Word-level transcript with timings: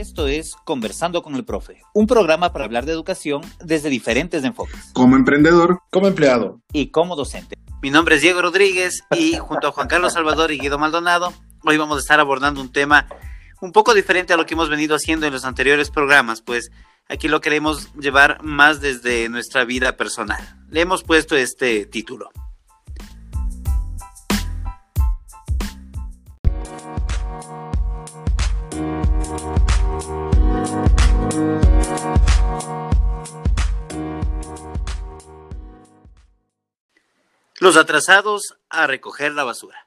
Esto 0.00 0.28
es 0.28 0.56
Conversando 0.64 1.22
con 1.22 1.34
el 1.34 1.44
Profe, 1.44 1.82
un 1.92 2.06
programa 2.06 2.54
para 2.54 2.64
hablar 2.64 2.86
de 2.86 2.92
educación 2.92 3.42
desde 3.62 3.90
diferentes 3.90 4.42
enfoques. 4.44 4.92
Como 4.94 5.14
emprendedor, 5.14 5.82
como 5.90 6.06
empleado 6.06 6.62
y 6.72 6.86
como 6.86 7.16
docente. 7.16 7.54
Mi 7.82 7.90
nombre 7.90 8.14
es 8.14 8.22
Diego 8.22 8.40
Rodríguez 8.40 9.02
y 9.10 9.34
junto 9.36 9.68
a 9.68 9.72
Juan 9.72 9.88
Carlos 9.88 10.14
Salvador 10.14 10.52
y 10.52 10.58
Guido 10.58 10.78
Maldonado, 10.78 11.34
hoy 11.66 11.76
vamos 11.76 11.98
a 11.98 12.00
estar 12.00 12.18
abordando 12.18 12.62
un 12.62 12.72
tema 12.72 13.08
un 13.60 13.72
poco 13.72 13.92
diferente 13.92 14.32
a 14.32 14.38
lo 14.38 14.46
que 14.46 14.54
hemos 14.54 14.70
venido 14.70 14.96
haciendo 14.96 15.26
en 15.26 15.34
los 15.34 15.44
anteriores 15.44 15.90
programas, 15.90 16.40
pues 16.40 16.70
aquí 17.06 17.28
lo 17.28 17.42
queremos 17.42 17.92
llevar 17.92 18.42
más 18.42 18.80
desde 18.80 19.28
nuestra 19.28 19.66
vida 19.66 19.98
personal. 19.98 20.40
Le 20.70 20.80
hemos 20.80 21.02
puesto 21.02 21.36
este 21.36 21.84
título. 21.84 22.30
Los 37.62 37.76
atrasados 37.76 38.58
a 38.70 38.86
recoger 38.86 39.32
la 39.32 39.44
basura. 39.44 39.86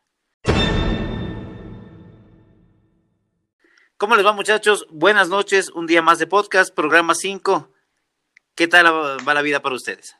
¿Cómo 3.97 4.15
les 4.15 4.23
va 4.23 4.31
muchachos? 4.31 4.85
Buenas 4.91 5.27
noches, 5.27 5.71
un 5.71 5.87
día 5.87 6.03
más 6.03 6.19
de 6.19 6.27
podcast, 6.27 6.71
programa 6.71 7.15
5. 7.15 7.69
¿Qué 8.53 8.67
tal 8.67 8.85
va 8.85 9.33
la 9.33 9.41
vida 9.41 9.59
para 9.61 9.73
ustedes? 9.73 10.15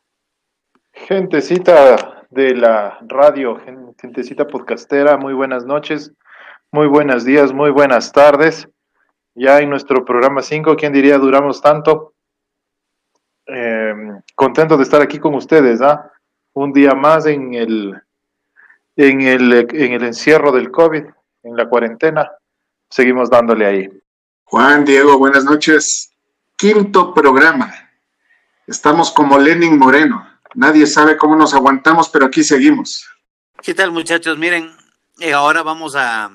Gentecita 0.94 2.26
de 2.32 2.56
la 2.56 2.98
radio, 3.02 3.62
gentecita 4.02 4.48
podcastera, 4.48 5.18
muy 5.18 5.36
buenas 5.36 5.64
noches, 5.64 6.12
muy 6.72 6.88
buenos 6.88 7.24
días, 7.24 7.54
muy 7.54 7.70
buenas 7.70 8.12
tardes. 8.12 8.68
Ya 9.36 9.60
en 9.60 9.70
nuestro 9.70 10.04
programa 10.06 10.42
5, 10.42 10.76
¿quién 10.76 10.92
diría 10.92 11.20
duramos 11.20 11.62
tanto? 11.62 12.16
Eh, 13.46 13.94
contento 14.34 14.76
de 14.76 14.84
estar 14.84 15.04
aquí 15.04 15.20
con 15.20 15.36
ustedes, 15.36 15.84
¿ah? 15.84 16.13
Un 16.54 16.72
día 16.74 16.94
más 16.94 17.26
en 17.26 17.54
el, 17.54 18.02
en 18.96 19.22
el, 19.22 19.54
en 19.72 19.94
el 19.94 20.04
encierro 20.04 20.52
del 20.52 20.72
COVID, 20.72 21.04
en 21.44 21.56
la 21.56 21.68
cuarentena. 21.68 22.32
Seguimos 22.90 23.30
dándole 23.30 23.66
ahí. 23.66 23.90
Juan, 24.44 24.86
Diego, 24.86 25.18
buenas 25.18 25.44
noches. 25.46 26.12
Quinto 26.56 27.14
programa. 27.14 27.74
Estamos 28.68 29.12
como 29.12 29.40
Lenin 29.40 29.78
Moreno. 29.78 30.28
Nadie 30.54 30.86
sabe 30.86 31.18
cómo 31.18 31.36
nos 31.36 31.54
aguantamos, 31.54 32.10
pero 32.10 32.26
aquí 32.26 32.44
seguimos. 32.44 33.06
¿Qué 33.62 33.74
tal, 33.74 33.92
muchachos? 33.92 34.38
Miren, 34.38 34.72
eh, 35.20 35.34
ahora 35.34 35.64
vamos 35.64 35.96
a 35.96 36.30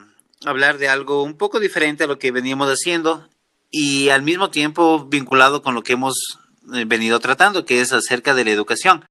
hablar 0.44 0.78
de 0.78 0.88
algo 0.88 1.22
un 1.22 1.36
poco 1.36 1.60
diferente 1.60 2.04
a 2.04 2.06
lo 2.06 2.18
que 2.18 2.32
veníamos 2.32 2.68
haciendo 2.68 3.28
y 3.70 4.08
al 4.08 4.22
mismo 4.22 4.50
tiempo 4.50 5.04
vinculado 5.04 5.62
con 5.62 5.74
lo 5.74 5.82
que 5.82 5.92
hemos 5.92 6.38
eh, 6.74 6.84
venido 6.86 7.20
tratando, 7.20 7.64
que 7.64 7.80
es 7.80 7.92
acerca 7.92 8.34
de 8.34 8.44
la 8.44 8.50
educación. 8.50 9.04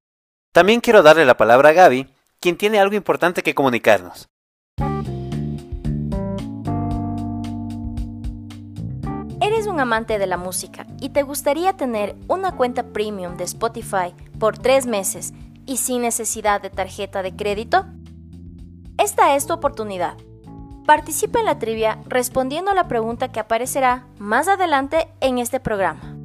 También 0.57 0.81
quiero 0.81 1.03
darle 1.03 1.23
la 1.23 1.37
palabra 1.37 1.69
a 1.69 1.73
Gaby, 1.73 2.07
quien 2.39 2.57
tiene 2.57 2.79
algo 2.79 2.95
importante 2.95 3.43
que 3.43 3.53
comunicarnos. 3.53 4.27
¿Eres 9.39 9.67
un 9.67 9.79
amante 9.79 10.17
de 10.17 10.25
la 10.25 10.37
música 10.37 10.87
y 10.99 11.09
te 11.09 11.21
gustaría 11.21 11.73
tener 11.73 12.15
una 12.27 12.53
cuenta 12.53 12.81
premium 12.91 13.37
de 13.37 13.43
Spotify 13.43 14.15
por 14.39 14.57
tres 14.57 14.87
meses 14.87 15.31
y 15.67 15.77
sin 15.77 16.01
necesidad 16.01 16.59
de 16.59 16.71
tarjeta 16.71 17.21
de 17.21 17.35
crédito? 17.35 17.85
Esta 18.97 19.35
es 19.35 19.45
tu 19.45 19.53
oportunidad. 19.53 20.17
Participa 20.87 21.37
en 21.37 21.45
la 21.45 21.59
trivia 21.59 21.99
respondiendo 22.07 22.71
a 22.71 22.73
la 22.73 22.87
pregunta 22.87 23.31
que 23.31 23.39
aparecerá 23.39 24.07
más 24.17 24.47
adelante 24.47 25.07
en 25.21 25.37
este 25.37 25.59
programa. 25.59 26.16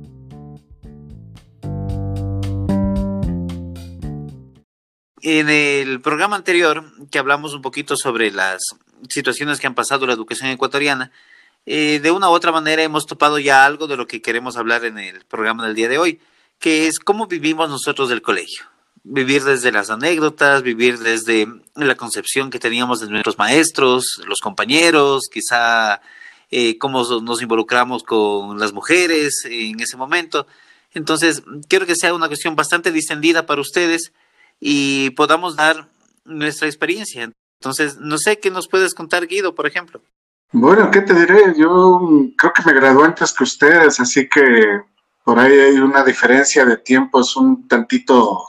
En 5.24 5.48
el 5.48 6.00
programa 6.00 6.34
anterior, 6.34 6.84
que 7.12 7.20
hablamos 7.20 7.54
un 7.54 7.62
poquito 7.62 7.96
sobre 7.96 8.32
las 8.32 8.60
situaciones 9.08 9.60
que 9.60 9.68
han 9.68 9.74
pasado 9.76 10.04
la 10.04 10.14
educación 10.14 10.50
ecuatoriana, 10.50 11.12
eh, 11.64 12.00
de 12.02 12.10
una 12.10 12.28
u 12.28 12.32
otra 12.32 12.50
manera 12.50 12.82
hemos 12.82 13.06
topado 13.06 13.38
ya 13.38 13.64
algo 13.64 13.86
de 13.86 13.96
lo 13.96 14.08
que 14.08 14.20
queremos 14.20 14.56
hablar 14.56 14.84
en 14.84 14.98
el 14.98 15.24
programa 15.26 15.64
del 15.64 15.76
día 15.76 15.88
de 15.88 15.98
hoy, 15.98 16.20
que 16.58 16.88
es 16.88 16.98
cómo 16.98 17.28
vivimos 17.28 17.70
nosotros 17.70 18.08
del 18.08 18.20
colegio. 18.20 18.64
Vivir 19.04 19.44
desde 19.44 19.70
las 19.70 19.90
anécdotas, 19.90 20.64
vivir 20.64 20.98
desde 20.98 21.46
la 21.76 21.94
concepción 21.94 22.50
que 22.50 22.58
teníamos 22.58 22.98
de 22.98 23.06
nuestros 23.06 23.38
maestros, 23.38 24.20
los 24.26 24.40
compañeros, 24.40 25.28
quizá 25.32 26.00
eh, 26.50 26.78
cómo 26.78 27.04
nos 27.20 27.40
involucramos 27.40 28.02
con 28.02 28.58
las 28.58 28.72
mujeres 28.72 29.44
en 29.44 29.78
ese 29.78 29.96
momento. 29.96 30.48
Entonces, 30.94 31.44
quiero 31.68 31.86
que 31.86 31.94
sea 31.94 32.12
una 32.12 32.26
cuestión 32.26 32.56
bastante 32.56 32.90
distendida 32.90 33.46
para 33.46 33.60
ustedes 33.60 34.12
y 34.64 35.10
podamos 35.10 35.56
dar 35.56 35.88
nuestra 36.24 36.68
experiencia. 36.68 37.28
Entonces, 37.60 37.98
no 37.98 38.16
sé 38.16 38.38
qué 38.38 38.48
nos 38.48 38.68
puedes 38.68 38.94
contar, 38.94 39.26
Guido, 39.26 39.56
por 39.56 39.66
ejemplo. 39.66 40.00
Bueno, 40.52 40.88
¿qué 40.92 41.00
te 41.00 41.14
diré? 41.14 41.54
Yo 41.56 42.00
creo 42.38 42.52
que 42.52 42.62
me 42.64 42.72
gradué 42.72 43.06
antes 43.06 43.32
que 43.32 43.42
ustedes, 43.42 43.98
así 43.98 44.28
que 44.28 44.82
por 45.24 45.40
ahí 45.40 45.58
hay 45.58 45.78
una 45.78 46.04
diferencia 46.04 46.64
de 46.64 46.76
tiempos 46.76 47.34
un 47.36 47.66
tantito, 47.66 48.44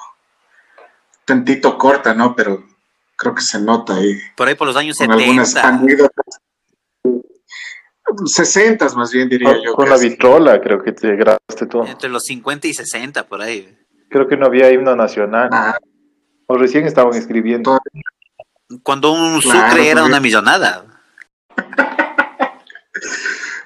tantito 1.26 1.80
corta, 1.80 2.14
¿no? 2.14 2.36
Pero 2.36 2.64
creo 3.16 3.34
que 3.34 3.42
se 3.42 3.60
nota 3.60 3.96
ahí. 3.96 4.16
Por 4.36 4.48
ahí 4.48 4.54
por 4.54 4.68
los 4.68 4.76
años 4.76 4.98
70. 4.98 5.46
60 8.26 8.90
más 8.96 9.12
bien 9.12 9.30
diría 9.30 9.56
yo. 9.66 9.74
Con 9.74 9.90
la 9.90 9.98
vitrola 9.98 10.62
creo 10.62 10.84
que 10.84 10.92
te 10.92 11.16
grabaste 11.16 11.66
todo. 11.66 11.88
Entre 11.88 12.10
los 12.10 12.24
50 12.26 12.68
y 12.68 12.74
60 12.76 13.26
por 13.26 13.42
ahí. 13.42 13.76
Creo 14.10 14.28
que 14.28 14.38
no 14.38 14.46
había 14.46 14.72
himno 14.72 14.96
nacional. 14.96 15.50
Ah, 15.52 15.76
o 16.54 16.58
recién 16.58 16.86
estaban 16.86 17.14
escribiendo. 17.16 17.80
Cuando 18.84 19.12
un 19.12 19.42
sucre 19.42 19.90
era 19.90 20.04
una 20.04 20.20
millonada. 20.20 20.86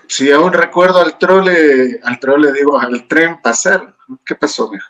Sí, 0.10 0.32
aún 0.32 0.54
recuerdo 0.54 1.02
al 1.02 1.18
trole, 1.18 2.00
al 2.02 2.18
trole 2.18 2.54
digo, 2.54 2.80
al 2.80 3.08
tren 3.10 3.42
pasar. 3.42 3.94
¿Qué 4.26 4.36
pasó, 4.36 4.70
viejo? 4.70 4.90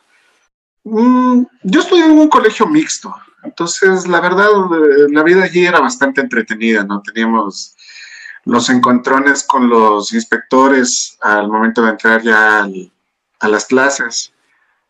Mm, 0.84 1.42
yo 1.64 1.80
estudié 1.80 2.04
en 2.04 2.12
un 2.12 2.28
colegio 2.28 2.66
mixto, 2.66 3.12
entonces 3.42 4.06
la 4.06 4.20
verdad 4.20 4.46
eh, 4.46 5.06
la 5.10 5.24
vida 5.24 5.42
allí 5.42 5.66
era 5.66 5.80
bastante 5.80 6.20
entretenida, 6.20 6.84
¿no? 6.84 7.02
Teníamos 7.02 7.74
los 8.44 8.70
encontrones 8.70 9.42
con 9.42 9.68
los 9.68 10.12
inspectores 10.14 11.18
al 11.20 11.48
momento 11.48 11.82
de 11.82 11.90
entrar 11.90 12.22
ya 12.22 12.66
a 13.40 13.48
las 13.48 13.66
clases 13.66 14.32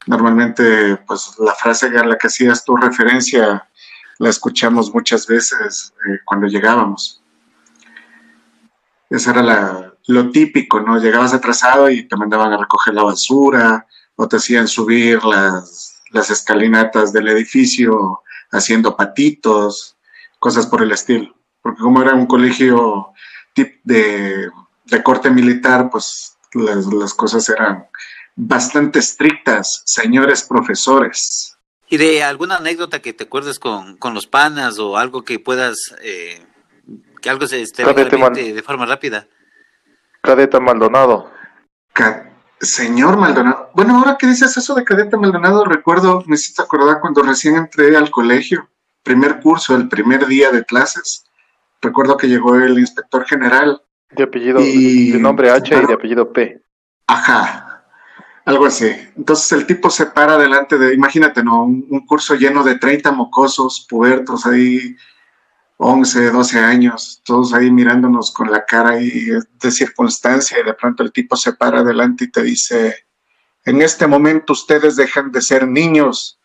normalmente 0.09 0.97
pues 1.07 1.35
la 1.39 1.55
frase 1.55 1.87
a 1.87 2.05
la 2.05 2.17
que 2.17 2.27
hacías 2.27 2.65
tu 2.65 2.75
referencia 2.77 3.69
la 4.19 4.31
escuchamos 4.31 4.93
muchas 4.93 5.27
veces 5.27 5.93
eh, 6.07 6.19
cuando 6.25 6.47
llegábamos. 6.47 7.23
Eso 9.11 9.31
era 9.31 9.43
la, 9.43 9.95
lo 10.09 10.31
típico, 10.31 10.81
¿no? 10.81 10.99
Llegabas 10.99 11.35
atrasado 11.35 11.89
y 11.89 12.09
te 12.09 12.17
mandaban 12.17 12.53
a 12.53 12.57
recoger 12.57 12.95
la 12.95 13.05
basura 13.05 13.87
o 14.17 14.27
te 14.27 14.37
hacían 14.37 14.67
subir 14.67 15.23
las, 15.25 16.03
las 16.11 16.31
escalinatas 16.31 17.13
del 17.13 17.29
edificio 17.29 18.23
haciendo 18.51 18.97
patitos, 18.97 19.97
cosas 20.39 20.67
por 20.67 20.83
el 20.83 20.93
estilo. 20.93 21.35
Porque 21.63 21.81
como 21.81 22.03
era 22.03 22.15
un 22.15 22.27
colegio 22.27 23.13
de, 23.55 24.49
de 24.85 25.03
corte 25.03 25.31
militar, 25.31 25.91
pues 25.91 26.37
las, 26.55 26.87
las 26.87 27.15
cosas 27.15 27.49
eran 27.49 27.87
bastante 28.39 29.01
estrictas, 29.01 29.83
señores 29.85 30.45
profesores. 30.45 31.57
¿Y 31.89 31.97
de 31.97 32.23
alguna 32.23 32.57
anécdota 32.57 33.01
que 33.01 33.13
te 33.13 33.25
acuerdes 33.25 33.59
con, 33.59 33.97
con 33.97 34.15
los 34.15 34.27
panas 34.27 34.79
o 34.79 34.97
algo 34.97 35.25
que 35.25 35.41
puedas, 35.41 35.95
eh, 36.03 36.41
que 37.21 37.31
algo 37.31 37.47
se 37.47 37.63
esté 37.63 37.85
de 37.85 38.63
forma 38.63 38.87
rápida? 38.87 39.27
Cadeta 40.23 40.61
Maldonado. 40.61 41.33
Señor 42.61 43.17
Maldonado. 43.17 43.71
Bueno, 43.75 43.99
ahora 43.99 44.17
que 44.17 44.27
dices 44.27 44.57
eso 44.57 44.75
de 44.75 44.85
Cadeta 44.85 45.17
Maldonado, 45.17 45.65
recuerdo, 45.65 46.23
me 46.27 46.37
hiciste 46.37 46.63
acordar 46.63 47.01
cuando 47.01 47.23
recién 47.23 47.57
entré 47.57 47.97
al 47.97 48.11
colegio, 48.11 48.69
primer 49.03 49.41
curso, 49.41 49.75
el 49.75 49.89
primer 49.89 50.27
día 50.27 50.51
de 50.51 50.65
clases. 50.65 51.25
Recuerdo 51.81 52.17
que 52.17 52.29
llegó 52.29 52.55
el 52.57 52.79
inspector 52.79 53.25
general. 53.27 53.83
De 54.11 54.25
apellido, 54.25 54.61
de 54.61 55.19
nombre 55.19 55.51
H 55.51 55.75
y 55.75 55.87
de 55.87 55.95
apellido 55.95 56.33
P. 56.33 56.63
Ajá, 57.07 57.68
algo 58.49 58.65
así. 58.65 58.91
Entonces 59.15 59.53
el 59.53 59.67
tipo 59.67 59.91
se 59.91 60.07
para 60.07 60.39
delante 60.39 60.79
de, 60.79 60.95
imagínate, 60.95 61.45
¿no? 61.45 61.65
Un, 61.65 62.07
curso 62.07 62.35
lleno 62.35 62.65
de 62.65 62.79
30 62.79 63.13
mocosos, 63.13 63.87
pubertos 63.87 64.47
ahí, 64.47 64.97
11, 65.77 66.31
12 66.31 66.59
años, 66.59 67.21
todos 67.27 67.53
ahí 67.53 67.71
mirándonos 67.71 68.33
con 68.33 68.51
la 68.51 68.65
cara 68.65 68.91
ahí 68.93 69.29
de 69.61 69.71
circunstancia 69.71 70.59
y 70.59 70.65
de 70.65 70.73
pronto 70.73 71.03
el 71.03 71.13
tipo 71.13 71.37
se 71.37 71.53
para 71.53 71.81
adelante 71.81 72.25
y 72.25 72.31
te 72.31 72.43
dice, 72.43 73.07
en 73.67 73.83
este 73.83 74.07
momento 74.07 74.55
ustedes 74.55 74.97
dejan 74.97 75.31
de 75.31 75.43
ser 75.43 75.69
niños 75.69 76.41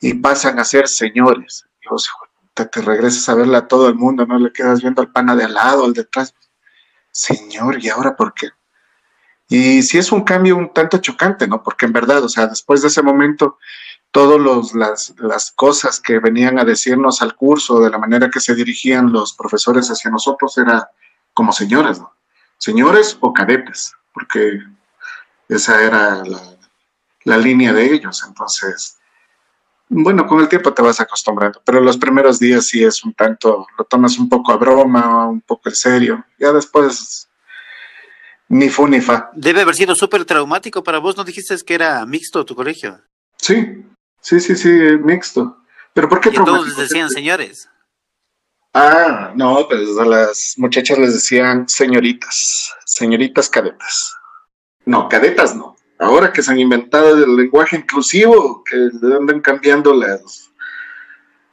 y 0.00 0.14
pasan 0.14 0.60
a 0.60 0.64
ser 0.64 0.86
señores. 0.86 1.66
Y 1.82 1.88
vos, 1.88 2.08
te, 2.54 2.64
te 2.66 2.80
regresas 2.80 3.28
a 3.28 3.34
verle 3.34 3.56
a 3.56 3.66
todo 3.66 3.88
el 3.88 3.96
mundo, 3.96 4.24
no 4.24 4.38
le 4.38 4.52
quedas 4.52 4.82
viendo 4.82 5.02
al 5.02 5.10
pana 5.10 5.34
de 5.34 5.44
al 5.44 5.54
lado, 5.54 5.84
al 5.84 5.94
detrás. 5.94 6.32
Señor, 7.10 7.84
¿y 7.84 7.88
ahora 7.88 8.14
por 8.14 8.34
qué? 8.34 8.50
Y 9.50 9.82
sí 9.82 9.98
es 9.98 10.12
un 10.12 10.22
cambio 10.22 10.56
un 10.56 10.72
tanto 10.72 10.98
chocante, 10.98 11.46
¿no? 11.48 11.62
Porque 11.62 11.84
en 11.84 11.92
verdad, 11.92 12.22
o 12.22 12.28
sea, 12.28 12.46
después 12.46 12.82
de 12.82 12.88
ese 12.88 13.02
momento, 13.02 13.58
todas 14.12 14.72
las, 14.74 15.50
cosas 15.56 16.00
que 16.00 16.20
venían 16.20 16.58
a 16.58 16.64
decirnos 16.64 17.20
al 17.20 17.34
curso, 17.34 17.80
de 17.80 17.90
la 17.90 17.98
manera 17.98 18.30
que 18.30 18.40
se 18.40 18.54
dirigían 18.54 19.12
los 19.12 19.34
profesores 19.34 19.88
hacia 19.88 20.10
nosotros, 20.10 20.56
era 20.56 20.88
como 21.34 21.52
señores, 21.52 21.98
¿no? 21.98 22.12
Señores 22.58 23.18
o 23.20 23.32
cadetes, 23.32 23.92
porque 24.14 24.60
esa 25.48 25.82
era 25.82 26.24
la, 26.24 26.40
la 27.24 27.36
línea 27.36 27.72
de 27.72 27.92
ellos. 27.92 28.22
Entonces, 28.26 28.98
bueno, 29.88 30.28
con 30.28 30.38
el 30.38 30.48
tiempo 30.48 30.72
te 30.72 30.82
vas 30.82 31.00
acostumbrando, 31.00 31.60
pero 31.64 31.80
los 31.80 31.96
primeros 31.96 32.38
días 32.38 32.68
sí 32.68 32.84
es 32.84 33.02
un 33.04 33.12
tanto, 33.14 33.66
lo 33.76 33.84
tomas 33.84 34.16
un 34.18 34.28
poco 34.28 34.52
a 34.52 34.56
broma, 34.56 35.26
un 35.26 35.40
poco 35.40 35.68
en 35.68 35.74
serio. 35.74 36.24
Ya 36.38 36.52
después, 36.52 37.28
ni 38.50 38.68
fu 38.68 38.86
ni 38.86 39.00
fa. 39.00 39.30
Debe 39.32 39.62
haber 39.62 39.74
sido 39.74 39.94
súper 39.94 40.26
traumático 40.26 40.84
para 40.84 40.98
vos, 40.98 41.16
¿no 41.16 41.24
dijiste 41.24 41.56
que 41.64 41.74
era 41.74 42.04
mixto 42.04 42.44
tu 42.44 42.54
colegio? 42.54 43.00
Sí, 43.38 43.82
sí, 44.20 44.38
sí, 44.38 44.54
sí, 44.54 44.68
mixto. 45.02 45.56
¿Pero 45.94 46.08
por 46.08 46.20
qué 46.20 46.28
y 46.28 46.34
todos 46.34 46.68
les 46.68 46.76
decían 46.76 47.08
señores? 47.08 47.70
Ah, 48.74 49.32
no, 49.34 49.66
pues 49.66 49.98
a 49.98 50.04
las 50.04 50.54
muchachas 50.58 50.98
les 50.98 51.14
decían 51.14 51.66
señoritas, 51.66 52.70
señoritas 52.84 53.48
cadetas. 53.48 54.14
No, 54.84 55.08
cadetas 55.08 55.56
no 55.56 55.76
ahora 56.00 56.32
que 56.32 56.42
se 56.42 56.50
han 56.50 56.58
inventado 56.58 57.14
el 57.14 57.36
lenguaje 57.36 57.76
inclusivo, 57.76 58.64
que 58.64 58.76
le 58.76 59.16
andan 59.16 59.40
cambiando 59.40 59.94
las, 59.94 60.50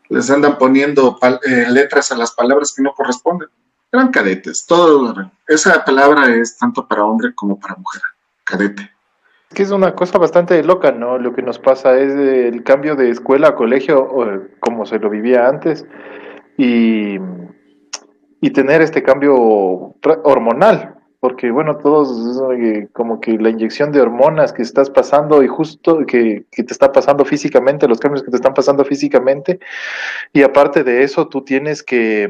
les 0.09 0.29
andan 0.29 0.57
poniendo 0.57 1.19
eh, 1.45 1.65
letras 1.69 2.11
a 2.11 2.17
las 2.17 2.31
palabras 2.31 2.73
que 2.73 2.81
no 2.81 2.93
corresponden. 2.93 3.49
Eran 3.91 4.11
cadetes, 4.11 4.65
todo, 4.65 5.31
esa 5.47 5.85
palabra 5.85 6.35
es 6.35 6.57
tanto 6.57 6.85
para 6.85 7.05
hombre 7.05 7.33
como 7.33 7.57
para 7.57 7.75
mujer, 7.75 8.01
cadete. 8.43 8.91
Es 9.49 9.55
que 9.55 9.63
es 9.63 9.71
una 9.71 9.95
cosa 9.95 10.17
bastante 10.17 10.61
loca, 10.61 10.91
¿no? 10.91 11.17
Lo 11.17 11.33
que 11.33 11.41
nos 11.41 11.57
pasa 11.57 11.97
es 11.97 12.13
el 12.13 12.63
cambio 12.63 12.97
de 12.97 13.09
escuela 13.09 13.49
a 13.49 13.55
colegio, 13.55 14.45
como 14.59 14.85
se 14.85 14.99
lo 14.99 15.09
vivía 15.09 15.47
antes, 15.47 15.85
y, 16.57 17.17
y 18.41 18.49
tener 18.51 18.81
este 18.81 19.03
cambio 19.03 19.35
hormonal, 19.35 20.95
porque 21.21 21.49
bueno, 21.49 21.77
todos 21.77 22.41
eh, 22.57 22.89
como 22.91 23.21
que 23.21 23.37
la 23.37 23.49
inyección 23.49 23.93
de 23.93 24.01
hormonas 24.01 24.51
que 24.51 24.63
estás 24.63 24.89
pasando 24.89 25.41
y 25.41 25.47
justo 25.47 26.05
que, 26.05 26.45
que, 26.51 26.63
te 26.63 26.73
está 26.73 26.91
pasando 26.91 27.23
físicamente, 27.23 27.87
los 27.87 27.99
cambios 27.99 28.21
que 28.21 28.31
te 28.31 28.37
están 28.37 28.53
pasando 28.53 28.83
físicamente, 28.83 29.61
y 30.33 30.41
aparte 30.41 30.83
de 30.83 31.03
eso, 31.03 31.29
tú 31.29 31.41
tienes 31.45 31.81
que 31.81 32.29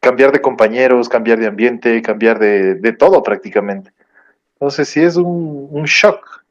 cambiar 0.00 0.32
de 0.32 0.40
compañeros, 0.40 1.08
cambiar 1.08 1.38
de 1.38 1.46
ambiente, 1.46 2.02
cambiar 2.02 2.38
de, 2.38 2.74
de 2.74 2.92
todo 2.92 3.22
prácticamente. 3.22 3.92
Entonces 4.54 4.88
sí 4.90 5.00
es 5.00 5.16
un, 5.16 5.84
shock 5.84 6.44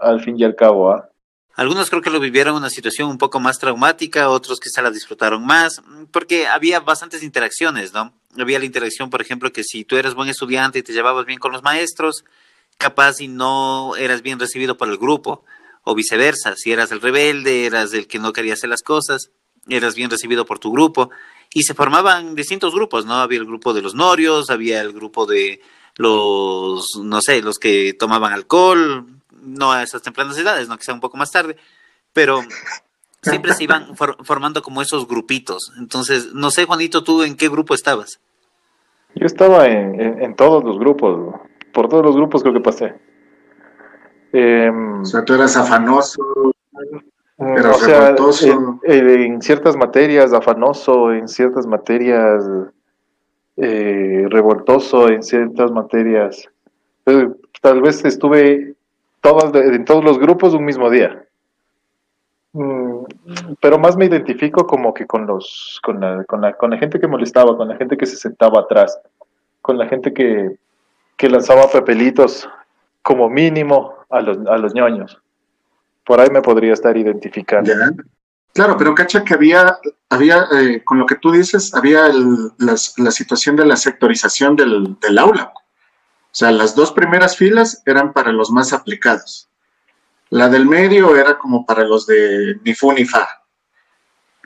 al 0.00 0.20
fin 0.20 0.38
y 0.38 0.44
al 0.44 0.54
cabo. 0.54 0.92
¿ah? 0.92 1.08
Algunos 1.56 1.90
creo 1.90 2.00
que 2.00 2.10
lo 2.10 2.20
vivieron 2.20 2.54
una 2.54 2.70
situación 2.70 3.08
un 3.08 3.18
poco 3.18 3.40
más 3.40 3.58
traumática, 3.58 4.28
otros 4.28 4.60
quizá 4.60 4.82
la 4.82 4.92
disfrutaron 4.92 5.44
más, 5.44 5.82
porque 6.12 6.46
había 6.46 6.78
bastantes 6.78 7.24
interacciones, 7.24 7.92
¿no? 7.92 8.12
Había 8.38 8.60
la 8.60 8.64
interacción, 8.64 9.10
por 9.10 9.20
ejemplo, 9.20 9.52
que 9.52 9.64
si 9.64 9.84
tú 9.84 9.96
eras 9.96 10.14
buen 10.14 10.28
estudiante 10.28 10.78
y 10.78 10.82
te 10.82 10.92
llevabas 10.92 11.26
bien 11.26 11.40
con 11.40 11.52
los 11.52 11.64
maestros, 11.64 12.24
capaz 12.78 13.20
y 13.20 13.26
no 13.26 13.96
eras 13.96 14.22
bien 14.22 14.38
recibido 14.38 14.76
por 14.76 14.88
el 14.88 14.98
grupo, 14.98 15.44
o 15.82 15.94
viceversa, 15.94 16.54
si 16.56 16.72
eras 16.72 16.92
el 16.92 17.00
rebelde, 17.00 17.66
eras 17.66 17.92
el 17.94 18.06
que 18.06 18.20
no 18.20 18.32
quería 18.32 18.54
hacer 18.54 18.70
las 18.70 18.82
cosas, 18.82 19.30
eras 19.68 19.96
bien 19.96 20.10
recibido 20.10 20.46
por 20.46 20.60
tu 20.60 20.72
grupo, 20.72 21.10
y 21.54 21.62
se 21.62 21.72
formaban 21.72 22.34
distintos 22.34 22.74
grupos, 22.74 23.06
¿no? 23.06 23.14
Había 23.14 23.38
el 23.38 23.46
grupo 23.46 23.72
de 23.72 23.80
los 23.80 23.94
norios, 23.94 24.50
había 24.50 24.80
el 24.80 24.92
grupo 24.92 25.24
de 25.24 25.60
los, 25.96 26.96
no 27.00 27.22
sé, 27.22 27.42
los 27.42 27.60
que 27.60 27.94
tomaban 27.94 28.32
alcohol, 28.32 29.06
no 29.40 29.72
a 29.72 29.84
esas 29.84 30.02
tempranas 30.02 30.36
edades, 30.36 30.68
no 30.68 30.76
que 30.76 30.82
sea 30.82 30.94
un 30.94 31.00
poco 31.00 31.16
más 31.16 31.30
tarde, 31.30 31.56
pero 32.12 32.40
siempre 33.22 33.54
se 33.54 33.62
iban 33.64 33.96
formando 33.96 34.62
como 34.62 34.82
esos 34.82 35.06
grupitos. 35.06 35.72
Entonces, 35.78 36.34
no 36.34 36.50
sé, 36.50 36.64
Juanito, 36.64 37.04
tú 37.04 37.22
en 37.22 37.36
qué 37.36 37.48
grupo 37.48 37.72
estabas. 37.74 38.20
Yo 39.14 39.26
estaba 39.26 39.66
en, 39.68 40.34
todos 40.34 40.64
los 40.64 40.76
grupos, 40.76 41.40
por 41.72 41.88
todos 41.88 42.04
los 42.04 42.16
grupos 42.16 42.42
creo 42.42 42.54
que 42.54 42.60
pasé. 42.60 42.94
O 44.32 45.04
sea, 45.04 45.24
tú 45.24 45.34
eras 45.34 45.56
afanoso, 45.56 46.20
eras 47.38 47.82
o 48.20 48.32
sea, 48.32 48.60
en, 48.84 49.42
ciertas 49.42 49.76
materias 49.76 50.32
afanoso, 50.32 51.12
en 51.12 51.28
ciertas 51.28 51.66
materias 51.66 52.44
eh, 53.56 54.26
revoltoso, 54.28 55.08
en 55.08 55.22
ciertas 55.22 55.70
materias. 55.70 56.48
Eh, 57.06 57.28
tal 57.60 57.82
vez 57.82 58.04
estuve 58.04 58.74
todos, 59.20 59.54
en 59.54 59.84
todos 59.84 60.04
los 60.04 60.18
grupos 60.18 60.54
un 60.54 60.64
mismo 60.64 60.90
día. 60.90 61.24
Mm, 62.52 63.04
pero 63.60 63.78
más 63.78 63.96
me 63.96 64.04
identifico 64.04 64.64
como 64.64 64.94
que 64.94 65.06
con 65.06 65.26
los 65.26 65.80
con 65.82 66.00
la, 66.00 66.22
con 66.24 66.40
la, 66.40 66.52
con 66.52 66.70
la 66.70 66.78
gente 66.78 67.00
que 67.00 67.08
molestaba, 67.08 67.56
con 67.56 67.68
la 67.68 67.76
gente 67.76 67.96
que 67.96 68.06
se 68.06 68.16
sentaba 68.16 68.60
atrás, 68.60 68.96
con 69.60 69.76
la 69.76 69.88
gente 69.88 70.12
que, 70.12 70.56
que 71.16 71.28
lanzaba 71.28 71.66
papelitos 71.66 72.48
como 73.02 73.28
mínimo 73.28 73.94
a 74.08 74.20
los, 74.20 74.38
a 74.46 74.56
los 74.56 74.72
ñoños. 74.72 75.20
Por 76.04 76.20
ahí 76.20 76.28
me 76.30 76.42
podría 76.42 76.74
estar 76.74 76.96
identificando. 76.96 77.72
Claro, 78.52 78.76
pero 78.76 78.94
cacha 78.94 79.24
que 79.24 79.34
había, 79.34 79.78
había 80.08 80.46
eh, 80.52 80.84
con 80.84 80.98
lo 80.98 81.06
que 81.06 81.16
tú 81.16 81.32
dices, 81.32 81.74
había 81.74 82.08
la, 82.08 82.76
la, 82.98 83.10
situación 83.10 83.56
de 83.56 83.66
la 83.66 83.76
sectorización 83.76 84.54
del, 84.54 84.96
del 85.00 85.18
aula. 85.18 85.52
O 85.54 86.36
sea, 86.36 86.52
las 86.52 86.76
dos 86.76 86.92
primeras 86.92 87.36
filas 87.36 87.82
eran 87.84 88.12
para 88.12 88.30
los 88.30 88.50
más 88.52 88.72
aplicados. 88.72 89.48
La 90.30 90.48
del 90.48 90.66
medio 90.66 91.16
era 91.16 91.38
como 91.38 91.66
para 91.66 91.84
los 91.84 92.06
de 92.06 92.60
ni 92.64 92.74
fu 92.74 92.92
ni 92.92 93.04
fa. 93.04 93.28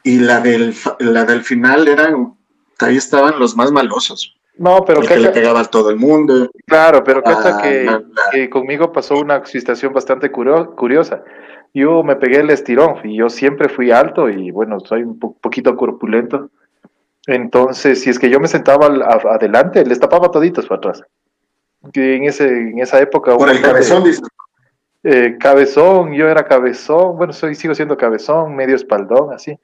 Y 0.04 0.18
la 0.20 0.40
del, 0.40 0.74
la 1.00 1.24
del 1.24 1.44
final 1.44 1.86
eran, 1.86 2.34
ahí 2.78 2.96
estaban 2.96 3.38
los 3.38 3.56
más 3.56 3.72
malosos. 3.72 4.37
No, 4.58 4.84
pero 4.84 5.00
que 5.00 5.16
le 5.16 5.30
pegaba 5.30 5.60
a 5.60 5.64
todo 5.64 5.90
el 5.90 5.96
mundo. 5.96 6.50
Claro, 6.66 7.02
pero 7.04 7.22
cacha 7.22 7.58
ah, 7.58 8.02
que, 8.32 8.50
conmigo 8.50 8.92
pasó 8.92 9.16
una 9.18 9.44
situación 9.46 9.92
bastante 9.92 10.30
curiosa. 10.30 11.22
Yo 11.72 12.02
me 12.02 12.16
pegué 12.16 12.40
el 12.40 12.50
estirón 12.50 12.96
y 13.04 13.16
yo 13.16 13.30
siempre 13.30 13.68
fui 13.68 13.90
alto 13.90 14.28
y 14.28 14.50
bueno, 14.50 14.80
soy 14.80 15.02
un 15.02 15.18
poquito 15.18 15.76
corpulento. 15.76 16.50
Entonces, 17.26 18.00
si 18.00 18.10
es 18.10 18.18
que 18.18 18.30
yo 18.30 18.40
me 18.40 18.48
sentaba 18.48 18.86
adelante, 18.86 19.84
les 19.84 20.00
tapaba 20.00 20.30
toditos 20.30 20.66
para 20.66 20.78
atrás 20.78 21.02
que 21.92 22.16
en, 22.16 22.24
ese, 22.24 22.46
en 22.48 22.78
esa 22.78 23.00
época... 23.00 23.36
Por 23.36 23.50
el 23.50 23.60
cabezón, 23.60 24.04
eh, 25.04 25.36
cabezón, 25.38 26.12
yo 26.12 26.28
era 26.28 26.44
cabezón, 26.44 27.16
bueno, 27.16 27.32
soy, 27.32 27.54
sigo 27.54 27.74
siendo 27.74 27.96
cabezón, 27.96 28.54
medio 28.54 28.76
espaldón, 28.76 29.32
así, 29.32 29.58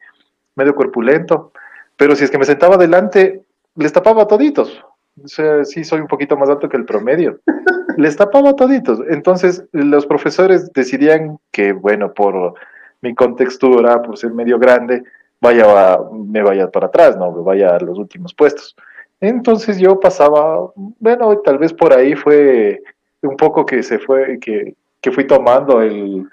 medio 0.54 0.75
corpulento, 0.75 1.52
pero 1.97 2.14
si 2.16 2.25
es 2.25 2.30
que 2.30 2.38
me 2.38 2.45
sentaba 2.45 2.76
adelante, 2.76 3.42
les 3.76 3.92
tapaba 3.92 4.26
toditos. 4.26 4.85
Sí 5.26 5.85
soy 5.85 6.00
un 6.00 6.09
poquito 6.09 6.37
más 6.37 6.49
alto 6.49 6.68
que 6.68 6.76
el 6.76 6.85
promedio. 6.85 7.40
les 7.97 8.16
tapaba 8.16 8.54
toditos. 8.56 9.00
Entonces, 9.09 9.64
los 9.73 10.06
profesores 10.06 10.73
decidían 10.73 11.38
que, 11.52 11.73
bueno, 11.73 12.12
por 12.12 12.54
mi 13.00 13.14
contextura, 13.14 14.02
por 14.02 14.16
ser 14.18 14.33
medio 14.33 14.59
grande, 14.59 15.02
vaya, 15.40 15.99
me 16.12 16.42
vaya 16.42 16.71
para 16.71 16.87
atrás, 16.87 17.16
no 17.16 17.30
me 17.33 17.42
vaya 17.42 17.76
a 17.76 17.80
los 17.80 17.99
últimos 17.99 18.35
puestos. 18.35 18.75
Entonces 19.21 19.78
yo 19.78 20.00
pasaba, 20.00 20.71
bueno, 20.75 21.38
tal 21.38 21.59
vez 21.59 21.73
por 21.73 21.92
ahí 21.92 22.14
fue 22.14 22.83
un 23.23 23.37
poco 23.37 23.64
que 23.64 23.83
se 23.83 23.99
fue, 23.99 24.38
que, 24.40 24.75
que 25.00 25.12
fui 25.12 25.26
tomando 25.26 25.80
el, 25.80 26.28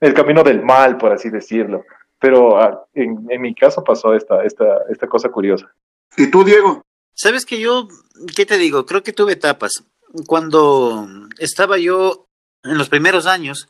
el, 0.00 0.14
camino 0.14 0.42
del 0.42 0.62
mal, 0.62 0.96
por 0.96 1.12
así 1.12 1.28
decirlo. 1.30 1.84
Pero 2.18 2.56
ah, 2.58 2.84
en, 2.94 3.26
en, 3.28 3.40
mi 3.40 3.54
caso 3.54 3.82
pasó 3.82 4.14
esta, 4.14 4.44
esta, 4.44 4.82
esta 4.88 5.06
cosa 5.08 5.28
curiosa. 5.28 5.70
¿Y 6.16 6.30
tú, 6.30 6.44
Diego? 6.44 6.84
Sabes 7.14 7.44
que 7.44 7.60
yo, 7.60 7.88
¿qué 8.34 8.46
te 8.46 8.58
digo? 8.58 8.86
Creo 8.86 9.02
que 9.02 9.12
tuve 9.12 9.32
etapas. 9.32 9.84
Cuando 10.26 11.08
estaba 11.38 11.78
yo 11.78 12.26
en 12.64 12.78
los 12.78 12.88
primeros 12.88 13.26
años, 13.26 13.68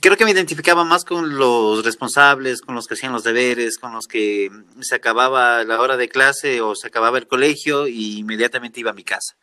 creo 0.00 0.16
que 0.16 0.24
me 0.24 0.30
identificaba 0.30 0.84
más 0.84 1.04
con 1.04 1.36
los 1.36 1.84
responsables, 1.84 2.62
con 2.62 2.74
los 2.74 2.86
que 2.86 2.94
hacían 2.94 3.12
los 3.12 3.24
deberes, 3.24 3.78
con 3.78 3.92
los 3.92 4.06
que 4.06 4.50
se 4.80 4.94
acababa 4.94 5.64
la 5.64 5.80
hora 5.80 5.96
de 5.96 6.08
clase 6.08 6.60
o 6.60 6.74
se 6.74 6.86
acababa 6.86 7.18
el 7.18 7.26
colegio 7.26 7.86
y 7.86 8.18
inmediatamente 8.18 8.80
iba 8.80 8.90
a 8.90 8.94
mi 8.94 9.04
casa. 9.04 9.36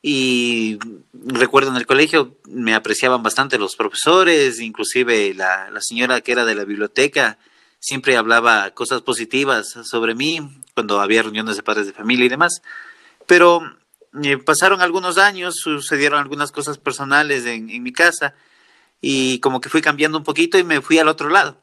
Y 0.00 0.78
recuerdo 1.12 1.70
en 1.70 1.76
el 1.76 1.86
colegio 1.86 2.36
me 2.46 2.74
apreciaban 2.74 3.22
bastante 3.22 3.58
los 3.58 3.76
profesores, 3.76 4.60
inclusive 4.60 5.32
la, 5.34 5.70
la 5.70 5.80
señora 5.80 6.20
que 6.20 6.32
era 6.32 6.44
de 6.44 6.54
la 6.54 6.64
biblioteca 6.64 7.38
siempre 7.84 8.16
hablaba 8.16 8.70
cosas 8.70 9.02
positivas 9.02 9.68
sobre 9.82 10.14
mí 10.14 10.40
cuando 10.72 11.02
había 11.02 11.22
reuniones 11.22 11.56
de 11.56 11.62
padres 11.62 11.86
de 11.86 11.92
familia 11.92 12.24
y 12.24 12.30
demás. 12.30 12.62
Pero 13.26 13.60
eh, 14.22 14.38
pasaron 14.38 14.80
algunos 14.80 15.18
años, 15.18 15.56
sucedieron 15.56 16.18
algunas 16.18 16.50
cosas 16.50 16.78
personales 16.78 17.44
en, 17.44 17.68
en 17.68 17.82
mi 17.82 17.92
casa 17.92 18.34
y 19.02 19.38
como 19.40 19.60
que 19.60 19.68
fui 19.68 19.82
cambiando 19.82 20.16
un 20.16 20.24
poquito 20.24 20.56
y 20.56 20.64
me 20.64 20.80
fui 20.80 20.98
al 20.98 21.08
otro 21.08 21.28
lado. 21.28 21.60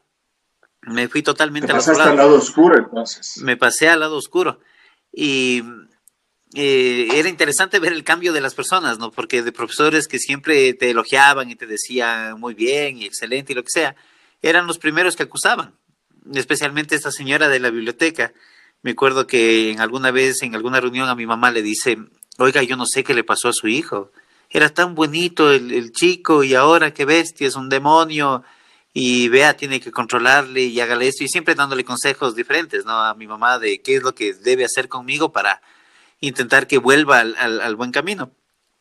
Me 0.82 1.08
fui 1.08 1.24
totalmente 1.24 1.72
al 1.72 1.80
otro 1.80 1.94
lado. 1.94 2.10
al 2.10 2.16
lado 2.16 2.36
oscuro 2.36 2.78
entonces. 2.78 3.38
Me 3.38 3.56
pasé 3.56 3.88
al 3.88 3.98
lado 3.98 4.16
oscuro. 4.16 4.60
Y 5.12 5.64
eh, 6.54 7.08
era 7.14 7.28
interesante 7.28 7.80
ver 7.80 7.92
el 7.92 8.04
cambio 8.04 8.32
de 8.32 8.40
las 8.40 8.54
personas, 8.54 9.00
¿no? 9.00 9.10
Porque 9.10 9.42
de 9.42 9.50
profesores 9.50 10.06
que 10.06 10.20
siempre 10.20 10.72
te 10.74 10.90
elogiaban 10.90 11.50
y 11.50 11.56
te 11.56 11.66
decían 11.66 12.38
muy 12.38 12.54
bien 12.54 12.98
y 12.98 13.06
excelente 13.06 13.52
y 13.52 13.56
lo 13.56 13.64
que 13.64 13.70
sea, 13.70 13.96
eran 14.40 14.68
los 14.68 14.78
primeros 14.78 15.16
que 15.16 15.22
acusaban, 15.22 15.74
especialmente 16.34 16.94
esta 16.94 17.10
señora 17.10 17.48
de 17.48 17.60
la 17.60 17.70
biblioteca. 17.70 18.32
Me 18.82 18.92
acuerdo 18.92 19.26
que 19.26 19.70
en 19.70 19.80
alguna 19.80 20.10
vez, 20.10 20.42
en 20.42 20.54
alguna 20.54 20.80
reunión, 20.80 21.08
a 21.08 21.14
mi 21.14 21.26
mamá 21.26 21.50
le 21.50 21.62
dice, 21.62 21.98
oiga, 22.38 22.62
yo 22.62 22.76
no 22.76 22.86
sé 22.86 23.04
qué 23.04 23.14
le 23.14 23.24
pasó 23.24 23.48
a 23.48 23.52
su 23.52 23.68
hijo. 23.68 24.10
Era 24.50 24.68
tan 24.68 24.94
bonito 24.94 25.50
el, 25.50 25.92
chico 25.92 26.44
y 26.44 26.54
ahora 26.54 26.92
qué 26.92 27.04
bestia, 27.04 27.48
es 27.48 27.56
un 27.56 27.68
demonio 27.68 28.44
y 28.92 29.28
vea, 29.28 29.56
tiene 29.56 29.80
que 29.80 29.90
controlarle 29.90 30.62
y 30.64 30.78
hágale 30.80 31.08
esto 31.08 31.24
y 31.24 31.28
siempre 31.28 31.54
dándole 31.54 31.84
consejos 31.84 32.34
diferentes, 32.34 32.84
¿no? 32.84 32.92
A 32.92 33.14
mi 33.14 33.26
mamá 33.26 33.58
de 33.58 33.80
qué 33.80 33.96
es 33.96 34.02
lo 34.02 34.14
que 34.14 34.34
debe 34.34 34.64
hacer 34.64 34.88
conmigo 34.88 35.32
para 35.32 35.62
intentar 36.20 36.66
que 36.66 36.78
vuelva 36.78 37.20
al, 37.20 37.36
al, 37.38 37.76
buen 37.76 37.92
camino. 37.92 38.30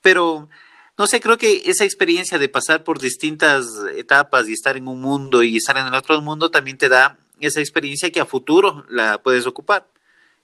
Pero, 0.02 0.50
no 0.98 1.08
sé, 1.08 1.22
creo 1.22 1.38
que 1.38 1.64
esa 1.66 1.86
experiencia 1.86 2.38
de 2.38 2.50
pasar 2.50 2.84
por 2.84 3.00
distintas 3.00 3.66
etapas 3.96 4.50
y 4.50 4.54
estar 4.54 4.76
en 4.76 4.88
un 4.88 5.00
mundo 5.00 5.42
y 5.42 5.58
estar 5.58 5.78
en 5.78 5.88
el 5.88 5.94
otro 5.94 6.20
mundo 6.22 6.52
también 6.52 6.78
te 6.78 6.90
da 6.90 7.18
esa 7.42 7.60
experiencia 7.60 8.12
que 8.12 8.22
a 8.22 8.26
futuro 8.26 8.86
la 8.90 9.22
puedes 9.22 9.48
ocupar. 9.48 9.88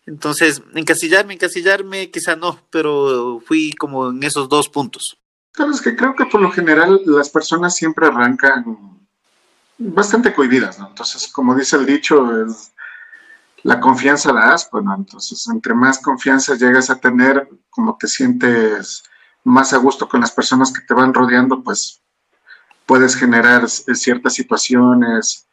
Entonces, 0.06 0.62
encasillarme, 0.74 1.34
encasillarme, 1.34 2.10
quizá 2.10 2.36
no, 2.36 2.60
pero 2.70 3.42
fui 3.46 3.74
como 3.74 4.10
en 4.10 4.24
esos 4.24 4.48
dos 4.48 4.70
puntos. 4.70 5.18
Claro, 5.52 5.72
es 5.72 5.82
que 5.82 5.96
creo 5.96 6.16
que 6.16 6.26
por 6.26 6.42
lo 6.42 6.52
general 6.52 7.02
las 7.06 7.30
personas 7.30 7.76
siempre 7.76 8.08
arrancan 8.08 8.98
bastante 9.78 10.34
cohibidas, 10.34 10.80
¿no? 10.80 10.88
Entonces, 10.88 11.28
como 11.28 11.56
dice 11.56 11.76
el 11.76 11.86
dicho, 11.86 12.26
la 13.64 13.80
confianza 13.80 14.32
la 14.32 14.48
das, 14.48 14.70
bueno, 14.72 14.96
entonces 14.96 15.48
entre 15.48 15.74
más 15.74 16.00
confianza 16.00 16.56
llegas 16.56 16.90
a 16.90 17.00
tener, 17.00 17.50
como 17.70 17.98
te 17.98 18.08
sientes 18.08 19.04
más 19.44 19.74
a 19.74 19.78
gusto 19.78 20.08
con 20.08 20.22
las 20.22 20.32
personas 20.32 20.72
que 20.72 20.82
te 20.82 20.94
van 20.94 21.14
rodeando, 21.14 21.64
pues 21.64 22.02
puedes 22.86 23.16
generar 23.16 23.68
ciertas 23.68 24.34
situaciones 24.34 25.47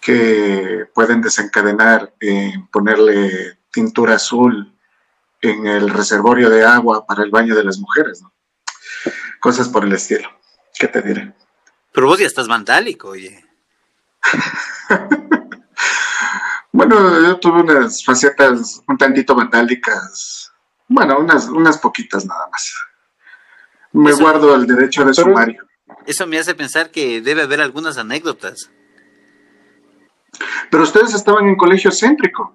que 0.00 0.86
pueden 0.94 1.20
desencadenar 1.20 2.14
en 2.20 2.66
ponerle 2.68 3.58
tintura 3.70 4.14
azul 4.14 4.74
en 5.40 5.66
el 5.66 5.90
reservorio 5.90 6.50
de 6.50 6.64
agua 6.64 7.06
para 7.06 7.22
el 7.22 7.30
baño 7.30 7.54
de 7.54 7.64
las 7.64 7.78
mujeres, 7.78 8.22
¿no? 8.22 8.32
Cosas 9.40 9.68
por 9.68 9.84
el 9.84 9.92
estilo. 9.92 10.28
¿Qué 10.78 10.88
te 10.88 11.02
diré? 11.02 11.32
Pero 11.92 12.06
vos 12.06 12.18
ya 12.18 12.26
estás 12.26 12.48
vandálico, 12.48 13.08
oye. 13.08 13.44
Bueno, 16.72 17.20
yo 17.20 17.38
tuve 17.38 17.60
unas 17.60 18.04
facetas 18.04 18.80
un 18.86 18.96
tantito 18.96 19.34
vandálicas. 19.34 20.52
Bueno, 20.88 21.18
unas, 21.18 21.48
unas 21.48 21.78
poquitas 21.78 22.24
nada 22.24 22.48
más. 22.50 22.74
Me 23.92 24.12
guardo 24.12 24.54
el 24.54 24.66
derecho 24.66 25.04
de 25.04 25.12
sumario. 25.12 25.66
Eso 26.06 26.26
me 26.26 26.38
hace 26.38 26.54
pensar 26.54 26.90
que 26.90 27.20
debe 27.20 27.42
haber 27.42 27.60
algunas 27.60 27.98
anécdotas. 27.98 28.70
Pero 30.70 30.82
ustedes 30.82 31.14
estaban 31.14 31.46
en 31.48 31.56
colegio 31.56 31.90
céntrico. 31.90 32.54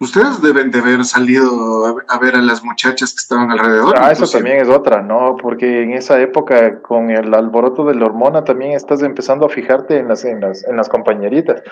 Ustedes 0.00 0.42
deben 0.42 0.70
de 0.70 0.80
haber 0.80 1.04
salido 1.04 2.02
a 2.08 2.18
ver 2.18 2.34
a 2.34 2.42
las 2.42 2.64
muchachas 2.64 3.12
que 3.12 3.18
estaban 3.18 3.50
alrededor. 3.50 3.94
Ah, 3.96 4.10
eso 4.10 4.26
también 4.26 4.58
es 4.58 4.68
otra, 4.68 5.00
¿no? 5.00 5.36
Porque 5.36 5.82
en 5.82 5.92
esa 5.92 6.20
época, 6.20 6.82
con 6.82 7.10
el 7.10 7.32
alboroto 7.32 7.84
de 7.84 7.94
la 7.94 8.06
hormona, 8.06 8.42
también 8.42 8.72
estás 8.72 9.02
empezando 9.02 9.46
a 9.46 9.48
fijarte 9.48 9.98
en 9.98 10.08
las, 10.08 10.24
en 10.24 10.40
las, 10.40 10.64
en 10.64 10.76
las 10.76 10.88
compañeritas. 10.88 11.62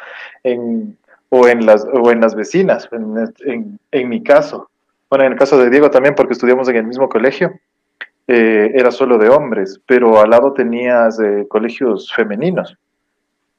En, 0.45 0.97
o 1.35 1.49
en 1.49 1.65
las, 1.65 1.87
o 1.91 2.11
en 2.11 2.21
las 2.21 2.35
vecinas, 2.35 2.91
en, 2.93 3.79
en, 3.91 4.09
mi 4.11 4.23
caso. 4.23 4.69
Bueno, 5.09 5.25
en 5.25 5.33
el 5.33 5.39
caso 5.39 5.57
de 5.57 5.71
Diego 5.71 5.91
también, 5.91 6.15
porque 6.15 6.35
estudiamos 6.35 6.69
en 6.69 6.77
el 6.77 6.85
mismo 6.85 7.09
colegio, 7.09 7.59
eh, 8.29 8.71
era 8.75 8.91
solo 8.91 9.17
de 9.17 9.31
hombres, 9.31 9.81
pero 9.87 10.21
al 10.21 10.29
lado 10.29 10.53
tenías 10.53 11.19
eh, 11.21 11.47
colegios 11.49 12.13
femeninos. 12.15 12.77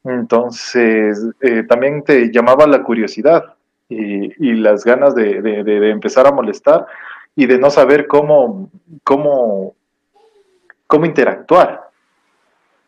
Entonces, 0.03 1.25
eh, 1.41 1.63
también 1.63 2.03
te 2.03 2.31
llamaba 2.31 2.67
la 2.67 2.83
curiosidad 2.83 3.55
y, 3.89 4.49
y 4.49 4.53
las 4.53 4.83
ganas 4.83 5.15
de, 5.15 5.41
de, 5.41 5.63
de, 5.63 5.89
empezar 5.89 6.27
a 6.27 6.31
molestar 6.31 6.85
y 7.35 7.45
de 7.45 7.57
no 7.57 7.69
saber 7.69 8.07
cómo, 8.07 8.69
cómo, 9.03 9.75
cómo 10.87 11.05
interactuar 11.05 11.89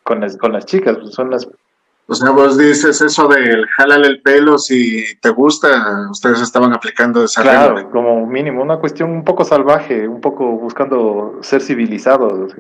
con 0.04 0.20
las, 0.20 0.38
con 0.38 0.52
las 0.52 0.66
chicas. 0.66 0.98
Son 1.12 1.30
las 1.30 1.48
o 2.08 2.14
sea, 2.14 2.30
vos 2.30 2.56
dices 2.58 3.02
eso 3.02 3.28
del 3.28 3.66
jálale 3.68 4.08
el 4.08 4.22
pelo 4.22 4.60
si 4.60 5.04
te 5.22 5.30
gusta, 5.30 6.08
ustedes 6.12 6.40
estaban 6.40 6.72
aplicando 6.72 7.24
esa 7.24 7.42
Claro, 7.42 7.90
como 7.90 8.28
mínimo, 8.28 8.62
una 8.62 8.78
cuestión 8.78 9.10
un 9.10 9.24
poco 9.24 9.44
salvaje, 9.44 10.08
un 10.08 10.22
poco 10.22 10.46
buscando 10.52 11.40
ser 11.42 11.64
civilizados. 11.64 12.54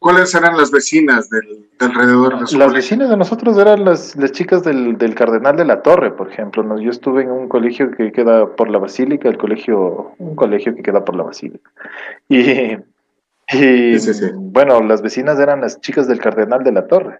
¿Cuáles 0.00 0.34
eran 0.34 0.56
las 0.56 0.70
vecinas 0.70 1.28
del, 1.28 1.68
alrededor 1.80 2.38
de 2.38 2.46
su 2.46 2.58
Las 2.58 2.72
vecinas 2.72 3.10
de 3.10 3.16
nosotros 3.16 3.58
eran 3.58 3.84
las, 3.84 4.14
las 4.16 4.30
chicas 4.30 4.62
del, 4.62 4.96
del, 4.96 5.14
Cardenal 5.14 5.56
de 5.56 5.64
la 5.64 5.82
Torre, 5.82 6.12
por 6.12 6.30
ejemplo. 6.30 6.62
¿no? 6.62 6.78
Yo 6.78 6.90
estuve 6.90 7.22
en 7.22 7.30
un 7.30 7.48
colegio 7.48 7.90
que 7.90 8.12
queda 8.12 8.54
por 8.54 8.70
la 8.70 8.78
Basílica, 8.78 9.28
el 9.28 9.38
colegio, 9.38 10.12
un 10.18 10.36
colegio 10.36 10.74
que 10.74 10.82
queda 10.82 11.04
por 11.04 11.16
la 11.16 11.24
Basílica. 11.24 11.70
Y, 12.28 12.76
y 13.52 13.96
bueno, 14.34 14.80
las 14.82 15.02
vecinas 15.02 15.38
eran 15.40 15.60
las 15.60 15.80
chicas 15.80 16.06
del 16.06 16.20
Cardenal 16.20 16.62
de 16.62 16.72
la 16.72 16.86
Torre. 16.86 17.18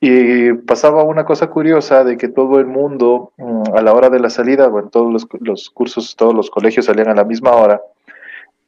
Y 0.00 0.52
pasaba 0.52 1.02
una 1.02 1.24
cosa 1.24 1.48
curiosa 1.48 2.04
de 2.04 2.16
que 2.16 2.28
todo 2.28 2.60
el 2.60 2.66
mundo, 2.66 3.32
mm, 3.36 3.74
a 3.74 3.82
la 3.82 3.92
hora 3.92 4.08
de 4.10 4.20
la 4.20 4.30
salida, 4.30 4.68
bueno, 4.68 4.88
todos 4.90 5.12
los, 5.12 5.26
los, 5.40 5.70
cursos, 5.70 6.14
todos 6.16 6.34
los 6.34 6.50
colegios 6.50 6.86
salían 6.86 7.08
a 7.08 7.14
la 7.14 7.24
misma 7.24 7.50
hora, 7.50 7.82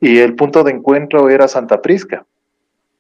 y 0.01 0.19
el 0.19 0.35
punto 0.35 0.65
de 0.65 0.73
encuentro 0.73 1.29
era 1.31 1.47
Santa 1.47 1.81
Prisca. 1.81 2.25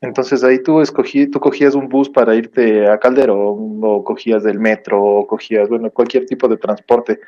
Entonces 0.00 0.42
ahí 0.42 0.62
tú 0.62 0.80
escogí, 0.80 1.26
tú 1.26 1.40
cogías 1.40 1.74
un 1.74 1.88
bus 1.88 2.08
para 2.08 2.34
irte 2.34 2.88
a 2.88 2.98
Calderón, 2.98 3.80
o 3.82 4.02
cogías 4.02 4.42
del 4.42 4.58
metro, 4.58 5.02
o 5.02 5.26
cogías, 5.26 5.68
bueno, 5.68 5.90
cualquier 5.90 6.24
tipo 6.26 6.48
de 6.48 6.56
transporte, 6.56 7.20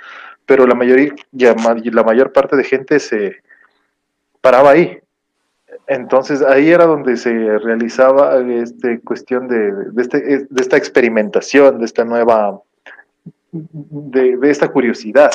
pero 0.47 0.67
la 0.67 0.75
mayoría, 0.75 1.13
la 1.33 2.03
mayor 2.03 2.33
parte 2.33 2.57
de 2.57 2.65
gente 2.65 2.99
se 2.99 3.37
paraba 4.41 4.71
ahí, 4.71 5.03
entonces 5.87 6.43
ahí 6.43 6.71
era 6.71 6.87
donde 6.87 7.17
se 7.17 7.59
realizaba 7.59 8.39
este 8.39 9.01
cuestión 9.01 9.49
de, 9.49 9.73
de, 9.93 10.03
este, 10.03 10.47
esta 10.59 10.77
experimentación, 10.77 11.79
de 11.79 11.85
esta 11.85 12.05
nueva, 12.05 12.61
de, 13.51 14.37
de, 14.37 14.51
esta 14.51 14.69
curiosidad. 14.69 15.31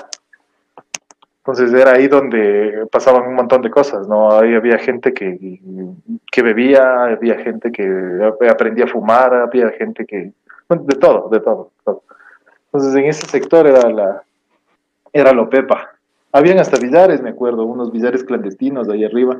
Entonces 1.39 1.71
era 1.73 1.93
ahí 1.93 2.07
donde 2.07 2.87
pasaban 2.91 3.27
un 3.27 3.35
montón 3.35 3.61
de 3.61 3.69
cosas, 3.69 4.07
¿no? 4.07 4.31
Ahí 4.31 4.53
había 4.53 4.77
gente 4.77 5.13
que, 5.13 5.59
que 6.37 6.43
bebía, 6.43 7.05
había 7.05 7.39
gente 7.39 7.71
que 7.71 7.83
aprendía 8.47 8.85
a 8.85 8.87
fumar, 8.87 9.33
había 9.33 9.71
gente 9.71 10.05
que... 10.05 10.31
de 10.69 10.95
todo, 10.97 11.29
de 11.29 11.39
todo, 11.39 11.71
todo. 11.83 12.03
Entonces 12.65 12.93
en 12.93 13.05
ese 13.05 13.25
sector 13.25 13.65
era 13.65 13.89
la 13.89 14.21
era 15.11 15.33
lo 15.33 15.49
pepa. 15.49 15.95
Habían 16.31 16.59
hasta 16.59 16.77
billares, 16.77 17.23
me 17.23 17.31
acuerdo, 17.31 17.63
unos 17.63 17.91
billares 17.91 18.23
clandestinos 18.23 18.85
de 18.85 18.93
ahí 18.93 19.03
arriba 19.03 19.39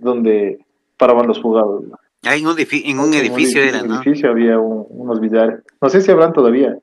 donde 0.00 0.58
paraban 0.96 1.28
los 1.28 1.40
fugados. 1.40 1.84
en 2.24 2.46
un, 2.48 2.56
en 2.58 2.98
un 2.98 3.14
edificio, 3.14 3.62
era, 3.62 3.78
¿no? 3.78 3.84
En 3.84 3.90
un 3.92 3.96
edificio 3.98 4.28
había 4.28 4.58
unos 4.58 5.20
billares. 5.20 5.60
No 5.80 5.88
sé 5.88 6.00
si 6.00 6.10
habrán 6.10 6.32
todavía, 6.32 6.76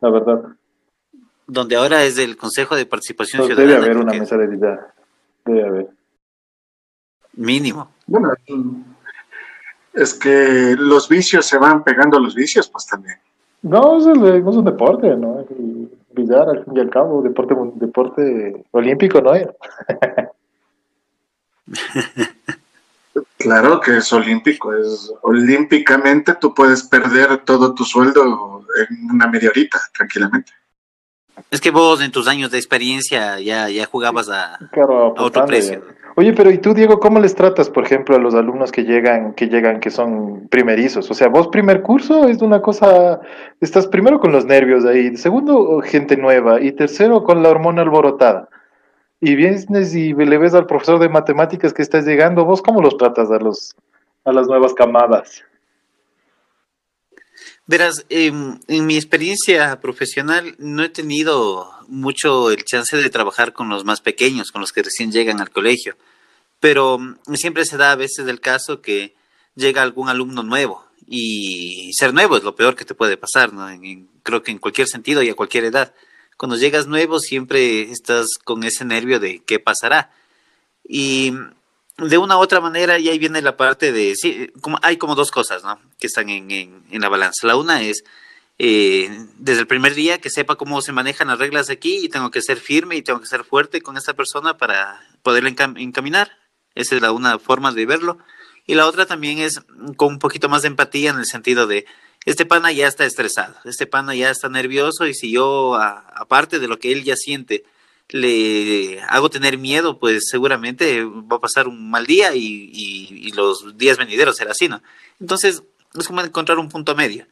la 0.00 0.08
verdad. 0.08 0.40
Donde 1.48 1.74
ahora 1.74 2.04
es 2.04 2.16
el 2.16 2.36
Consejo 2.36 2.76
de 2.76 2.86
Participación 2.86 3.44
Ciudadana. 3.44 3.72
Debe 3.72 3.84
haber 3.86 3.96
una 3.96 4.12
mesa 4.12 4.36
de 4.36 4.46
billar. 4.46 4.92
Debe 5.44 5.66
haber. 5.66 5.97
Mínimo. 7.34 7.90
Bueno, 8.06 8.32
es 9.92 10.14
que 10.14 10.76
los 10.78 11.08
vicios 11.08 11.46
se 11.46 11.58
van 11.58 11.84
pegando 11.84 12.18
a 12.18 12.20
los 12.20 12.34
vicios, 12.34 12.68
pues 12.68 12.86
también. 12.86 13.16
No, 13.62 13.98
es, 13.98 14.06
el, 14.06 14.24
es 14.24 14.56
un 14.56 14.64
deporte, 14.64 15.16
¿no? 15.16 15.40
El 15.40 15.90
billar, 16.12 16.48
al 16.48 16.64
fin 16.64 16.76
y 16.76 16.80
al 16.80 16.90
cabo, 16.90 17.22
deporte, 17.22 17.54
deporte 17.74 18.64
olímpico, 18.72 19.20
¿no? 19.20 19.32
Claro 23.36 23.80
que 23.80 23.98
es 23.98 24.12
olímpico, 24.12 24.74
es 24.74 25.12
olímpicamente 25.22 26.34
tú 26.34 26.52
puedes 26.52 26.82
perder 26.82 27.38
todo 27.44 27.72
tu 27.72 27.84
sueldo 27.84 28.64
en 28.88 29.10
una 29.10 29.28
media 29.28 29.50
horita, 29.50 29.80
tranquilamente. 29.96 30.52
Es 31.50 31.60
que 31.60 31.70
vos 31.70 32.00
en 32.00 32.10
tus 32.10 32.26
años 32.26 32.50
de 32.50 32.58
experiencia 32.58 33.38
ya, 33.38 33.68
ya 33.68 33.86
jugabas 33.86 34.28
a, 34.28 34.58
otro 35.16 35.46
precio. 35.46 35.82
Oye, 36.18 36.32
pero 36.32 36.50
¿y 36.50 36.58
tú, 36.58 36.74
Diego, 36.74 36.98
cómo 36.98 37.20
les 37.20 37.36
tratas, 37.36 37.70
por 37.70 37.84
ejemplo, 37.84 38.16
a 38.16 38.18
los 38.18 38.34
alumnos 38.34 38.72
que 38.72 38.82
llegan, 38.82 39.34
que 39.34 39.46
llegan, 39.46 39.78
que 39.78 39.88
son 39.88 40.48
primerizos? 40.48 41.08
O 41.12 41.14
sea, 41.14 41.28
vos 41.28 41.46
primer 41.46 41.80
curso 41.80 42.26
es 42.26 42.42
una 42.42 42.60
cosa, 42.60 43.20
estás 43.60 43.86
primero 43.86 44.18
con 44.18 44.32
los 44.32 44.44
nervios 44.44 44.84
ahí, 44.84 45.16
segundo 45.16 45.80
gente 45.80 46.16
nueva 46.16 46.60
y 46.60 46.72
tercero 46.72 47.22
con 47.22 47.44
la 47.44 47.50
hormona 47.50 47.82
alborotada 47.82 48.48
y 49.20 49.36
vienes 49.36 49.68
y 49.94 50.12
le 50.12 50.38
ves 50.38 50.54
al 50.54 50.66
profesor 50.66 50.98
de 50.98 51.08
matemáticas 51.08 51.72
que 51.72 51.82
estás 51.82 52.04
llegando, 52.04 52.44
¿vos 52.44 52.62
cómo 52.62 52.82
los 52.82 52.96
tratas 52.96 53.30
a, 53.30 53.38
los, 53.38 53.76
a 54.24 54.32
las 54.32 54.48
nuevas 54.48 54.74
camadas? 54.74 55.44
Verás, 57.68 58.06
en 58.08 58.86
mi 58.86 58.96
experiencia 58.96 59.78
profesional 59.78 60.54
no 60.58 60.82
he 60.82 60.88
tenido 60.88 61.70
mucho 61.86 62.50
el 62.50 62.64
chance 62.64 62.96
de 62.96 63.10
trabajar 63.10 63.52
con 63.52 63.68
los 63.68 63.84
más 63.84 64.00
pequeños, 64.00 64.50
con 64.50 64.62
los 64.62 64.72
que 64.72 64.82
recién 64.82 65.12
llegan 65.12 65.38
al 65.42 65.50
colegio, 65.50 65.94
pero 66.60 66.98
mm, 66.98 67.34
siempre 67.34 67.66
se 67.66 67.76
da 67.76 67.92
a 67.92 67.96
veces 67.96 68.26
el 68.26 68.40
caso 68.40 68.80
que 68.80 69.14
llega 69.54 69.82
algún 69.82 70.08
alumno 70.08 70.42
nuevo 70.42 70.86
y 71.06 71.92
ser 71.92 72.14
nuevo 72.14 72.38
es 72.38 72.42
lo 72.42 72.56
peor 72.56 72.74
que 72.74 72.86
te 72.86 72.94
puede 72.94 73.18
pasar, 73.18 73.52
¿no? 73.52 73.68
creo 74.22 74.42
que 74.42 74.50
en 74.50 74.58
cualquier 74.58 74.88
sentido 74.88 75.22
y 75.22 75.28
a 75.28 75.34
cualquier 75.34 75.64
edad. 75.64 75.94
Cuando 76.38 76.56
llegas 76.56 76.86
nuevo 76.86 77.20
siempre 77.20 77.90
estás 77.90 78.38
con 78.42 78.64
ese 78.64 78.86
nervio 78.86 79.20
de 79.20 79.42
qué 79.44 79.58
pasará. 79.58 80.10
Y 80.88 81.34
de 81.98 82.18
una 82.18 82.36
u 82.36 82.40
otra 82.40 82.60
manera, 82.60 82.98
y 82.98 83.08
ahí 83.08 83.18
viene 83.18 83.42
la 83.42 83.56
parte 83.56 83.92
de, 83.92 84.14
sí, 84.14 84.50
como, 84.60 84.78
hay 84.82 84.96
como 84.96 85.14
dos 85.14 85.30
cosas. 85.30 85.62
Que 85.98 86.06
están 86.06 86.28
en, 86.28 86.82
la 86.90 87.08
balanza. 87.08 87.46
La 87.46 87.56
una 87.56 87.82
es, 87.82 88.04
eh, 88.58 89.10
desde 89.36 89.60
el 89.60 89.66
primer 89.66 89.94
día, 89.94 90.20
que 90.20 90.30
sepa 90.30 90.56
cómo 90.56 90.80
se 90.80 90.92
manejan 90.92 91.28
las 91.28 91.38
reglas 91.38 91.70
aquí 91.70 92.04
y 92.04 92.08
tengo 92.08 92.30
que 92.30 92.42
ser 92.42 92.58
firme 92.58 92.96
y 92.96 93.02
tengo 93.02 93.20
que 93.20 93.26
ser 93.26 93.44
fuerte 93.44 93.80
con 93.80 93.96
esta 93.96 94.14
persona 94.14 94.56
para 94.56 95.00
poderle 95.22 95.54
encaminar. 95.76 96.38
Esa 96.74 96.94
es 96.94 97.02
la 97.02 97.12
una 97.12 97.38
forma 97.38 97.72
de 97.72 97.86
verlo. 97.86 98.18
Y 98.66 98.74
la 98.74 98.86
otra 98.86 99.06
también 99.06 99.38
es 99.38 99.62
con 99.96 100.08
un 100.08 100.18
poquito 100.18 100.48
más 100.48 100.62
de 100.62 100.68
empatía 100.68 101.10
en 101.10 101.18
el 101.18 101.26
sentido 101.26 101.66
de, 101.66 101.86
este 102.24 102.44
pana 102.44 102.72
ya 102.72 102.86
está 102.86 103.06
estresado, 103.06 103.54
este 103.64 103.86
pana 103.86 104.14
ya 104.14 104.30
está 104.30 104.50
nervioso 104.50 105.06
y 105.06 105.14
si 105.14 105.30
yo, 105.30 105.76
aparte 105.76 106.58
de 106.58 106.68
lo 106.68 106.78
que 106.78 106.92
él 106.92 107.02
ya 107.02 107.16
siente, 107.16 107.64
le 108.10 109.00
hago 109.02 109.30
tener 109.30 109.58
miedo, 109.58 109.98
pues 109.98 110.28
seguramente 110.30 111.04
va 111.04 111.36
a 111.36 111.40
pasar 111.40 111.68
un 111.68 111.90
mal 111.90 112.06
día 112.06 112.34
y, 112.34 113.30
los 113.34 113.76
días 113.76 113.98
venideros 113.98 114.36
será 114.36 114.52
así, 114.52 114.68
¿no? 114.68 114.82
Entonces, 115.20 115.62
es 115.96 116.06
como 116.06 116.20
encontrar 116.22 116.58
un 116.58 116.68
punto 116.68 116.96
medio. 116.96 117.26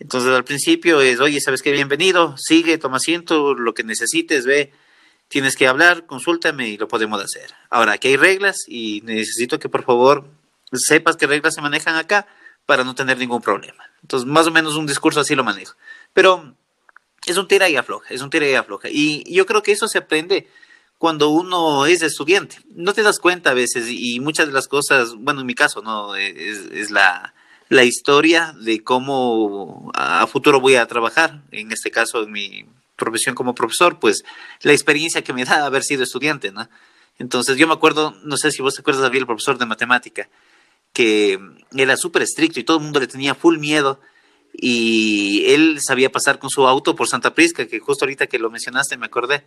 Entonces, 0.00 0.30
al 0.30 0.44
principio 0.44 1.00
es, 1.00 1.20
oye, 1.20 1.40
¿sabes 1.40 1.62
qué? 1.62 1.70
Bienvenido, 1.70 2.34
sigue, 2.36 2.78
toma 2.78 2.96
asiento, 2.96 3.54
lo 3.54 3.74
que 3.74 3.84
necesites, 3.84 4.46
ve, 4.46 4.72
tienes 5.28 5.56
que 5.56 5.68
hablar, 5.68 6.06
consúltame 6.06 6.68
y 6.70 6.76
lo 6.76 6.88
podemos 6.88 7.22
hacer. 7.22 7.54
Ahora, 7.70 7.92
aquí 7.92 8.08
hay 8.08 8.16
reglas 8.16 8.64
y 8.66 9.02
necesito 9.04 9.58
que 9.58 9.68
por 9.68 9.84
favor 9.84 10.26
sepas 10.72 11.16
qué 11.16 11.26
reglas 11.26 11.54
se 11.54 11.60
manejan 11.60 11.94
acá 11.96 12.26
para 12.66 12.82
no 12.82 12.94
tener 12.94 13.18
ningún 13.18 13.42
problema. 13.42 13.84
Entonces, 14.02 14.28
más 14.28 14.46
o 14.46 14.50
menos 14.50 14.74
un 14.74 14.86
discurso 14.86 15.20
así 15.20 15.34
lo 15.34 15.44
manejo. 15.44 15.76
Pero 16.12 16.56
es 17.26 17.36
un 17.36 17.48
tira 17.48 17.68
y 17.68 17.76
afloja, 17.76 18.12
es 18.12 18.20
un 18.20 18.30
tira 18.30 18.48
y 18.48 18.54
afloja. 18.54 18.88
Y 18.90 19.24
yo 19.32 19.46
creo 19.46 19.62
que 19.62 19.72
eso 19.72 19.88
se 19.88 19.98
aprende 19.98 20.48
cuando 20.98 21.30
uno 21.30 21.86
es 21.86 22.02
estudiante. 22.02 22.58
No 22.74 22.92
te 22.92 23.02
das 23.02 23.18
cuenta 23.18 23.50
a 23.50 23.54
veces 23.54 23.86
y 23.88 24.20
muchas 24.20 24.46
de 24.46 24.52
las 24.52 24.68
cosas, 24.68 25.14
bueno, 25.14 25.40
en 25.40 25.46
mi 25.46 25.54
caso, 25.54 25.82
no, 25.82 26.14
es, 26.16 26.90
la, 26.90 27.34
la, 27.68 27.84
historia 27.84 28.54
de 28.60 28.82
cómo 28.82 29.90
a 29.94 30.26
futuro 30.26 30.60
voy 30.60 30.76
a 30.76 30.86
trabajar. 30.86 31.42
En 31.50 31.72
este 31.72 31.90
caso, 31.90 32.22
en 32.22 32.32
mi 32.32 32.66
profesión 32.96 33.34
como 33.34 33.54
profesor, 33.54 33.98
pues 33.98 34.24
la 34.62 34.72
experiencia 34.72 35.22
que 35.22 35.32
me 35.32 35.44
da 35.44 35.66
haber 35.66 35.82
sido 35.82 36.02
estudiante, 36.02 36.52
¿no? 36.52 36.68
Entonces 37.18 37.56
yo 37.56 37.66
me 37.66 37.74
acuerdo, 37.74 38.16
no 38.24 38.36
sé 38.36 38.50
si 38.50 38.62
vos 38.62 38.74
te 38.74 38.80
acuerdas, 38.80 39.04
había 39.04 39.20
el 39.20 39.26
profesor 39.26 39.56
de 39.58 39.66
matemática, 39.66 40.28
que 40.92 41.38
era 41.76 41.96
súper 41.96 42.22
estricto 42.22 42.60
y 42.60 42.64
todo 42.64 42.78
el 42.78 42.82
mundo 42.82 43.00
le 43.00 43.06
tenía 43.06 43.34
full 43.34 43.58
miedo 43.58 44.00
y 44.56 45.44
él 45.52 45.80
sabía 45.80 46.12
pasar 46.12 46.38
con 46.38 46.48
su 46.48 46.66
auto 46.66 46.94
por 46.94 47.08
Santa 47.08 47.34
Prisca, 47.34 47.66
que 47.66 47.80
justo 47.80 48.04
ahorita 48.04 48.28
que 48.28 48.38
lo 48.38 48.50
mencionaste 48.50 48.96
me 48.96 49.06
acordé. 49.06 49.44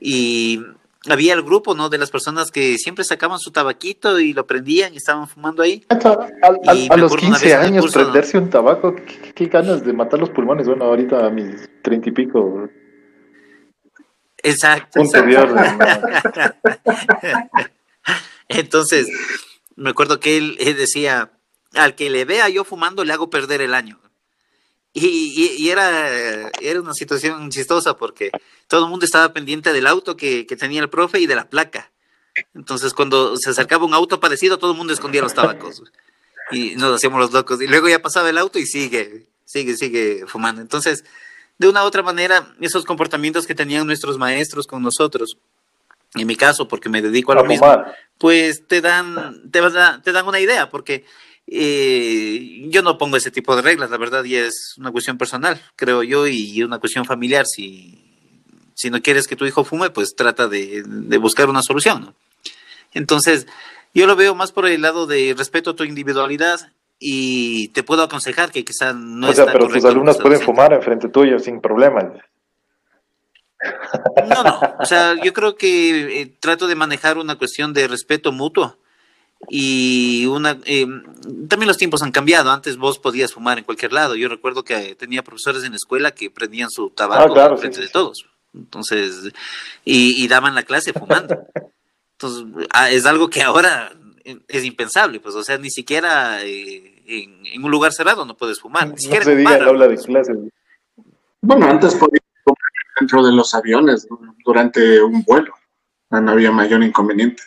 Y 0.00 0.60
había 1.08 1.34
el 1.34 1.42
grupo, 1.42 1.74
¿no? 1.74 1.88
De 1.88 1.98
las 1.98 2.10
personas 2.10 2.50
que 2.50 2.76
siempre 2.76 3.04
sacaban 3.04 3.38
su 3.38 3.52
tabaquito 3.52 4.18
y 4.18 4.32
lo 4.32 4.46
prendían 4.46 4.94
y 4.94 4.96
estaban 4.96 5.28
fumando 5.28 5.62
ahí. 5.62 5.84
A, 5.88 6.96
los 6.96 7.16
15 7.16 7.54
años 7.54 7.92
prenderse 7.92 8.36
un 8.38 8.50
tabaco, 8.50 8.96
¿qué, 9.34 9.46
ganas 9.46 9.84
de 9.84 9.92
matar 9.92 10.18
los 10.18 10.30
pulmones. 10.30 10.66
Bueno, 10.66 10.86
ahorita 10.86 11.26
a 11.26 11.30
mis 11.30 11.70
treinta 11.82 12.08
y 12.08 12.12
pico. 12.12 12.68
Exacto. 14.38 15.00
Entonces, 18.48 19.06
me 19.76 19.90
acuerdo 19.90 20.18
que 20.18 20.36
él 20.36 20.56
decía, 20.76 21.30
al 21.74 21.94
que 21.94 22.10
le 22.10 22.24
vea 22.24 22.48
yo 22.48 22.64
fumando 22.64 23.04
le 23.04 23.12
hago 23.12 23.30
perder 23.30 23.60
el 23.60 23.74
año. 23.74 24.00
Y, 24.94 25.70
era, 25.70 26.50
era 26.60 26.80
una 26.80 26.92
situación 26.92 27.50
chistosa 27.50 27.96
porque 27.96 28.30
todo 28.66 28.84
el 28.84 28.90
mundo 28.90 29.06
estaba 29.06 29.32
pendiente 29.32 29.72
del 29.72 29.86
auto 29.86 30.16
que, 30.16 30.44
tenía 30.58 30.82
el 30.82 30.90
profe 30.90 31.20
y 31.20 31.26
de 31.26 31.34
la 31.34 31.48
placa. 31.48 31.90
Entonces, 32.54 32.92
cuando 32.92 33.36
se 33.36 33.50
acercaba 33.50 33.86
un 33.86 33.94
auto 33.94 34.20
parecido, 34.20 34.58
todo 34.58 34.72
el 34.72 34.76
mundo 34.76 34.92
escondía 34.92 35.22
los 35.22 35.34
tabacos. 35.34 35.82
Y 36.50 36.74
nos 36.76 36.94
hacíamos 36.96 37.20
los 37.20 37.32
locos. 37.32 37.60
Y 37.62 37.66
luego 37.66 37.88
ya 37.88 38.02
pasaba 38.02 38.28
el 38.28 38.36
auto 38.36 38.58
y 38.58 38.66
sigue, 38.66 39.26
sigue, 39.46 39.76
sigue 39.76 40.24
fumando. 40.26 40.60
Entonces, 40.60 41.04
de 41.56 41.68
una 41.68 41.84
u 41.84 41.86
otra 41.86 42.02
manera, 42.02 42.54
esos 42.60 42.84
comportamientos 42.84 43.46
que 43.46 43.54
tenían 43.54 43.86
nuestros 43.86 44.18
maestros 44.18 44.66
con 44.66 44.82
nosotros, 44.82 45.38
en 46.14 46.26
mi 46.26 46.36
caso, 46.36 46.68
porque 46.68 46.90
me 46.90 47.00
dedico 47.00 47.32
a 47.32 47.36
lo 47.36 47.44
mismo, 47.44 47.84
pues 48.18 48.66
te 48.66 48.82
dan, 48.82 49.50
te, 49.50 49.60
te 50.02 50.12
dan 50.12 50.26
una 50.26 50.40
idea, 50.40 50.68
porque 50.68 51.06
eh, 51.46 52.66
yo 52.68 52.82
no 52.82 52.98
pongo 52.98 53.16
ese 53.16 53.30
tipo 53.30 53.54
de 53.56 53.62
reglas, 53.62 53.90
la 53.90 53.98
verdad, 53.98 54.24
y 54.24 54.36
es 54.36 54.74
una 54.78 54.90
cuestión 54.90 55.18
personal, 55.18 55.60
creo 55.76 56.02
yo, 56.02 56.26
y 56.26 56.62
una 56.62 56.78
cuestión 56.78 57.04
familiar. 57.04 57.46
Si, 57.46 58.02
si 58.74 58.90
no 58.90 59.00
quieres 59.02 59.26
que 59.28 59.36
tu 59.36 59.44
hijo 59.44 59.64
fume, 59.64 59.90
pues 59.90 60.14
trata 60.16 60.48
de, 60.48 60.82
buscar 61.20 61.48
una 61.48 61.62
solución. 61.62 62.14
Entonces, 62.92 63.46
yo 63.94 64.06
lo 64.06 64.16
veo 64.16 64.34
más 64.34 64.52
por 64.52 64.66
el 64.66 64.82
lado 64.82 65.06
de 65.06 65.34
respeto 65.36 65.70
a 65.70 65.76
tu 65.76 65.84
individualidad 65.84 66.72
y 66.98 67.68
te 67.68 67.82
puedo 67.82 68.02
aconsejar 68.02 68.50
que 68.50 68.64
quizás 68.64 68.94
no 68.94 69.28
O 69.28 69.32
sea, 69.32 69.46
pero 69.46 69.68
tus 69.68 69.84
alumnos 69.84 70.18
pueden 70.18 70.40
fumar 70.40 70.72
enfrente 70.72 71.08
tuyo 71.08 71.38
sin 71.38 71.60
problemas. 71.60 72.04
No, 74.28 74.42
no, 74.42 74.60
o 74.80 74.84
sea, 74.84 75.14
yo 75.22 75.32
creo 75.32 75.54
que 75.54 76.22
eh, 76.22 76.36
trato 76.40 76.66
de 76.66 76.74
manejar 76.74 77.18
una 77.18 77.36
cuestión 77.36 77.72
de 77.72 77.86
respeto 77.86 78.32
mutuo 78.32 78.76
y 79.48 80.26
una 80.26 80.58
eh, 80.64 80.86
también 81.48 81.68
los 81.68 81.76
tiempos 81.76 82.02
han 82.02 82.12
cambiado. 82.12 82.50
Antes 82.50 82.76
vos 82.76 82.98
podías 82.98 83.32
fumar 83.32 83.58
en 83.58 83.64
cualquier 83.64 83.92
lado. 83.92 84.14
Yo 84.14 84.28
recuerdo 84.28 84.64
que 84.64 84.94
tenía 84.94 85.22
profesores 85.22 85.64
en 85.64 85.70
la 85.70 85.76
escuela 85.76 86.12
que 86.12 86.30
prendían 86.30 86.70
su 86.70 86.90
tabaco 86.90 87.38
ah, 87.38 87.56
frente 87.56 87.80
de 87.80 87.88
todos. 87.88 88.26
Entonces, 88.54 89.32
y, 89.84 90.28
daban 90.28 90.54
la 90.54 90.62
clase 90.62 90.92
fumando. 90.92 91.46
Entonces, 92.12 92.68
ah, 92.72 92.90
es 92.90 93.06
algo 93.06 93.30
que 93.30 93.42
ahora 93.42 93.92
es 94.24 94.64
impensable, 94.64 95.18
pues, 95.18 95.34
o 95.34 95.42
sea, 95.42 95.58
ni 95.58 95.70
siquiera 95.70 96.44
eh, 96.44 97.02
en, 97.06 97.64
un 97.64 97.70
lugar 97.70 97.92
cerrado 97.92 98.24
no 98.24 98.36
puedes 98.36 98.60
fumar. 98.60 98.88
Ni 98.88 98.98
siquiera 98.98 99.24
se 99.24 99.34
diga 99.34 99.56
el 99.56 99.68
aula 99.68 99.88
de 99.88 99.96
clase. 99.96 100.32
Bueno, 101.40 101.66
antes 101.66 101.94
podías 101.94 102.22
fumar 102.44 102.58
dentro 103.00 103.24
de 103.24 103.32
los 103.32 103.54
aviones 103.54 104.06
durante 104.44 105.02
un 105.02 105.22
vuelo. 105.24 105.54
No 106.10 106.30
había 106.30 106.52
mayor 106.52 106.82
inconveniente. 106.82 107.42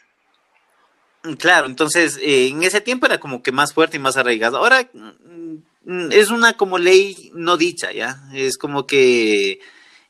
Claro, 1.40 1.68
entonces 1.68 2.18
eh, 2.22 2.48
en 2.48 2.64
ese 2.64 2.82
tiempo 2.82 3.06
era 3.06 3.20
como 3.20 3.42
que 3.42 3.52
más 3.52 3.74
fuerte 3.74 3.98
y 3.98 4.00
más 4.00 4.18
arraigado. 4.18 4.58
Ahora 4.58 4.90
mm, 4.94 6.12
es 6.12 6.30
una 6.30 6.54
como 6.54 6.78
ley 6.78 7.32
no 7.34 7.58
dicha, 7.58 7.92
¿ya? 7.92 8.22
Es 8.34 8.58
como 8.58 8.86
que 8.86 9.60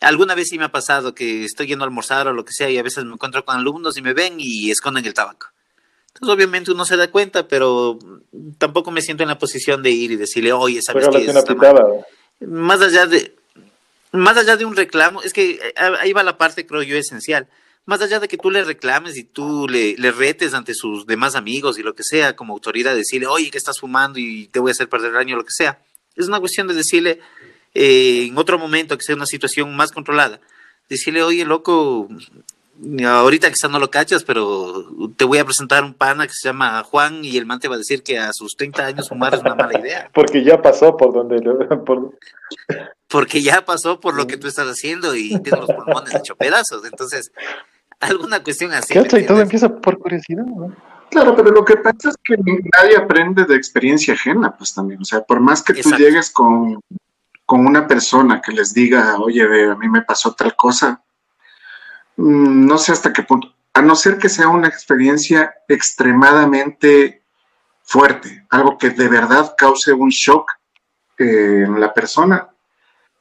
alguna 0.01 0.35
vez 0.35 0.49
sí 0.49 0.57
me 0.57 0.65
ha 0.65 0.71
pasado 0.71 1.15
que 1.15 1.45
estoy 1.45 1.67
yendo 1.67 1.85
a 1.85 1.87
almorzar 1.87 2.27
o 2.27 2.33
lo 2.33 2.43
que 2.43 2.53
sea 2.53 2.69
y 2.69 2.77
a 2.77 2.83
veces 2.83 3.05
me 3.05 3.13
encuentro 3.13 3.45
con 3.45 3.55
alumnos 3.55 3.97
y 3.97 4.01
me 4.01 4.13
ven 4.13 4.35
y 4.37 4.71
esconden 4.71 5.05
el 5.05 5.13
tabaco. 5.13 5.47
Entonces 6.07 6.33
obviamente 6.33 6.71
uno 6.71 6.85
se 6.85 6.97
da 6.97 7.09
cuenta, 7.09 7.47
pero 7.47 7.99
tampoco 8.57 8.91
me 8.91 9.01
siento 9.01 9.23
en 9.23 9.29
la 9.29 9.37
posición 9.37 9.83
de 9.83 9.91
ir 9.91 10.11
y 10.11 10.15
decirle, 10.15 10.53
oye, 10.53 10.81
¿sabes 10.81 11.07
qué? 11.09 11.25
Es 11.25 12.47
más 12.47 12.81
allá 12.81 13.05
de 13.05 13.35
más 14.11 14.37
allá 14.37 14.55
de 14.55 14.63
un 14.63 14.77
reclamo, 14.77 15.21
es 15.23 15.33
que 15.33 15.51
eh, 15.51 15.73
ahí 15.99 16.13
va 16.13 16.23
la 16.23 16.37
parte, 16.37 16.65
creo 16.65 16.83
yo, 16.83 16.95
esencial 16.95 17.47
más 17.85 18.01
allá 18.01 18.19
de 18.19 18.27
que 18.27 18.37
tú 18.37 18.49
le 18.49 18.63
reclames 18.63 19.15
y 19.17 19.23
tú 19.23 19.67
le, 19.67 19.95
retes 20.11 20.53
ante 20.53 20.73
sus 20.73 21.05
demás 21.05 21.35
amigos 21.35 21.77
y 21.77 21.83
lo 21.83 21.93
que 21.93 22.03
sea, 22.03 22.35
como 22.35 22.53
autoridad, 22.53 22.95
decirle, 22.95 23.27
oye, 23.27 23.51
que 23.51 23.57
estás 23.57 23.79
fumando 23.79 24.19
y 24.19 24.47
te 24.47 24.59
voy 24.59 24.71
a 24.71 24.73
hacer 24.73 24.89
perder 24.89 25.11
el 25.11 25.17
año, 25.17 25.35
lo 25.35 25.45
que 25.45 25.51
sea. 25.51 25.79
Es 26.15 26.27
una 26.27 26.39
cuestión 26.39 26.67
de 26.67 26.73
decirle 26.73 27.19
eh, 27.73 28.27
en 28.27 28.37
otro 28.37 28.57
momento, 28.57 28.97
que 28.97 29.03
sea 29.03 29.15
una 29.15 29.27
situación 29.27 29.75
más 29.75 29.91
controlada, 29.91 30.39
decirle, 30.89 31.21
oye, 31.21 31.45
loco, 31.45 32.07
ahorita 33.05 33.49
quizás 33.51 33.69
no 33.69 33.79
lo 33.79 33.91
cachas, 33.91 34.23
pero 34.23 34.85
te 35.15 35.25
voy 35.25 35.37
a 35.37 35.45
presentar 35.45 35.83
un 35.83 35.93
pana 35.93 36.25
que 36.25 36.33
se 36.33 36.47
llama 36.47 36.83
Juan 36.83 37.23
y 37.23 37.37
el 37.37 37.45
man 37.45 37.59
te 37.59 37.67
va 37.67 37.75
a 37.75 37.79
decir 37.79 38.01
que 38.01 38.17
a 38.17 38.33
sus 38.33 38.55
30 38.55 38.85
años 38.85 39.09
fumar 39.09 39.35
es 39.35 39.41
una 39.41 39.55
mala 39.55 39.79
idea. 39.79 40.09
Porque 40.13 40.43
ya 40.43 40.61
pasó 40.61 40.97
por 40.97 41.13
donde... 41.13 41.37
Porque 43.07 43.41
ya 43.41 43.63
pasó 43.63 43.99
por 43.99 44.15
lo 44.15 44.25
que 44.25 44.37
tú 44.37 44.47
estás 44.47 44.67
haciendo 44.67 45.15
y 45.15 45.39
tienes 45.41 45.61
los 45.61 45.71
pulmones 45.71 46.15
hecho 46.15 46.35
pedazos. 46.35 46.83
Entonces, 46.85 47.31
alguna 48.09 48.43
cuestión 48.43 48.73
así. 48.73 48.93
y 48.97 49.25
todo 49.25 49.41
empieza 49.41 49.69
por 49.69 49.97
curiosidad, 49.97 50.45
Claro, 51.11 51.35
pero 51.35 51.51
lo 51.51 51.63
que 51.63 51.77
pasa 51.77 52.09
es 52.09 52.15
que 52.23 52.35
nadie 52.37 52.97
aprende 52.97 53.45
de 53.45 53.55
experiencia 53.55 54.15
ajena, 54.15 54.55
pues 54.57 54.73
también. 54.73 55.01
O 55.01 55.05
sea, 55.05 55.21
por 55.21 55.39
más 55.39 55.61
que 55.61 55.73
tú 55.73 55.91
llegues 55.91 56.31
con, 56.31 56.79
una 57.47 57.87
persona 57.87 58.41
que 58.41 58.51
les 58.51 58.73
diga, 58.73 59.17
oye, 59.19 59.43
a 59.69 59.75
mí 59.75 59.87
me 59.87 60.01
pasó 60.01 60.33
tal 60.33 60.55
cosa, 60.55 61.03
mm, 62.17 62.65
no 62.65 62.77
sé 62.77 62.91
hasta 62.91 63.13
qué 63.13 63.23
punto, 63.23 63.53
a 63.73 63.81
no 63.81 63.95
ser 63.95 64.17
que 64.17 64.29
sea 64.29 64.47
una 64.47 64.67
experiencia 64.67 65.53
extremadamente 65.67 67.23
fuerte, 67.83 68.45
algo 68.49 68.77
que 68.77 68.89
de 68.89 69.07
verdad 69.07 69.53
cause 69.57 69.93
un 69.93 70.09
shock, 70.09 70.49
eh, 71.17 71.63
en 71.65 71.79
la 71.79 71.93
persona, 71.93 72.49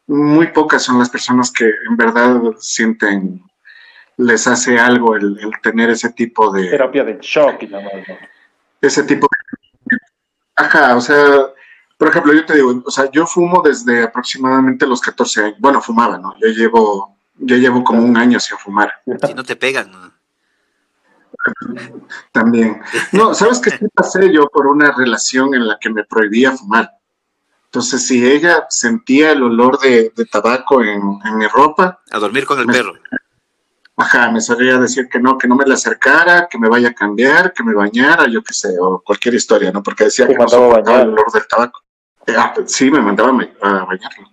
muy 0.06 0.48
pocas 0.48 0.82
son 0.82 0.98
las 0.98 1.10
personas 1.10 1.50
que 1.50 1.64
en 1.64 1.96
verdad 1.96 2.40
sienten, 2.58 3.42
les 4.16 4.46
hace 4.46 4.78
algo 4.78 5.16
el, 5.16 5.38
tener 5.62 5.90
ese 5.90 6.10
tipo 6.12 6.52
de... 6.52 6.68
Terapia 6.68 7.04
de 7.04 7.18
shock 7.20 7.62
y 7.62 7.66
nada 7.66 7.84
más. 7.84 8.18
Ese 8.80 9.02
tipo 9.02 9.26
de... 9.26 9.96
Ajá, 10.56 10.96
o 10.96 11.00
sea, 11.00 11.46
por 11.96 12.08
ejemplo, 12.08 12.32
yo 12.32 12.44
te 12.44 12.54
digo, 12.54 12.82
o 12.84 12.90
sea, 12.90 13.10
yo 13.10 13.26
fumo 13.26 13.62
desde 13.62 14.02
aproximadamente 14.02 14.86
los 14.86 15.00
14 15.00 15.40
años. 15.42 15.56
Bueno, 15.58 15.80
fumaba, 15.80 16.18
¿no? 16.18 16.34
Yo 16.38 16.48
llevo, 16.48 17.16
yo 17.36 17.56
llevo 17.56 17.82
como 17.82 18.02
un 18.02 18.16
año 18.16 18.38
sin 18.40 18.58
fumar. 18.58 18.92
Si 19.26 19.34
no 19.34 19.44
te 19.44 19.56
pegan, 19.56 19.90
¿no? 19.90 20.12
También. 22.32 22.80
No, 23.12 23.34
¿sabes 23.34 23.60
qué 23.60 23.70
sí 23.70 23.86
pasé 23.92 24.32
yo 24.32 24.46
por 24.48 24.66
una 24.66 24.92
relación 24.92 25.54
en 25.54 25.66
la 25.66 25.78
que 25.80 25.90
me 25.90 26.04
prohibía 26.04 26.52
fumar? 26.52 26.90
Entonces, 27.66 28.06
si 28.06 28.24
ella 28.24 28.66
sentía 28.68 29.32
el 29.32 29.42
olor 29.42 29.80
de, 29.80 30.12
tabaco 30.30 30.80
en, 30.82 31.18
mi 31.36 31.46
ropa... 31.48 32.00
A 32.12 32.18
dormir 32.18 32.46
con 32.46 32.60
el 32.60 32.66
perro. 32.66 32.94
Ajá, 33.96 34.30
me 34.30 34.40
salía 34.40 34.76
a 34.76 34.80
decir 34.80 35.08
que 35.08 35.20
no, 35.20 35.38
que 35.38 35.46
no 35.46 35.54
me 35.54 35.64
la 35.66 35.74
acercara, 35.74 36.48
que 36.48 36.58
me 36.58 36.68
vaya 36.68 36.88
a 36.88 36.94
cambiar, 36.94 37.52
que 37.52 37.62
me 37.62 37.74
bañara, 37.74 38.26
yo 38.26 38.42
qué 38.42 38.52
sé, 38.52 38.76
o 38.80 39.00
cualquier 39.00 39.34
historia, 39.34 39.70
¿no? 39.70 39.82
Porque 39.82 40.04
decía 40.04 40.26
que 40.26 40.34
no 40.34 40.48
soportaba 40.48 41.02
el 41.02 41.10
olor 41.10 41.30
del 41.32 41.46
tabaco. 41.46 41.80
Eh, 42.26 42.34
ah, 42.36 42.54
sí, 42.66 42.90
me 42.90 43.00
mandaba 43.00 43.30
a 43.30 43.84
bañarlo. 43.84 44.30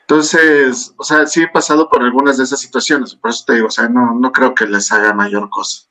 Entonces, 0.00 0.94
o 0.96 1.04
sea, 1.04 1.26
sí 1.26 1.42
he 1.42 1.48
pasado 1.48 1.90
por 1.90 2.02
algunas 2.02 2.38
de 2.38 2.44
esas 2.44 2.60
situaciones, 2.60 3.14
por 3.14 3.30
eso 3.30 3.44
te 3.46 3.54
digo, 3.54 3.66
o 3.66 3.70
sea, 3.70 3.88
no, 3.88 4.14
no 4.14 4.32
creo 4.32 4.54
que 4.54 4.66
les 4.66 4.90
haga 4.92 5.12
mayor 5.12 5.50
cosa 5.50 5.86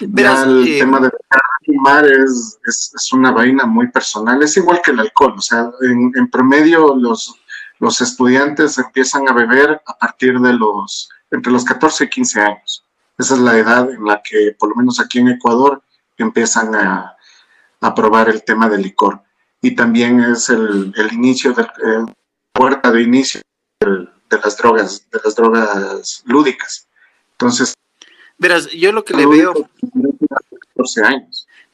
el 0.00 0.68
eh, 0.68 0.78
tema 0.78 1.00
de 1.00 1.10
fumar 1.64 2.06
es, 2.06 2.58
es, 2.66 3.12
una 3.12 3.30
vaina 3.30 3.66
muy 3.66 3.88
personal, 3.88 4.42
es 4.42 4.56
igual 4.56 4.80
que 4.82 4.90
el 4.90 5.00
alcohol, 5.00 5.34
o 5.36 5.40
sea, 5.40 5.70
en, 5.82 6.28
promedio 6.30 6.94
los, 6.96 7.34
los 7.78 8.00
estudiantes 8.00 8.78
empiezan 8.78 9.28
a 9.28 9.32
beber 9.32 9.80
a 9.86 9.98
partir 9.98 10.38
de 10.40 10.52
los, 10.54 11.08
entre 11.32 11.52
los 11.52 11.64
14 11.64 12.04
y 12.04 12.08
15 12.08 12.40
años. 12.40 12.84
Esa 13.18 13.34
es 13.34 13.40
la 13.40 13.58
edad 13.58 13.90
en 13.90 14.04
la 14.04 14.22
que, 14.22 14.54
por 14.58 14.68
lo 14.68 14.76
menos 14.76 15.00
aquí 15.00 15.18
en 15.18 15.28
Ecuador, 15.28 15.82
empiezan 16.16 16.74
a, 16.74 17.16
a 17.80 17.94
probar 17.94 18.28
el 18.28 18.44
tema 18.44 18.68
del 18.68 18.82
licor. 18.82 19.20
Y 19.60 19.74
también 19.74 20.20
es 20.20 20.48
el, 20.48 20.92
el 20.96 21.12
inicio, 21.12 21.52
de, 21.52 21.66
puerta 22.52 22.92
de 22.92 23.02
inicio 23.02 23.40
de, 23.80 24.08
de 24.30 24.38
las 24.42 24.56
drogas, 24.56 25.08
de 25.10 25.20
las 25.24 25.34
drogas 25.34 26.22
lúdicas. 26.26 26.86
Entonces, 27.32 27.74
Verás, 28.42 28.68
yo 28.70 28.90
lo 28.90 29.04
que 29.04 29.14
le 29.14 29.24
veo. 29.24 29.54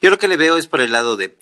Yo 0.01 0.09
lo 0.11 0.19
que 0.19 0.27
le 0.27 0.37
veo 0.37 0.55
es 0.55 0.67
por 0.67 0.81
el 0.81 0.91
lado 0.91 1.17
de. 1.17 1.35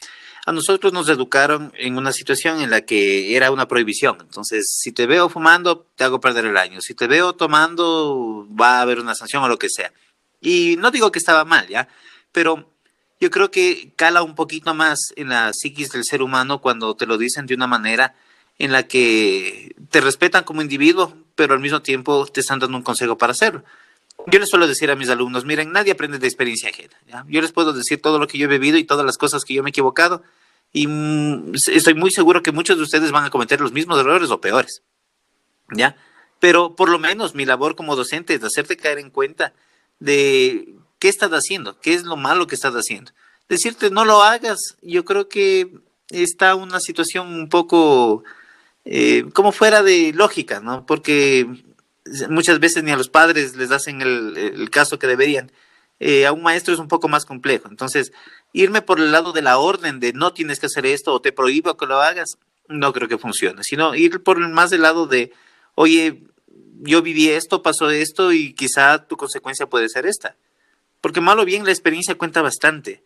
A 0.48 0.54
nosotros 0.54 0.94
nos 0.94 1.10
educaron 1.10 1.74
en 1.78 1.98
una 1.98 2.14
situación 2.14 2.62
en 2.62 2.70
la 2.70 2.80
que 2.80 3.36
era 3.36 3.52
una 3.52 3.68
prohibición. 3.68 4.16
Entonces, 4.22 4.78
si 4.80 4.94
te 4.94 5.06
veo 5.06 5.28
fumando, 5.28 5.86
te 5.98 6.06
hago 6.06 6.22
perder 6.22 6.46
el 6.46 6.56
año. 6.56 6.80
Si 6.80 6.94
te 6.94 7.06
veo 7.06 7.34
tomando, 7.34 8.48
va 8.58 8.78
a 8.78 8.82
haber 8.84 9.02
una 9.02 9.14
sanción 9.14 9.44
o 9.44 9.50
lo 9.50 9.60
que 9.60 9.68
sea. 9.68 9.92
Y 10.40 10.78
no 10.80 10.90
digo 10.90 11.12
que 11.12 11.20
estaba 11.20 11.44
mal, 11.44 11.68
¿ya? 11.68 11.90
Pero 12.32 12.72
yo 13.20 13.30
creo 13.30 13.52
que 13.52 13.92
cala 13.98 14.24
un 14.24 14.36
poquito 14.36 14.74
más 14.74 15.12
en 15.18 15.28
la 15.28 15.52
psiquis 15.52 15.92
del 15.92 16.06
ser 16.06 16.22
humano 16.22 16.62
cuando 16.62 16.96
te 16.96 17.08
lo 17.08 17.18
dicen 17.18 17.46
de 17.46 17.54
una 17.54 17.68
manera 17.68 18.16
en 18.58 18.72
la 18.72 18.88
que 18.88 19.76
te 19.90 20.00
respetan 20.00 20.46
como 20.46 20.62
individuo, 20.62 21.14
pero 21.36 21.56
al 21.56 21.60
mismo 21.60 21.82
tiempo 21.82 22.26
te 22.26 22.40
están 22.40 22.60
dando 22.60 22.78
un 22.78 22.84
consejo 22.84 23.18
para 23.18 23.34
hacerlo. 23.34 23.66
Yo 24.28 24.40
les 24.40 24.50
suelo 24.50 24.66
decir 24.66 24.90
a 24.92 24.96
mis 24.96 25.10
alumnos, 25.10 25.44
miren, 25.44 25.74
nadie 25.74 25.92
aprende 25.92 26.20
de 26.20 26.28
experiencia 26.28 26.70
ajena. 26.70 27.26
Yo 27.28 27.42
les 27.42 27.52
puedo 27.52 27.74
decir 27.74 28.02
todo 28.02 28.18
lo 28.18 28.28
que 28.28 28.38
yo 28.38 28.46
he 28.46 28.48
bebido 28.48 28.78
y 28.78 28.86
todas 28.86 29.06
las 29.06 29.18
cosas 29.18 29.44
que 29.44 29.54
yo 29.54 29.62
me 29.62 29.70
he 29.70 29.72
equivocado 29.72 30.24
y 30.78 30.86
mm, 30.86 31.54
estoy 31.56 31.96
muy 31.96 32.12
seguro 32.12 32.44
que 32.44 32.52
muchos 32.52 32.78
de 32.78 32.84
ustedes 32.84 33.12
van 33.12 33.26
a 33.26 33.32
cometer 33.32 33.60
los 33.60 33.72
mismos 33.72 34.00
errores 34.00 34.30
o 34.30 34.40
peores. 34.40 34.84
¿Ya? 35.72 35.96
Pero 36.40 36.76
por 36.76 36.90
lo 36.90 37.00
menos 37.00 37.34
mi 37.34 37.46
labor 37.46 37.76
como 37.76 37.96
docente 37.96 38.36
es 38.36 38.44
hacerte 38.44 38.78
caer 38.78 39.00
en 39.00 39.10
cuenta 39.10 39.54
de 40.00 40.76
qué 41.00 41.10
estás 41.10 41.32
haciendo, 41.32 41.80
qué 41.80 41.96
es 41.96 42.04
lo 42.04 42.16
malo 42.16 42.46
que 42.46 42.54
estás 42.54 42.76
haciendo. 42.76 43.12
Decirte 43.50 43.90
no 43.90 44.06
lo 44.06 44.22
hagas, 44.22 44.60
yo 44.84 45.04
creo 45.04 45.28
que 45.30 45.72
está 46.12 46.54
una 46.54 46.80
situación 46.80 47.28
un 47.28 47.50
poco 47.50 48.24
eh, 48.86 49.26
como 49.34 49.52
fuera 49.52 49.82
de 49.82 50.14
lógica, 50.14 50.60
¿no? 50.60 50.86
Porque 50.86 51.48
muchas 52.30 52.60
veces 52.60 52.84
ni 52.84 52.92
a 52.92 52.98
los 52.98 53.10
padres 53.10 53.56
les 53.56 53.72
hacen 53.72 54.02
el, 54.02 54.70
caso 54.70 55.00
que 55.00 55.08
deberían. 55.08 55.52
Eh, 56.00 56.26
a 56.26 56.32
un 56.32 56.44
maestro 56.44 56.74
es 56.74 56.80
un 56.80 56.88
poco 56.88 57.08
más 57.08 57.26
complejo. 57.26 57.68
Entonces, 57.70 58.12
irme 58.54 58.82
por 58.82 59.00
el 59.00 59.12
lado 59.12 59.34
de 59.34 59.42
la 59.42 59.58
orden 59.58 60.00
de 60.00 60.14
no 60.14 60.34
tienes 60.34 60.60
que 60.60 60.68
hacer 60.68 60.86
esto 60.86 61.14
o 61.14 61.22
te 61.22 61.32
prohíbo 61.32 61.76
que 61.78 61.86
lo 61.86 62.02
hagas, 62.02 62.38
no 62.68 62.94
creo 62.94 63.08
que 63.08 63.18
funcione, 63.18 63.64
sino 63.64 63.96
ir 63.96 64.24
por 64.24 64.40
más 64.50 64.70
del 64.70 64.82
lado 64.82 65.08
de, 65.08 65.32
oye, 65.76 66.24
yo 66.82 67.02
viví 67.02 67.30
esto, 67.30 67.64
pasó 67.64 67.90
esto 67.90 68.32
y 68.32 68.54
quizá 68.54 69.08
tu 69.08 69.18
consecuencia 69.18 69.68
puede 69.68 69.90
ser 69.90 70.06
esta. 70.06 70.36
Porque 71.02 71.22
malo 71.22 71.44
o 71.44 71.46
bien 71.46 71.66
la 71.66 71.72
experiencia 71.72 72.16
cuenta 72.16 72.42
bastante 72.42 73.04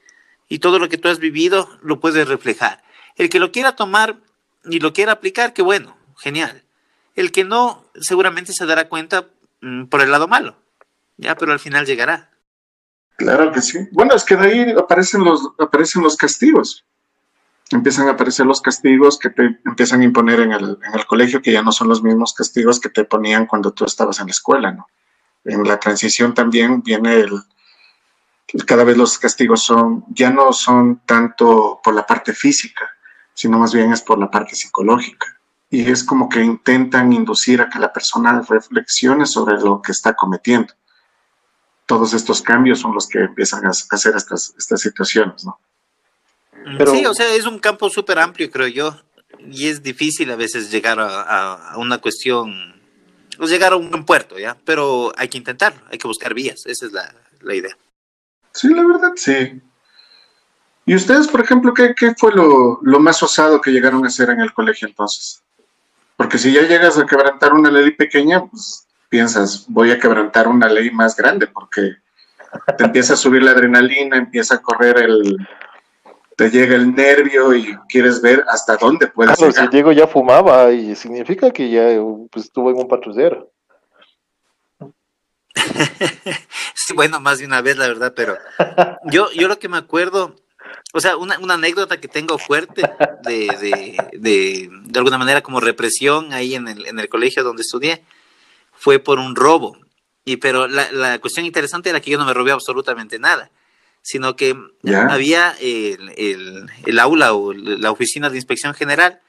y 0.49 0.59
todo 0.59 0.79
lo 0.79 0.89
que 0.89 0.97
tú 0.97 1.07
has 1.07 1.19
vivido 1.19 1.69
lo 1.81 1.99
puedes 1.99 2.27
reflejar. 2.27 2.83
El 3.15 3.29
que 3.29 3.39
lo 3.39 3.51
quiera 3.51 3.75
tomar 3.75 4.17
y 4.65 4.79
lo 4.79 4.93
quiera 4.93 5.13
aplicar, 5.13 5.53
qué 5.53 5.61
bueno, 5.61 5.97
genial. 6.17 6.63
El 7.15 7.31
que 7.31 7.43
no, 7.43 7.85
seguramente 7.99 8.53
se 8.53 8.65
dará 8.65 8.89
cuenta 8.89 9.27
mm, 9.61 9.85
por 9.85 10.01
el 10.01 10.11
lado 10.11 10.27
malo, 10.27 10.57
ya, 11.17 11.35
pero 11.35 11.51
al 11.51 11.59
final 11.59 11.85
llegará. 11.85 12.30
Claro 13.17 13.51
que 13.51 13.61
sí. 13.61 13.79
Bueno, 13.91 14.15
es 14.15 14.23
que 14.23 14.35
de 14.35 14.47
ahí 14.47 14.71
aparecen 14.71 15.23
los, 15.23 15.51
aparecen 15.59 16.01
los 16.01 16.17
castigos. 16.17 16.85
Empiezan 17.71 18.07
a 18.07 18.11
aparecer 18.11 18.45
los 18.45 18.61
castigos 18.61 19.17
que 19.17 19.29
te 19.29 19.59
empiezan 19.65 20.01
a 20.01 20.03
imponer 20.03 20.41
en 20.41 20.51
el, 20.51 20.77
en 20.85 20.99
el 20.99 21.05
colegio, 21.05 21.41
que 21.41 21.51
ya 21.51 21.61
no 21.61 21.71
son 21.71 21.87
los 21.87 22.03
mismos 22.03 22.33
castigos 22.33 22.79
que 22.79 22.89
te 22.89 23.05
ponían 23.05 23.45
cuando 23.45 23.71
tú 23.71 23.85
estabas 23.85 24.19
en 24.19 24.27
la 24.27 24.31
escuela, 24.31 24.71
¿no? 24.71 24.87
En 25.45 25.63
la 25.63 25.79
transición 25.79 26.33
también 26.33 26.81
viene 26.81 27.21
el, 27.21 27.41
cada 28.65 28.83
vez 28.83 28.97
los 28.97 29.17
castigos 29.17 29.63
son, 29.63 30.03
ya 30.09 30.29
no 30.29 30.51
son 30.51 31.01
tanto 31.05 31.79
por 31.83 31.93
la 31.95 32.05
parte 32.05 32.33
física, 32.33 32.89
sino 33.33 33.57
más 33.57 33.73
bien 33.73 33.93
es 33.93 34.01
por 34.01 34.19
la 34.19 34.29
parte 34.29 34.55
psicológica 34.55 35.41
y 35.71 35.89
es 35.89 36.03
como 36.03 36.27
que 36.27 36.43
intentan 36.43 37.13
inducir 37.13 37.61
a 37.61 37.69
que 37.69 37.79
la 37.79 37.93
persona 37.93 38.41
reflexione 38.41 39.25
sobre 39.25 39.57
lo 39.57 39.81
que 39.81 39.93
está 39.93 40.13
cometiendo. 40.13 40.73
Todos 41.91 42.13
estos 42.13 42.41
cambios 42.41 42.79
son 42.79 42.93
los 42.93 43.05
que 43.05 43.19
empiezan 43.19 43.65
a 43.65 43.71
hacer 43.71 44.15
estas, 44.15 44.53
estas 44.57 44.79
situaciones, 44.79 45.43
¿no? 45.43 45.59
Pero, 46.77 46.89
sí, 46.89 47.05
o 47.05 47.13
sea, 47.13 47.35
es 47.35 47.45
un 47.45 47.59
campo 47.59 47.89
súper 47.89 48.17
amplio, 48.17 48.49
creo 48.49 48.67
yo, 48.67 48.97
y 49.39 49.67
es 49.67 49.83
difícil 49.83 50.31
a 50.31 50.37
veces 50.37 50.71
llegar 50.71 50.99
a, 51.01 51.73
una 51.75 51.97
cuestión, 51.97 52.81
o 53.37 53.45
llegar 53.45 53.73
a 53.73 53.75
un 53.75 53.89
buen 53.89 54.05
puerto, 54.05 54.39
¿ya? 54.39 54.55
Pero 54.63 55.11
hay 55.17 55.27
que 55.27 55.37
intentarlo, 55.37 55.81
hay 55.91 55.97
que 55.97 56.07
buscar 56.07 56.33
vías, 56.33 56.65
esa 56.65 56.85
es 56.85 56.93
la, 56.93 57.13
la 57.41 57.55
idea. 57.55 57.77
Sí, 58.53 58.69
la 58.69 58.87
verdad, 58.87 59.11
sí. 59.17 59.61
¿Y 60.85 60.95
ustedes, 60.95 61.27
por 61.27 61.41
ejemplo, 61.41 61.73
qué, 61.73 61.93
qué 61.93 62.15
fue 62.17 62.31
lo, 62.31 62.79
lo, 62.81 62.99
más 63.01 63.21
osado 63.21 63.59
que 63.59 63.71
llegaron 63.71 64.05
a 64.05 64.07
hacer 64.07 64.29
en 64.29 64.39
el 64.39 64.53
colegio 64.53 64.87
entonces? 64.87 65.43
Porque 66.15 66.37
si 66.37 66.53
ya 66.53 66.61
llegas 66.61 66.97
a 66.97 67.05
quebrantar 67.05 67.51
una 67.51 67.69
ley 67.69 67.91
pequeña, 67.91 68.45
pues 68.45 68.87
piensas, 69.11 69.65
voy 69.67 69.91
a 69.91 69.99
quebrantar 69.99 70.47
una 70.47 70.69
ley 70.69 70.89
más 70.89 71.17
grande, 71.17 71.45
porque 71.45 71.97
te 72.77 72.85
empieza 72.85 73.13
a 73.13 73.17
subir 73.17 73.43
la 73.43 73.51
adrenalina, 73.51 74.15
empieza 74.17 74.55
a 74.55 74.61
correr 74.61 74.99
el, 74.99 75.35
te 76.37 76.49
llega 76.49 76.75
el 76.75 76.95
nervio 76.95 77.53
y 77.53 77.77
quieres 77.89 78.21
ver 78.21 78.45
hasta 78.47 78.77
dónde 78.77 79.07
puedes 79.07 79.37
claro, 79.37 79.51
si 79.51 79.67
Diego 79.67 79.91
ya 79.91 80.07
fumaba 80.07 80.71
y 80.71 80.95
significa 80.95 81.51
que 81.51 81.69
ya 81.69 81.87
pues, 82.31 82.45
estuvo 82.45 82.71
en 82.71 82.77
un 82.77 82.87
patrullero. 82.87 83.51
sí, 86.73 86.93
bueno, 86.93 87.19
más 87.19 87.39
de 87.39 87.45
una 87.45 87.61
vez, 87.61 87.75
la 87.77 87.89
verdad, 87.89 88.13
pero 88.15 88.37
yo, 89.11 89.29
yo 89.33 89.49
lo 89.49 89.59
que 89.59 89.67
me 89.67 89.77
acuerdo 89.77 90.37
o 90.93 91.01
sea, 91.01 91.17
una, 91.17 91.37
una 91.39 91.55
anécdota 91.55 91.99
que 91.99 92.07
tengo 92.07 92.37
fuerte 92.37 92.83
de, 93.23 93.47
de, 93.59 93.97
de, 94.13 94.69
de, 94.83 94.99
alguna 94.99 95.17
manera 95.17 95.41
como 95.41 95.59
represión 95.59 96.31
ahí 96.31 96.55
en 96.55 96.69
el, 96.69 96.85
en 96.85 96.97
el 96.97 97.09
colegio 97.09 97.43
donde 97.43 97.63
estudié 97.63 98.03
fue 98.81 98.97
por 98.97 99.19
un 99.19 99.35
robo. 99.35 99.77
Y 100.25 100.37
pero 100.37 100.67
la, 100.67 100.91
la 100.91 101.19
cuestión 101.19 101.45
interesante 101.45 101.91
era 101.91 102.01
que 102.01 102.09
yo 102.09 102.17
no 102.17 102.25
me 102.25 102.33
robé 102.33 102.51
absolutamente 102.51 103.19
nada, 103.19 103.51
sino 104.01 104.35
que 104.35 104.57
había 105.07 105.51
el, 105.61 106.11
el, 106.17 106.65
el, 106.87 106.99
aula 106.99 107.33
o 107.33 107.53
la 107.53 107.91
oficina 107.91 108.31
de 108.31 108.37
inspección 108.37 108.73
general 108.73 109.21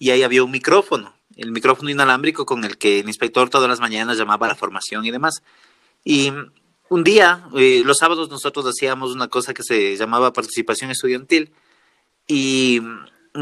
y 0.00 0.10
ahí 0.10 0.24
había 0.24 0.42
un 0.42 0.50
micrófono, 0.50 1.14
el 1.36 1.52
micrófono 1.52 1.88
inalámbrico 1.88 2.46
con 2.46 2.64
el 2.64 2.78
que 2.78 2.98
el 2.98 3.06
inspector 3.06 3.48
todas 3.48 3.68
las 3.68 3.78
mañanas 3.78 4.18
llamaba 4.18 4.46
a 4.46 4.50
la 4.50 4.56
formación 4.56 5.04
y 5.04 5.12
demás. 5.12 5.44
Y 6.02 6.32
un 6.88 7.04
día, 7.04 7.44
eh, 7.56 7.82
los 7.84 7.98
sábados 7.98 8.28
nosotros 8.28 8.66
hacíamos 8.66 9.12
una 9.12 9.28
cosa 9.28 9.54
que 9.54 9.62
se 9.62 9.96
llamaba 9.96 10.32
participación 10.32 10.90
estudiantil 10.90 11.52
y, 12.26 12.82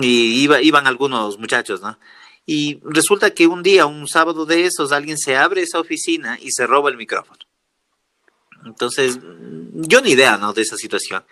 iba, 0.03 0.61
iban 0.61 0.87
algunos 0.87 1.39
muchachos, 1.39 1.81
¿no? 1.81 1.99
Y 2.47 2.81
resulta 2.85 3.33
que 3.33 3.47
un 3.47 3.63
día, 3.63 3.87
un 3.87 4.07
sábado 4.07 4.45
de 4.47 4.67
esos, 4.67 4.93
alguien 4.93 5.19
se 5.19 5.37
abre 5.37 5.63
esa 5.63 5.81
oficina 5.81 6.39
y 6.41 6.51
se 6.51 6.67
roba 6.67 6.91
el 6.91 6.97
micrófono. 6.97 7.39
Entonces, 8.65 9.19
yo 9.73 10.01
ni 10.01 10.11
idea, 10.11 10.37
¿no? 10.37 10.53
De 10.53 10.63
esa 10.63 10.77
situación. 10.77 11.25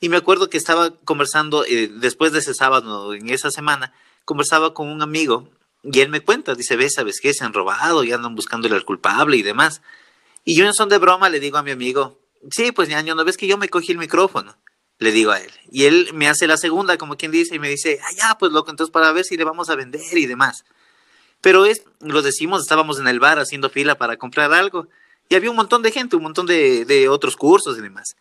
Y 0.00 0.08
me 0.08 0.16
acuerdo 0.16 0.50
que 0.50 0.56
estaba 0.58 0.90
conversando 1.04 1.64
eh, 1.64 1.88
después 1.88 2.32
de 2.32 2.40
ese 2.40 2.54
sábado, 2.54 3.14
en 3.14 3.30
esa 3.30 3.50
semana, 3.50 3.92
conversaba 4.24 4.74
con 4.74 4.88
un 4.88 5.02
amigo 5.02 5.50
y 5.84 6.00
él 6.00 6.08
me 6.08 6.20
cuenta, 6.20 6.54
dice, 6.54 6.76
ve, 6.76 6.88
¿sabes 6.88 7.20
qué? 7.20 7.34
Se 7.34 7.44
han 7.44 7.52
robado 7.52 8.04
y 8.04 8.12
andan 8.12 8.34
buscándole 8.34 8.74
al 8.74 8.84
culpable 8.84 9.36
y 9.36 9.42
demás. 9.42 9.82
Y 10.44 10.56
yo 10.56 10.64
en 10.64 10.74
son 10.74 10.88
de 10.88 10.98
broma 10.98 11.28
le 11.28 11.40
digo 11.40 11.58
a 11.58 11.62
mi 11.62 11.70
amigo, 11.70 12.18
sí, 12.50 12.72
pues 12.72 12.88
ñaño, 12.88 13.14
¿no 13.14 13.24
ves 13.24 13.36
que 13.36 13.46
yo 13.46 13.58
me 13.58 13.68
cogí 13.68 13.92
el 13.92 13.98
micrófono? 13.98 14.56
Le 14.98 15.12
digo 15.12 15.32
a 15.32 15.40
él. 15.40 15.50
Y 15.70 15.84
él 15.84 16.10
me 16.14 16.28
hace 16.28 16.46
la 16.46 16.56
segunda, 16.56 16.96
como 16.96 17.16
quien 17.16 17.30
dice, 17.30 17.56
y 17.56 17.58
me 17.58 17.68
dice, 17.68 17.98
ah, 18.02 18.12
ya, 18.16 18.38
pues 18.38 18.52
loco, 18.52 18.70
entonces 18.70 18.92
para 18.92 19.12
ver 19.12 19.24
si 19.24 19.36
le 19.36 19.44
vamos 19.44 19.70
a 19.70 19.74
vender 19.74 20.16
y 20.16 20.26
demás. 20.26 20.64
Pero 21.40 21.66
es, 21.66 21.84
lo 22.00 22.22
decimos, 22.22 22.62
estábamos 22.62 22.98
en 22.98 23.08
el 23.08 23.20
bar 23.20 23.38
haciendo 23.38 23.68
fila 23.68 23.96
para 23.96 24.16
comprar 24.16 24.52
algo 24.52 24.88
y 25.28 25.34
había 25.34 25.50
un 25.50 25.56
montón 25.56 25.82
de 25.82 25.90
gente, 25.90 26.16
un 26.16 26.22
montón 26.22 26.46
de, 26.46 26.84
de 26.84 27.08
otros 27.08 27.36
cursos 27.36 27.76
y 27.78 27.82
demás. 27.82 28.16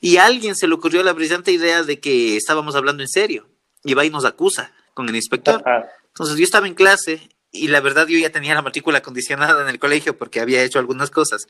Y 0.00 0.16
a 0.16 0.26
alguien 0.26 0.56
se 0.56 0.66
le 0.66 0.74
ocurrió 0.74 1.02
la 1.02 1.12
brillante 1.12 1.52
idea 1.52 1.82
de 1.82 2.00
que 2.00 2.36
estábamos 2.36 2.74
hablando 2.74 3.02
en 3.02 3.08
serio. 3.08 3.48
Y 3.84 3.94
va 3.94 4.04
y 4.04 4.10
nos 4.10 4.24
acusa 4.24 4.72
con 4.94 5.08
el 5.08 5.16
inspector. 5.16 5.62
Entonces 6.08 6.36
yo 6.36 6.44
estaba 6.44 6.66
en 6.66 6.74
clase 6.74 7.30
y 7.52 7.68
la 7.68 7.80
verdad 7.80 8.06
yo 8.06 8.18
ya 8.18 8.30
tenía 8.30 8.54
la 8.54 8.62
matrícula 8.62 8.98
acondicionada 8.98 9.62
en 9.62 9.68
el 9.68 9.78
colegio 9.78 10.16
porque 10.16 10.40
había 10.40 10.62
hecho 10.62 10.78
algunas 10.78 11.10
cosas. 11.10 11.48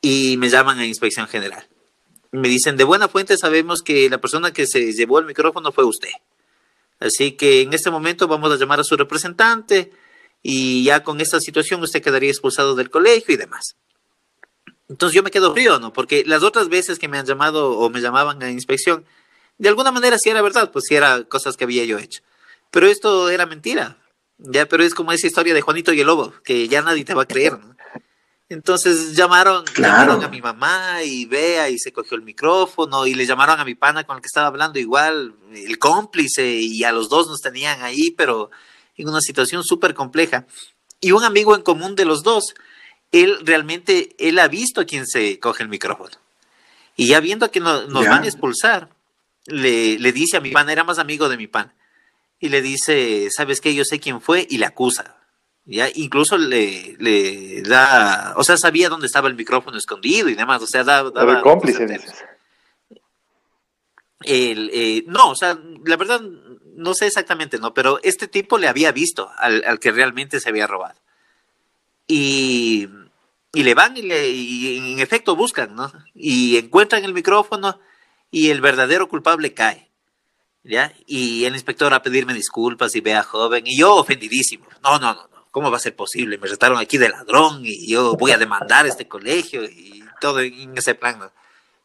Y 0.00 0.36
me 0.38 0.48
llaman 0.48 0.78
a 0.78 0.86
inspección 0.86 1.28
general. 1.28 1.66
Me 2.32 2.48
dicen, 2.48 2.78
de 2.78 2.84
buena 2.84 3.08
fuente 3.08 3.36
sabemos 3.36 3.82
que 3.82 4.08
la 4.08 4.18
persona 4.18 4.52
que 4.52 4.66
se 4.66 4.92
llevó 4.92 5.18
el 5.18 5.26
micrófono 5.26 5.70
fue 5.70 5.84
usted. 5.84 6.10
Así 6.98 7.32
que 7.32 7.60
en 7.60 7.74
este 7.74 7.90
momento 7.90 8.26
vamos 8.26 8.50
a 8.50 8.56
llamar 8.56 8.80
a 8.80 8.84
su 8.84 8.96
representante 8.96 9.92
y 10.42 10.82
ya 10.84 11.02
con 11.02 11.20
esta 11.20 11.40
situación 11.40 11.82
usted 11.82 12.02
quedaría 12.02 12.30
expulsado 12.30 12.74
del 12.74 12.90
colegio 12.90 13.34
y 13.34 13.36
demás. 13.36 13.76
Entonces 14.88 15.14
yo 15.14 15.22
me 15.22 15.30
quedo 15.30 15.52
frío, 15.52 15.78
¿no? 15.78 15.92
Porque 15.92 16.24
las 16.26 16.42
otras 16.42 16.68
veces 16.68 16.98
que 16.98 17.08
me 17.08 17.18
han 17.18 17.26
llamado 17.26 17.78
o 17.78 17.90
me 17.90 18.00
llamaban 18.00 18.42
a 18.42 18.50
inspección, 18.50 19.04
de 19.58 19.68
alguna 19.68 19.92
manera 19.92 20.18
sí 20.18 20.30
era 20.30 20.42
verdad, 20.42 20.70
pues 20.70 20.86
sí 20.88 20.94
era 20.94 21.24
cosas 21.24 21.56
que 21.56 21.64
había 21.64 21.84
yo 21.84 21.98
hecho. 21.98 22.22
Pero 22.70 22.86
esto 22.86 23.28
era 23.28 23.44
mentira. 23.44 23.98
Ya, 24.38 24.66
pero 24.66 24.82
es 24.82 24.94
como 24.94 25.12
esa 25.12 25.26
historia 25.26 25.54
de 25.54 25.60
Juanito 25.60 25.92
y 25.92 26.00
el 26.00 26.06
Lobo, 26.06 26.34
que 26.42 26.66
ya 26.66 26.82
nadie 26.82 27.04
te 27.04 27.14
va 27.14 27.22
a 27.22 27.28
creer, 27.28 27.58
¿no? 27.58 27.71
Entonces 28.52 29.16
llamaron, 29.16 29.64
llamaron 29.76 30.22
a 30.22 30.28
mi 30.28 30.42
mamá 30.42 31.02
y 31.02 31.24
vea 31.24 31.70
y 31.70 31.78
se 31.78 31.92
cogió 31.92 32.16
el 32.16 32.22
micrófono 32.22 33.06
y 33.06 33.14
le 33.14 33.24
llamaron 33.24 33.58
a 33.58 33.64
mi 33.64 33.74
pana 33.74 34.04
con 34.04 34.16
el 34.16 34.22
que 34.22 34.26
estaba 34.26 34.46
hablando 34.46 34.78
igual, 34.78 35.34
el 35.54 35.78
cómplice 35.78 36.46
y 36.52 36.84
a 36.84 36.92
los 36.92 37.08
dos 37.08 37.28
nos 37.28 37.40
tenían 37.40 37.82
ahí, 37.82 38.10
pero 38.10 38.50
en 38.96 39.08
una 39.08 39.22
situación 39.22 39.64
súper 39.64 39.94
compleja. 39.94 40.46
Y 41.00 41.12
un 41.12 41.24
amigo 41.24 41.56
en 41.56 41.62
común 41.62 41.96
de 41.96 42.04
los 42.04 42.22
dos, 42.22 42.54
él 43.10 43.38
realmente, 43.42 44.14
él 44.18 44.38
ha 44.38 44.48
visto 44.48 44.82
a 44.82 44.84
quien 44.84 45.06
se 45.06 45.38
coge 45.38 45.62
el 45.62 45.70
micrófono. 45.70 46.16
Y 46.94 47.06
ya 47.06 47.20
viendo 47.20 47.50
que 47.50 47.60
nos 47.60 47.88
van 47.88 48.22
a 48.22 48.26
expulsar, 48.26 48.90
le, 49.46 49.98
le, 49.98 50.12
dice 50.12 50.36
a 50.36 50.40
mi 50.40 50.50
pan, 50.50 50.68
era 50.68 50.84
más 50.84 50.98
amigo 50.98 51.30
de 51.30 51.38
mi 51.38 51.46
pan, 51.46 51.72
y 52.38 52.50
le 52.50 52.60
dice, 52.60 53.28
¿sabes 53.34 53.62
qué? 53.62 53.74
Yo 53.74 53.84
sé 53.84 53.98
quién 53.98 54.20
fue, 54.20 54.46
y 54.48 54.58
le 54.58 54.66
acusa. 54.66 55.16
Ya, 55.64 55.88
incluso 55.94 56.36
le, 56.36 56.96
le 56.98 57.62
da, 57.62 58.34
o 58.36 58.42
sea, 58.42 58.56
sabía 58.56 58.88
dónde 58.88 59.06
estaba 59.06 59.28
el 59.28 59.36
micrófono 59.36 59.78
escondido 59.78 60.28
y 60.28 60.34
demás, 60.34 60.60
o 60.60 60.66
sea, 60.66 60.82
da, 60.82 61.08
daba... 61.10 61.40
cómplice, 61.40 61.86
dices. 61.86 62.24
El, 64.24 64.70
eh, 64.72 65.04
no, 65.06 65.30
o 65.30 65.34
sea, 65.36 65.58
la 65.84 65.96
verdad, 65.96 66.20
no 66.20 66.94
sé 66.94 67.06
exactamente, 67.06 67.58
¿no? 67.58 67.74
Pero 67.74 68.00
este 68.02 68.26
tipo 68.26 68.58
le 68.58 68.68
había 68.68 68.90
visto 68.92 69.30
al, 69.38 69.62
al 69.64 69.78
que 69.78 69.92
realmente 69.92 70.40
se 70.40 70.48
había 70.48 70.66
robado. 70.66 70.98
Y 72.08 72.88
y 73.54 73.62
le 73.62 73.74
van 73.74 73.96
y, 73.96 74.02
le, 74.02 74.30
y 74.30 74.78
en 74.78 74.98
efecto 74.98 75.36
buscan, 75.36 75.74
¿no? 75.74 75.92
Y 76.14 76.56
encuentran 76.56 77.04
el 77.04 77.12
micrófono 77.12 77.78
y 78.30 78.48
el 78.48 78.62
verdadero 78.62 79.08
culpable 79.08 79.52
cae. 79.52 79.90
¿Ya? 80.64 80.94
Y 81.06 81.44
el 81.44 81.54
inspector 81.54 81.92
a 81.92 82.02
pedirme 82.02 82.34
disculpas 82.34 82.94
y 82.94 83.00
vea 83.00 83.24
joven, 83.24 83.66
y 83.66 83.76
yo 83.76 83.96
ofendidísimo. 83.96 84.64
No, 84.82 84.98
no, 84.98 85.12
no. 85.12 85.28
¿Cómo 85.52 85.70
va 85.70 85.76
a 85.76 85.80
ser 85.80 85.94
posible? 85.94 86.38
Me 86.38 86.48
retaron 86.48 86.78
aquí 86.78 86.98
de 86.98 87.10
ladrón 87.10 87.62
y 87.64 87.86
yo 87.86 88.14
voy 88.14 88.32
a 88.32 88.38
demandar 88.38 88.86
este 88.86 89.06
colegio 89.06 89.62
y 89.62 90.02
todo 90.20 90.40
en 90.40 90.76
ese 90.76 90.96
plan. 90.96 91.30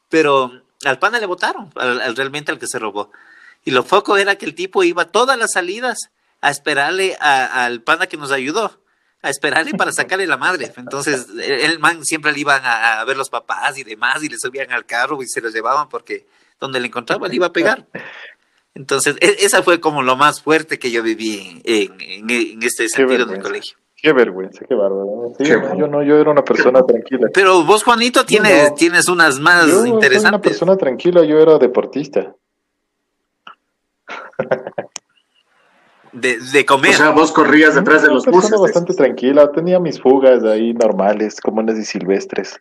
Pero 0.10 0.64
al 0.84 0.98
pana 0.98 1.20
le 1.20 1.28
votaron, 1.28 1.72
al, 1.76 2.16
realmente 2.16 2.52
al 2.52 2.58
que 2.58 2.66
se 2.66 2.80
robó. 2.80 3.12
Y 3.64 3.72
lo 3.72 3.84
foco 3.84 4.18
era 4.18 4.36
que 4.36 4.46
el 4.46 4.56
tipo 4.56 4.84
iba 4.84 5.06
todas 5.06 5.38
las 5.38 5.52
salidas 5.52 6.10
a 6.42 6.50
esperarle 6.50 7.16
al 7.20 7.84
pana 7.84 8.08
que 8.08 8.18
nos 8.18 8.32
ayudó 8.32 8.80
a 9.22 9.30
esperarle 9.30 9.74
para 9.74 9.92
sacarle 9.94 10.28
la 10.28 10.38
madre. 10.38 10.72
Entonces, 10.78 11.28
el 11.44 11.80
man 11.80 12.06
siempre 12.06 12.32
le 12.32 12.40
iban 12.40 12.62
a, 12.64 13.04
ver 13.06 13.18
los 13.18 13.30
papás 13.30 13.78
y 13.78 13.84
demás, 13.84 14.24
y 14.24 14.30
le 14.30 14.38
subían 14.38 14.72
al 14.72 14.86
carro 14.86 15.22
y 15.22 15.28
se 15.28 15.42
los 15.42 15.54
llevaban 15.54 15.90
porque 15.90 16.28
donde 16.60 16.80
le 16.80 16.88
encontraban 16.88 17.30
le 17.30 17.36
iba 17.36 17.48
a 17.48 17.54
pegar. 17.54 17.86
Entonces, 18.76 19.16
e, 19.22 19.38
esa 19.40 19.64
fue 19.64 19.80
como 19.80 20.04
lo 20.04 20.16
más 20.16 20.42
fuerte 20.42 20.80
que 20.80 20.92
yo 20.92 21.04
viví 21.04 21.62
en, 21.64 22.30
en, 22.30 22.64
este 22.64 22.88
sentido 22.90 23.26
del 23.26 23.42
colegio. 23.42 23.78
Qué 24.00 24.14
vergüenza, 24.14 24.64
qué 24.68 24.76
bárbaro. 24.76 25.34
yo 25.40 25.88
no, 25.88 26.04
yo 26.04 26.20
era 26.20 26.30
una 26.30 26.44
persona 26.44 26.84
tranquila. 26.84 27.30
Pero 27.34 27.64
vos, 27.64 27.84
Juanito, 27.84 28.26
tienes, 28.26 28.76
tienes 28.76 29.10
unas 29.10 29.40
más 29.40 29.68
yo 29.68 29.86
interesantes. 29.88 30.22
Soy 30.22 30.30
una 30.30 30.42
persona 30.42 30.78
tranquila, 30.78 31.24
yo 31.24 31.40
era 31.40 31.58
deportista. 31.58 32.36
de, 36.12 36.66
comer. 36.66 36.94
O 36.94 36.98
sea, 36.98 37.10
vos 37.10 37.32
corrías 37.32 37.76
detrás 37.76 38.04
de 38.04 38.10
los 38.10 38.26
buses. 38.26 38.60
bastante 38.60 38.94
tranquila, 38.94 39.52
tenía 39.52 39.80
mis 39.80 40.00
fugas 40.00 40.44
ahí 40.44 40.74
normales, 40.74 41.42
comunes 41.42 41.78
y 41.78 41.86
silvestres. 41.86 42.60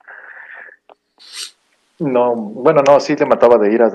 No, 1.99 2.35
bueno, 2.35 2.83
no, 2.87 3.01
sí 3.01 3.17
le 3.17 3.27
mataba 3.27 3.57
de 3.59 3.73
iras 3.73 3.95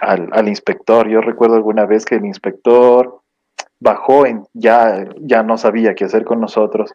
al, 0.00 0.28
al, 0.32 0.48
inspector. 0.48 1.08
Yo 1.08 1.20
recuerdo 1.20 1.56
alguna 1.56 1.86
vez 1.86 2.04
que 2.04 2.16
el 2.16 2.26
inspector 2.26 3.20
bajó 3.78 4.26
en, 4.26 4.46
ya, 4.52 5.06
ya 5.20 5.42
no 5.42 5.56
sabía 5.56 5.94
qué 5.94 6.04
hacer 6.04 6.24
con 6.24 6.40
nosotros. 6.40 6.92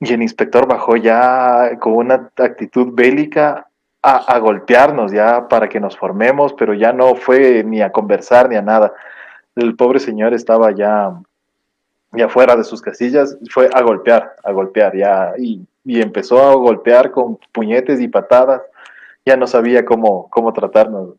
Y 0.00 0.12
el 0.12 0.22
inspector 0.22 0.68
bajó 0.68 0.96
ya 0.96 1.76
con 1.80 1.94
una 1.94 2.30
actitud 2.36 2.90
bélica 2.92 3.66
a, 4.00 4.16
a 4.32 4.38
golpearnos 4.38 5.10
ya 5.10 5.48
para 5.48 5.68
que 5.68 5.80
nos 5.80 5.96
formemos, 5.96 6.54
pero 6.54 6.72
ya 6.72 6.92
no 6.92 7.16
fue 7.16 7.64
ni 7.64 7.82
a 7.82 7.90
conversar 7.90 8.48
ni 8.48 8.54
a 8.54 8.62
nada 8.62 8.92
el 9.58 9.76
pobre 9.76 9.98
señor 9.98 10.34
estaba 10.34 10.72
ya, 10.72 11.12
ya 12.12 12.28
fuera 12.28 12.56
de 12.56 12.64
sus 12.64 12.80
casillas, 12.80 13.36
fue 13.50 13.68
a 13.72 13.82
golpear, 13.82 14.36
a 14.44 14.52
golpear, 14.52 14.96
ya, 14.96 15.32
y, 15.38 15.66
empezó 15.84 16.42
a 16.42 16.54
golpear 16.54 17.10
con 17.10 17.38
puñetes 17.50 18.00
y 18.00 18.08
patadas, 18.08 18.60
ya 19.28 19.36
no 19.36 19.46
sabía 19.46 19.84
cómo, 19.84 20.28
cómo 20.30 20.52
tratarnos. 20.52 21.14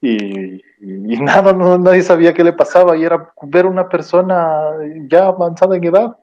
Y, 0.00 0.62
nada, 0.80 1.52
no, 1.52 1.78
nadie 1.78 2.02
sabía 2.02 2.34
qué 2.34 2.42
le 2.42 2.52
pasaba, 2.52 2.96
y 2.96 3.04
era 3.04 3.32
ver 3.42 3.66
una 3.66 3.88
persona 3.88 4.72
ya 5.08 5.26
avanzada 5.26 5.76
en 5.76 5.84
edad, 5.84 6.16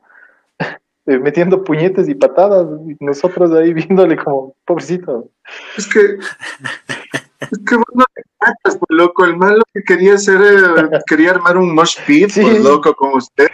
eh, 1.05 1.19
metiendo 1.19 1.63
puñetes 1.63 2.09
y 2.09 2.15
patadas, 2.15 2.67
y 2.87 2.97
nosotros 2.99 3.53
ahí 3.53 3.73
viéndole 3.79 4.17
como, 4.17 4.55
pobrecito. 4.65 5.29
Es 5.77 5.87
que 5.87 6.17
es 7.39 7.59
que 7.65 7.75
vos 7.75 7.85
no 7.93 8.05
te 8.13 8.21
matas, 8.39 8.77
pues, 8.77 8.89
loco. 8.89 9.25
El 9.25 9.37
malo 9.37 9.61
que 9.73 9.83
quería 9.83 10.15
hacer, 10.15 10.41
eh, 10.41 10.99
quería 11.07 11.31
armar 11.31 11.57
un 11.57 11.73
mosh 11.73 11.97
pit, 12.05 12.31
pues, 12.33 12.63
loco, 12.63 12.93
como 12.93 13.15
ustedes. 13.15 13.51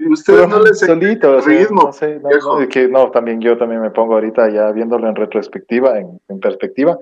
Y 0.00 0.10
ustedes 0.10 0.48
no 0.48 0.62
les 0.62 0.80
solito, 0.80 1.40
ritmo. 1.40 1.84
no, 1.84 1.92
sé, 1.92 2.20
no, 2.20 2.68
que 2.68 2.88
no, 2.88 3.10
también 3.10 3.40
yo 3.40 3.56
también 3.58 3.82
me 3.82 3.90
pongo 3.90 4.14
ahorita 4.14 4.48
ya 4.50 4.70
viéndolo 4.72 5.08
en 5.08 5.16
retrospectiva, 5.16 5.98
en, 5.98 6.20
en 6.28 6.40
perspectiva. 6.40 6.98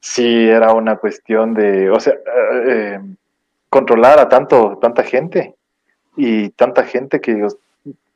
Sí, 0.00 0.48
era 0.48 0.72
una 0.74 0.96
cuestión 0.96 1.54
de, 1.54 1.90
o 1.90 1.98
sea, 1.98 2.14
eh, 2.14 2.64
eh, 2.68 3.00
controlar 3.68 4.18
a 4.18 4.28
tanto, 4.28 4.78
tanta 4.80 5.02
gente 5.02 5.54
y 6.16 6.50
tanta 6.50 6.84
gente 6.84 7.20
que 7.20 7.46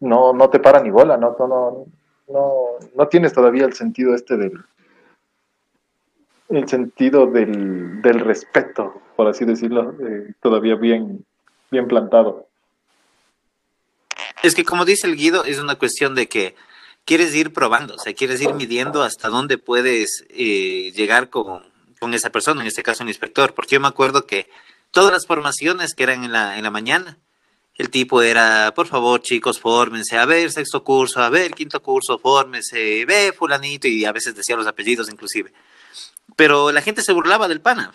no, 0.00 0.32
no 0.32 0.50
te 0.50 0.60
para 0.60 0.80
ni 0.80 0.90
bola, 0.90 1.16
no, 1.16 1.34
no, 1.38 1.86
no, 2.28 2.64
no 2.94 3.08
tienes 3.08 3.32
todavía 3.32 3.64
el 3.64 3.72
sentido 3.72 4.14
este 4.14 4.36
del, 4.36 4.52
el 6.48 6.68
sentido 6.68 7.26
del, 7.26 8.02
del 8.02 8.20
respeto, 8.20 9.00
por 9.16 9.28
así 9.28 9.44
decirlo, 9.44 9.94
eh, 10.06 10.32
todavía 10.40 10.74
bien, 10.74 11.24
bien 11.70 11.88
plantado. 11.88 12.46
Es 14.42 14.54
que 14.54 14.64
como 14.64 14.84
dice 14.84 15.06
el 15.06 15.16
Guido, 15.16 15.44
es 15.44 15.58
una 15.58 15.76
cuestión 15.76 16.14
de 16.14 16.28
que 16.28 16.54
quieres 17.04 17.34
ir 17.34 17.52
probando, 17.52 17.94
o 17.94 17.98
sea, 17.98 18.14
quieres 18.14 18.40
ir 18.40 18.54
midiendo 18.54 19.02
hasta 19.02 19.28
dónde 19.28 19.58
puedes 19.58 20.24
eh, 20.30 20.92
llegar 20.94 21.30
con, 21.30 21.62
con, 21.98 22.14
esa 22.14 22.30
persona, 22.30 22.62
en 22.62 22.66
este 22.68 22.82
caso 22.82 23.02
un 23.02 23.08
inspector, 23.08 23.54
porque 23.54 23.76
yo 23.76 23.80
me 23.80 23.88
acuerdo 23.88 24.26
que 24.26 24.48
todas 24.90 25.12
las 25.12 25.26
formaciones 25.26 25.94
que 25.94 26.02
eran 26.02 26.24
en 26.24 26.32
la, 26.32 26.58
en 26.58 26.64
la 26.64 26.70
mañana, 26.70 27.18
el 27.76 27.88
tipo 27.88 28.20
era, 28.20 28.72
por 28.74 28.86
favor 28.86 29.22
chicos, 29.22 29.58
fórmense, 29.58 30.18
a 30.18 30.26
ver, 30.26 30.50
sexto 30.50 30.84
curso, 30.84 31.22
a 31.22 31.30
ver, 31.30 31.52
quinto 31.52 31.80
curso, 31.80 32.18
fórmense, 32.18 33.04
ve 33.06 33.32
fulanito, 33.32 33.88
y 33.88 34.04
a 34.04 34.12
veces 34.12 34.34
decía 34.34 34.56
los 34.56 34.66
apellidos 34.66 35.10
inclusive 35.10 35.52
pero 36.36 36.72
la 36.72 36.80
gente 36.82 37.02
se 37.02 37.12
burlaba 37.12 37.48
del 37.48 37.60
pana. 37.60 37.92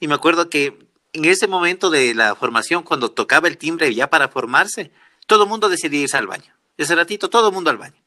Y 0.00 0.08
me 0.08 0.14
acuerdo 0.14 0.48
que 0.50 0.78
en 1.12 1.24
ese 1.24 1.46
momento 1.48 1.90
de 1.90 2.14
la 2.14 2.34
formación, 2.34 2.82
cuando 2.82 3.10
tocaba 3.10 3.48
el 3.48 3.58
timbre 3.58 3.94
ya 3.94 4.08
para 4.10 4.28
formarse, 4.28 4.90
todo 5.26 5.44
el 5.44 5.48
mundo 5.48 5.68
decidía 5.68 6.00
irse 6.02 6.16
al 6.16 6.26
baño. 6.26 6.52
Ese 6.76 6.94
ratito, 6.94 7.28
todo 7.30 7.48
el 7.48 7.54
mundo 7.54 7.70
al 7.70 7.78
baño. 7.78 8.00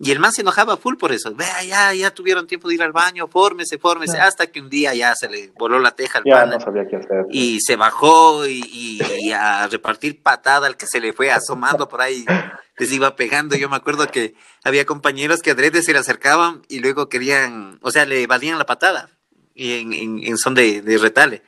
Y 0.00 0.12
el 0.12 0.20
man 0.20 0.32
se 0.32 0.42
enojaba 0.42 0.76
full 0.76 0.96
por 0.96 1.10
eso. 1.10 1.34
Vea, 1.34 1.64
ya, 1.64 1.92
ya 1.94 2.12
tuvieron 2.12 2.46
tiempo 2.46 2.68
de 2.68 2.74
ir 2.76 2.82
al 2.82 2.92
baño, 2.92 3.26
fórmese, 3.26 3.76
fórmese, 3.78 4.18
hasta 4.20 4.46
que 4.46 4.60
un 4.60 4.70
día 4.70 4.94
ya 4.94 5.14
se 5.16 5.28
le 5.28 5.50
voló 5.58 5.80
la 5.80 5.90
teja 5.96 6.18
al 6.18 6.24
Ya 6.24 6.46
no 6.46 6.60
sabía 6.60 6.86
qué 6.88 6.96
hacer. 6.96 7.24
Y 7.30 7.60
se 7.60 7.74
bajó 7.74 8.46
y, 8.46 8.60
y- 8.72 9.00
y 9.28 9.32
a 9.32 9.66
repartir 9.66 10.22
patada 10.22 10.68
al 10.68 10.76
que 10.76 10.86
se 10.86 11.00
le 11.00 11.12
fue 11.12 11.32
asomando 11.32 11.88
por 11.88 12.00
ahí, 12.02 12.24
les 12.80 12.90
iba 12.92 13.14
pegando. 13.14 13.54
Yo 13.56 13.68
me 13.68 13.76
acuerdo 13.76 14.08
que 14.08 14.34
había 14.64 14.84
compañeros 14.86 15.42
que 15.42 15.52
adrede 15.52 15.82
se 15.82 15.92
le 15.92 16.00
acercaban 16.00 16.62
y 16.68 16.80
luego 16.80 17.08
querían, 17.08 17.78
o 17.82 17.90
sea, 17.92 18.06
le 18.06 18.26
valían 18.26 18.58
la 18.58 18.66
patada 18.66 19.10
y 19.54 19.74
en, 19.80 19.92
en, 19.92 20.18
en 20.24 20.36
son 20.38 20.54
de, 20.54 20.82
de 20.82 20.98
retale. 20.98 21.42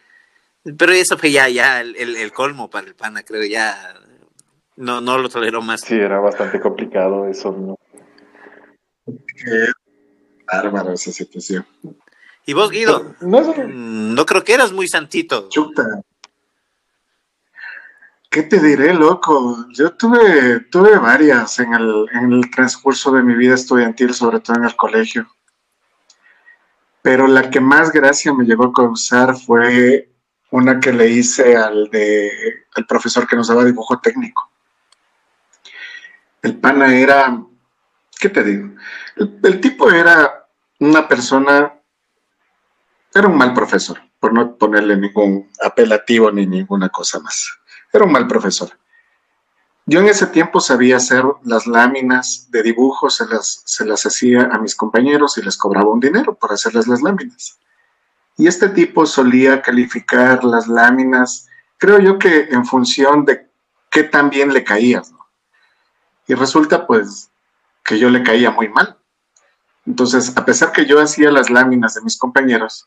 Pero 0.79 0.92
eso 0.92 1.18
fue 1.18 1.33
ya, 1.33 1.49
ya 1.49 1.81
el, 1.81 1.97
el- 1.97 2.16
el 2.16 2.33
colmo 2.33 2.71
para 2.71 2.87
el 2.87 2.95
pana, 2.95 3.25
creo, 3.25 3.42
ya 3.45 3.95
no, 4.77 5.01
no 5.01 5.18
lo 5.18 5.29
toleró 5.29 5.61
más. 5.62 5.81
Sí, 5.81 5.95
era 5.95 6.21
bastante 6.21 6.61
complicado 6.61 7.27
eso. 7.27 7.51
¿no? 7.51 7.77
Qué 9.07 9.73
bárbaro 10.47 10.92
esa 10.92 11.11
situación. 11.11 11.66
Y 12.47 12.53
vos, 12.53 12.71
Guido, 12.71 13.14
No 13.21 13.40
mm, 13.40 14.14
no 14.14 14.27
creo 14.27 14.45
que 14.45 14.55
eras 14.55 14.73
muy 14.73 14.87
santito. 14.88 15.49
Chuta. 15.49 15.83
¿Qué 18.33 18.42
te 18.45 18.59
diré, 18.61 18.95
loco? 18.95 19.66
Yo 19.75 19.92
tuve, 19.92 20.61
tuve 20.71 20.97
varias 20.97 21.59
en 21.59 21.75
el, 21.75 22.51
transcurso 22.51 23.12
de 23.12 23.23
mi 23.23 23.35
vida 23.35 23.55
estudiantil, 23.55 24.14
sobre 24.14 24.40
todo 24.40 24.57
en 24.57 24.64
el 24.64 24.75
colegio. 24.75 25.29
Pero 27.03 27.27
la 27.27 27.51
que 27.51 27.61
más 27.61 27.92
gracia 27.92 28.33
me 28.33 28.47
llegó 28.47 28.64
a 28.64 28.73
causar 28.73 29.37
fue 29.37 30.14
una 30.51 30.81
que 30.81 30.95
le 30.95 31.09
hice 31.09 31.59
al 31.59 31.90
de 31.90 32.31
al 32.75 32.87
profesor 32.87 33.27
que 33.27 33.37
nos 33.37 33.49
daba 33.49 33.66
dibujo 33.66 34.01
técnico. 34.01 34.51
El 36.40 36.59
pana 36.59 36.97
era, 36.97 37.38
¿qué 38.18 38.31
te 38.31 38.42
digo? 38.42 38.71
El 39.42 39.61
tipo 39.61 39.90
era 39.90 40.49
una 40.79 41.07
persona, 41.07 41.75
era 43.14 43.29
un 43.29 43.37
mal 43.37 43.53
profesor, 43.53 44.01
por 44.18 44.33
no 44.33 44.57
ponerle 44.57 44.97
ningún 44.97 45.51
apelativo 45.62 46.33
ni 46.33 46.47
ninguna 46.47 46.88
cosa 46.88 47.21
más. 47.21 47.59
Era 47.92 48.05
un 48.05 48.12
mal 48.12 48.26
profesor. 48.26 48.70
Yo 49.85 50.00
en 50.00 50.07
ese 50.07 50.26
tiempo 50.28 50.61
sabía 50.61 50.96
hacer 50.96 51.24
las 51.42 51.66
láminas 51.66 52.48
de 52.50 52.62
dibujo, 52.62 53.11
se 53.11 53.26
las, 53.26 53.62
se 53.66 53.85
las 53.85 54.07
hacía 54.07 54.44
a 54.44 54.59
mis 54.59 54.76
compañeros 54.76 55.37
y 55.38 55.42
les 55.42 55.57
cobraba 55.57 55.90
un 55.90 56.00
dinero 56.00 56.35
por 56.35 56.52
hacerles 56.52 56.87
las 56.87 57.02
láminas. 57.02 57.59
Y 58.37 58.46
este 58.46 58.68
tipo 58.68 59.05
solía 59.07 59.61
calificar 59.61 60.44
las 60.44 60.68
láminas, 60.68 61.48
creo 61.78 61.98
yo 61.98 62.18
que 62.18 62.48
en 62.50 62.64
función 62.64 63.24
de 63.24 63.50
qué 63.90 64.05
tan 64.05 64.31
bien 64.31 64.52
le 64.52 64.64
caías. 64.64 65.12
Y 66.28 66.35
resulta 66.35 66.87
pues 66.87 67.31
que 67.85 67.98
yo 67.98 68.09
le 68.09 68.22
caía 68.22 68.50
muy 68.50 68.68
mal. 68.68 68.96
Entonces, 69.85 70.33
a 70.37 70.44
pesar 70.44 70.70
que 70.70 70.87
yo 70.87 71.00
hacía 71.00 71.33
las 71.33 71.50
láminas 71.50 71.94
de 71.94 72.02
mis 72.02 72.16
compañeros, 72.16 72.87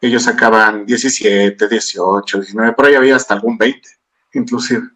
ellos 0.00 0.22
sacaban 0.22 0.86
17, 0.86 1.68
18, 1.68 2.38
19, 2.38 2.72
por 2.74 2.86
ahí 2.86 2.94
había 2.94 3.16
hasta 3.16 3.34
algún 3.34 3.58
20, 3.58 3.88
inclusive. 4.34 4.88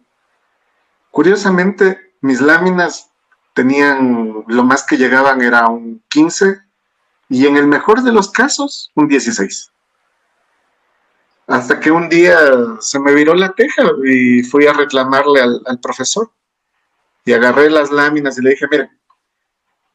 Curiosamente, 1.11 2.13
mis 2.21 2.41
láminas 2.41 3.09
tenían, 3.53 4.43
lo 4.47 4.63
más 4.63 4.83
que 4.83 4.97
llegaban 4.97 5.41
era 5.41 5.67
un 5.67 6.03
15 6.09 6.59
y 7.29 7.45
en 7.45 7.57
el 7.57 7.67
mejor 7.67 8.03
de 8.03 8.11
los 8.11 8.31
casos, 8.31 8.91
un 8.95 9.07
16. 9.07 9.71
Hasta 11.47 11.79
que 11.79 11.91
un 11.91 12.09
día 12.09 12.37
se 12.79 12.99
me 12.99 13.13
viró 13.13 13.33
la 13.33 13.53
teja 13.53 13.83
y 14.05 14.43
fui 14.43 14.67
a 14.67 14.73
reclamarle 14.73 15.41
al, 15.41 15.79
profesor. 15.81 16.31
Y 17.25 17.33
agarré 17.33 17.69
las 17.69 17.91
láminas 17.91 18.37
y 18.37 18.41
le 18.41 18.51
dije, 18.51 18.67
mire, 18.69 18.89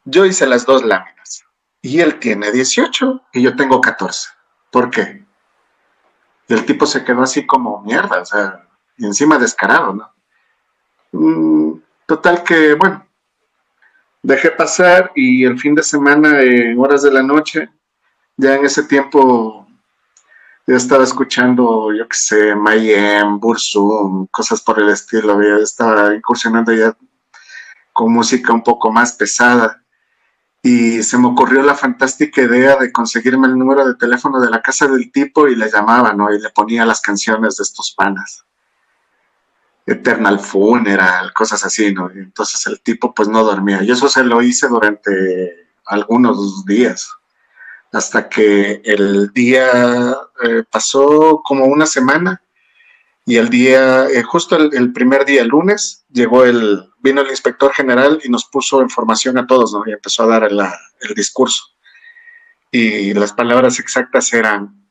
yo 0.04 0.26
hice 0.26 0.46
las 0.46 0.66
dos 0.66 0.84
láminas 0.84 1.44
y 1.80 2.00
él 2.00 2.18
tiene 2.18 2.52
18 2.52 3.22
y 3.32 3.42
yo 3.42 3.56
tengo 3.56 3.80
14. 3.80 4.28
¿Por 4.70 4.90
qué? 4.90 5.24
Y 6.48 6.54
el 6.54 6.64
tipo 6.64 6.86
se 6.86 7.04
quedó 7.04 7.22
así 7.22 7.46
como 7.46 7.82
mierda, 7.82 8.20
o 8.20 8.24
sea, 8.24 8.61
y 8.96 9.06
encima 9.06 9.38
descarado, 9.38 9.94
¿no? 9.94 10.12
Mm, 11.12 11.82
Total 12.06 12.42
que, 12.42 12.74
bueno, 12.74 13.06
dejé 14.22 14.50
pasar 14.50 15.12
y 15.14 15.44
el 15.44 15.58
fin 15.58 15.74
de 15.74 15.82
semana, 15.82 16.42
en 16.42 16.78
horas 16.78 17.02
de 17.02 17.10
la 17.10 17.22
noche, 17.22 17.70
ya 18.36 18.56
en 18.56 18.66
ese 18.66 18.82
tiempo, 18.82 19.66
yo 20.66 20.76
estaba 20.76 21.04
escuchando, 21.04 21.92
yo 21.92 22.06
qué 22.06 22.16
sé, 22.16 22.54
Mayhem, 22.54 23.40
Bursum, 23.40 24.26
cosas 24.30 24.60
por 24.60 24.78
el 24.78 24.90
estilo, 24.90 25.40
ya 25.42 25.62
estaba 25.62 26.14
incursionando 26.14 26.72
ya 26.74 26.94
con 27.94 28.12
música 28.12 28.52
un 28.52 28.62
poco 28.62 28.92
más 28.92 29.14
pesada 29.14 29.82
y 30.62 31.02
se 31.02 31.16
me 31.16 31.28
ocurrió 31.28 31.62
la 31.62 31.74
fantástica 31.74 32.42
idea 32.42 32.76
de 32.76 32.92
conseguirme 32.92 33.48
el 33.48 33.58
número 33.58 33.86
de 33.86 33.94
teléfono 33.94 34.38
de 34.38 34.50
la 34.50 34.60
casa 34.60 34.86
del 34.86 35.10
tipo 35.10 35.48
y 35.48 35.56
le 35.56 35.70
llamaba, 35.70 36.12
¿no? 36.12 36.32
Y 36.32 36.38
le 36.38 36.50
ponía 36.50 36.84
las 36.84 37.00
canciones 37.00 37.56
de 37.56 37.62
estos 37.62 37.94
panas. 37.96 38.44
Eternal 39.86 40.38
Funeral, 40.38 41.32
cosas 41.32 41.64
así, 41.64 41.92
¿no? 41.92 42.10
Entonces 42.10 42.66
el 42.66 42.80
tipo 42.80 43.14
pues 43.14 43.28
no 43.28 43.42
dormía. 43.42 43.82
Y 43.82 43.90
eso 43.90 44.08
se 44.08 44.22
lo 44.22 44.42
hice 44.42 44.68
durante 44.68 45.66
algunos 45.86 46.64
días, 46.64 47.10
hasta 47.92 48.28
que 48.28 48.80
el 48.84 49.32
día 49.32 50.16
eh, 50.42 50.62
pasó 50.70 51.42
como 51.44 51.66
una 51.66 51.86
semana 51.86 52.42
y 53.24 53.36
el 53.36 53.50
día, 53.50 54.06
eh, 54.08 54.22
justo 54.22 54.56
el, 54.56 54.74
el, 54.74 54.92
primer 54.92 55.24
día, 55.24 55.42
el 55.42 55.48
lunes, 55.48 56.04
llegó 56.10 56.44
el, 56.44 56.90
vino 56.98 57.20
el 57.20 57.30
inspector 57.30 57.72
general 57.72 58.20
y 58.24 58.28
nos 58.28 58.46
puso 58.46 58.82
información 58.82 59.38
a 59.38 59.46
todos, 59.46 59.72
¿no? 59.72 59.82
Y 59.86 59.92
empezó 59.92 60.24
a 60.24 60.26
dar 60.26 60.44
el, 60.44 60.58
el 60.60 61.14
discurso. 61.14 61.62
Y 62.70 63.12
las 63.14 63.32
palabras 63.32 63.78
exactas 63.78 64.32
eran, 64.32 64.88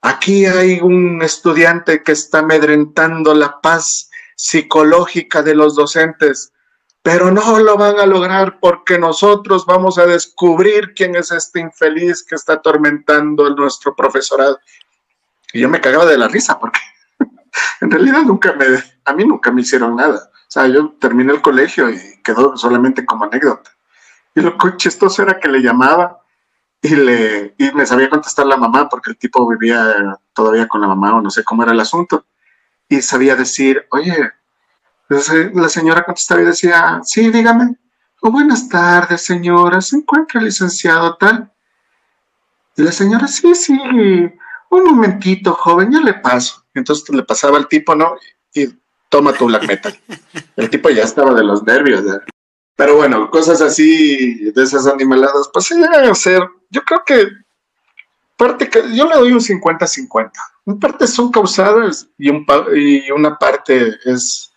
aquí 0.00 0.46
hay 0.46 0.80
un 0.80 1.20
estudiante 1.20 2.02
que 2.02 2.12
está 2.12 2.38
amedrentando 2.38 3.34
la 3.34 3.60
paz 3.60 4.10
psicológica 4.36 5.42
de 5.42 5.54
los 5.54 5.74
docentes, 5.74 6.52
pero 7.02 7.30
no 7.30 7.58
lo 7.58 7.76
van 7.76 7.98
a 7.98 8.06
lograr 8.06 8.58
porque 8.60 8.98
nosotros 8.98 9.66
vamos 9.66 9.98
a 9.98 10.06
descubrir 10.06 10.94
quién 10.94 11.16
es 11.16 11.30
este 11.30 11.60
infeliz 11.60 12.24
que 12.24 12.34
está 12.34 12.54
atormentando 12.54 13.46
a 13.46 13.50
nuestro 13.50 13.94
profesorado. 13.94 14.58
Y 15.52 15.60
yo 15.60 15.68
me 15.68 15.80
cagaba 15.80 16.06
de 16.06 16.16
la 16.16 16.28
risa 16.28 16.58
porque 16.58 16.80
en 17.82 17.90
realidad 17.90 18.22
nunca 18.22 18.52
me, 18.54 18.66
a 19.04 19.12
mí 19.12 19.24
nunca 19.24 19.52
me 19.52 19.60
hicieron 19.60 19.96
nada. 19.96 20.30
O 20.32 20.50
sea, 20.54 20.66
yo 20.66 20.94
terminé 21.00 21.32
el 21.32 21.42
colegio 21.42 21.90
y 21.90 21.98
quedó 22.22 22.56
solamente 22.56 23.04
como 23.04 23.24
anécdota. 23.24 23.70
Y 24.34 24.40
lo 24.40 24.56
chistoso 24.76 25.22
era 25.22 25.38
que 25.38 25.48
le 25.48 25.60
llamaba 25.60 26.20
y, 26.80 26.96
le, 26.96 27.54
y 27.58 27.70
me 27.72 27.86
sabía 27.86 28.10
contestar 28.10 28.46
la 28.46 28.56
mamá 28.56 28.88
porque 28.88 29.10
el 29.10 29.16
tipo 29.16 29.48
vivía 29.48 30.18
todavía 30.32 30.68
con 30.68 30.80
la 30.80 30.88
mamá 30.88 31.16
o 31.16 31.20
no 31.20 31.30
sé 31.30 31.44
cómo 31.44 31.62
era 31.62 31.72
el 31.72 31.80
asunto. 31.80 32.26
Y 32.88 33.00
sabía 33.02 33.34
decir, 33.36 33.86
oye, 33.90 34.32
la 35.08 35.68
señora 35.68 36.04
contestaba 36.04 36.42
y 36.42 36.46
decía, 36.46 37.00
sí, 37.04 37.30
dígame. 37.30 37.76
Oh, 38.20 38.30
buenas 38.30 38.68
tardes, 38.68 39.24
señora. 39.24 39.80
¿Se 39.80 39.96
encuentra 39.96 40.40
el 40.40 40.46
licenciado 40.46 41.16
tal? 41.16 41.52
Y 42.76 42.82
la 42.82 42.92
señora, 42.92 43.28
sí, 43.28 43.54
sí, 43.54 43.78
un 44.70 44.84
momentito, 44.84 45.52
joven, 45.52 45.92
ya 45.92 46.00
le 46.00 46.14
paso. 46.14 46.64
Entonces 46.74 47.08
le 47.14 47.22
pasaba 47.22 47.58
al 47.58 47.68
tipo, 47.68 47.94
¿no? 47.94 48.16
Y 48.52 48.68
toma 49.08 49.32
tu 49.32 49.46
black 49.46 49.66
metal. 49.66 49.96
El 50.56 50.70
tipo 50.70 50.90
ya 50.90 51.04
estaba 51.04 51.34
de 51.34 51.44
los 51.44 51.62
nervios. 51.62 52.02
Pero 52.76 52.96
bueno, 52.96 53.30
cosas 53.30 53.60
así, 53.60 54.50
de 54.50 54.62
esas 54.62 54.86
animaladas, 54.86 55.48
pues 55.52 55.66
se 55.66 55.76
llegan 55.76 56.04
a 56.04 56.10
hacer. 56.10 56.42
Yo 56.70 56.82
creo 56.82 57.04
que 57.06 57.28
parte, 58.36 58.70
yo 58.94 59.08
le 59.08 59.16
doy 59.16 59.32
un 59.32 59.40
50-50. 59.40 60.30
Una 60.64 60.78
parte 60.78 61.06
son 61.06 61.30
causadas 61.30 62.08
y, 62.18 62.30
un, 62.30 62.46
y 62.74 63.10
una 63.10 63.38
parte 63.38 63.96
es 64.04 64.52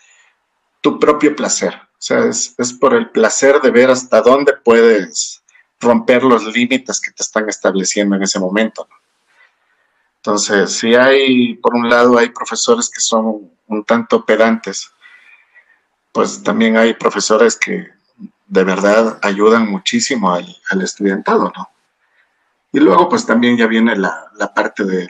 tu 0.81 0.99
propio 0.99 1.35
placer. 1.35 1.73
O 1.75 1.99
sea, 2.01 2.25
es, 2.25 2.53
es 2.57 2.73
por 2.73 2.93
el 2.93 3.09
placer 3.09 3.59
de 3.61 3.71
ver 3.71 3.89
hasta 3.89 4.21
dónde 4.21 4.53
puedes 4.63 5.43
romper 5.79 6.23
los 6.23 6.45
límites 6.45 6.99
que 7.01 7.11
te 7.11 7.23
están 7.23 7.49
estableciendo 7.49 8.15
en 8.15 8.23
ese 8.23 8.39
momento. 8.39 8.87
¿no? 8.89 8.95
Entonces, 10.17 10.73
si 10.73 10.93
hay, 10.95 11.55
por 11.55 11.75
un 11.75 11.89
lado, 11.89 12.17
hay 12.17 12.29
profesores 12.29 12.89
que 12.89 12.99
son 12.99 13.51
un 13.67 13.83
tanto 13.85 14.25
pedantes, 14.25 14.91
pues 16.11 16.43
también 16.43 16.77
hay 16.77 16.93
profesores 16.95 17.55
que 17.57 17.87
de 18.47 18.63
verdad 18.63 19.19
ayudan 19.21 19.69
muchísimo 19.69 20.33
al, 20.33 20.45
al 20.69 20.81
estudiantado, 20.81 21.51
¿no? 21.55 21.69
Y 22.71 22.79
luego, 22.79 23.09
pues 23.09 23.25
también 23.25 23.57
ya 23.57 23.67
viene 23.67 23.95
la, 23.95 24.31
la 24.37 24.53
parte 24.53 24.83
de, 24.83 25.07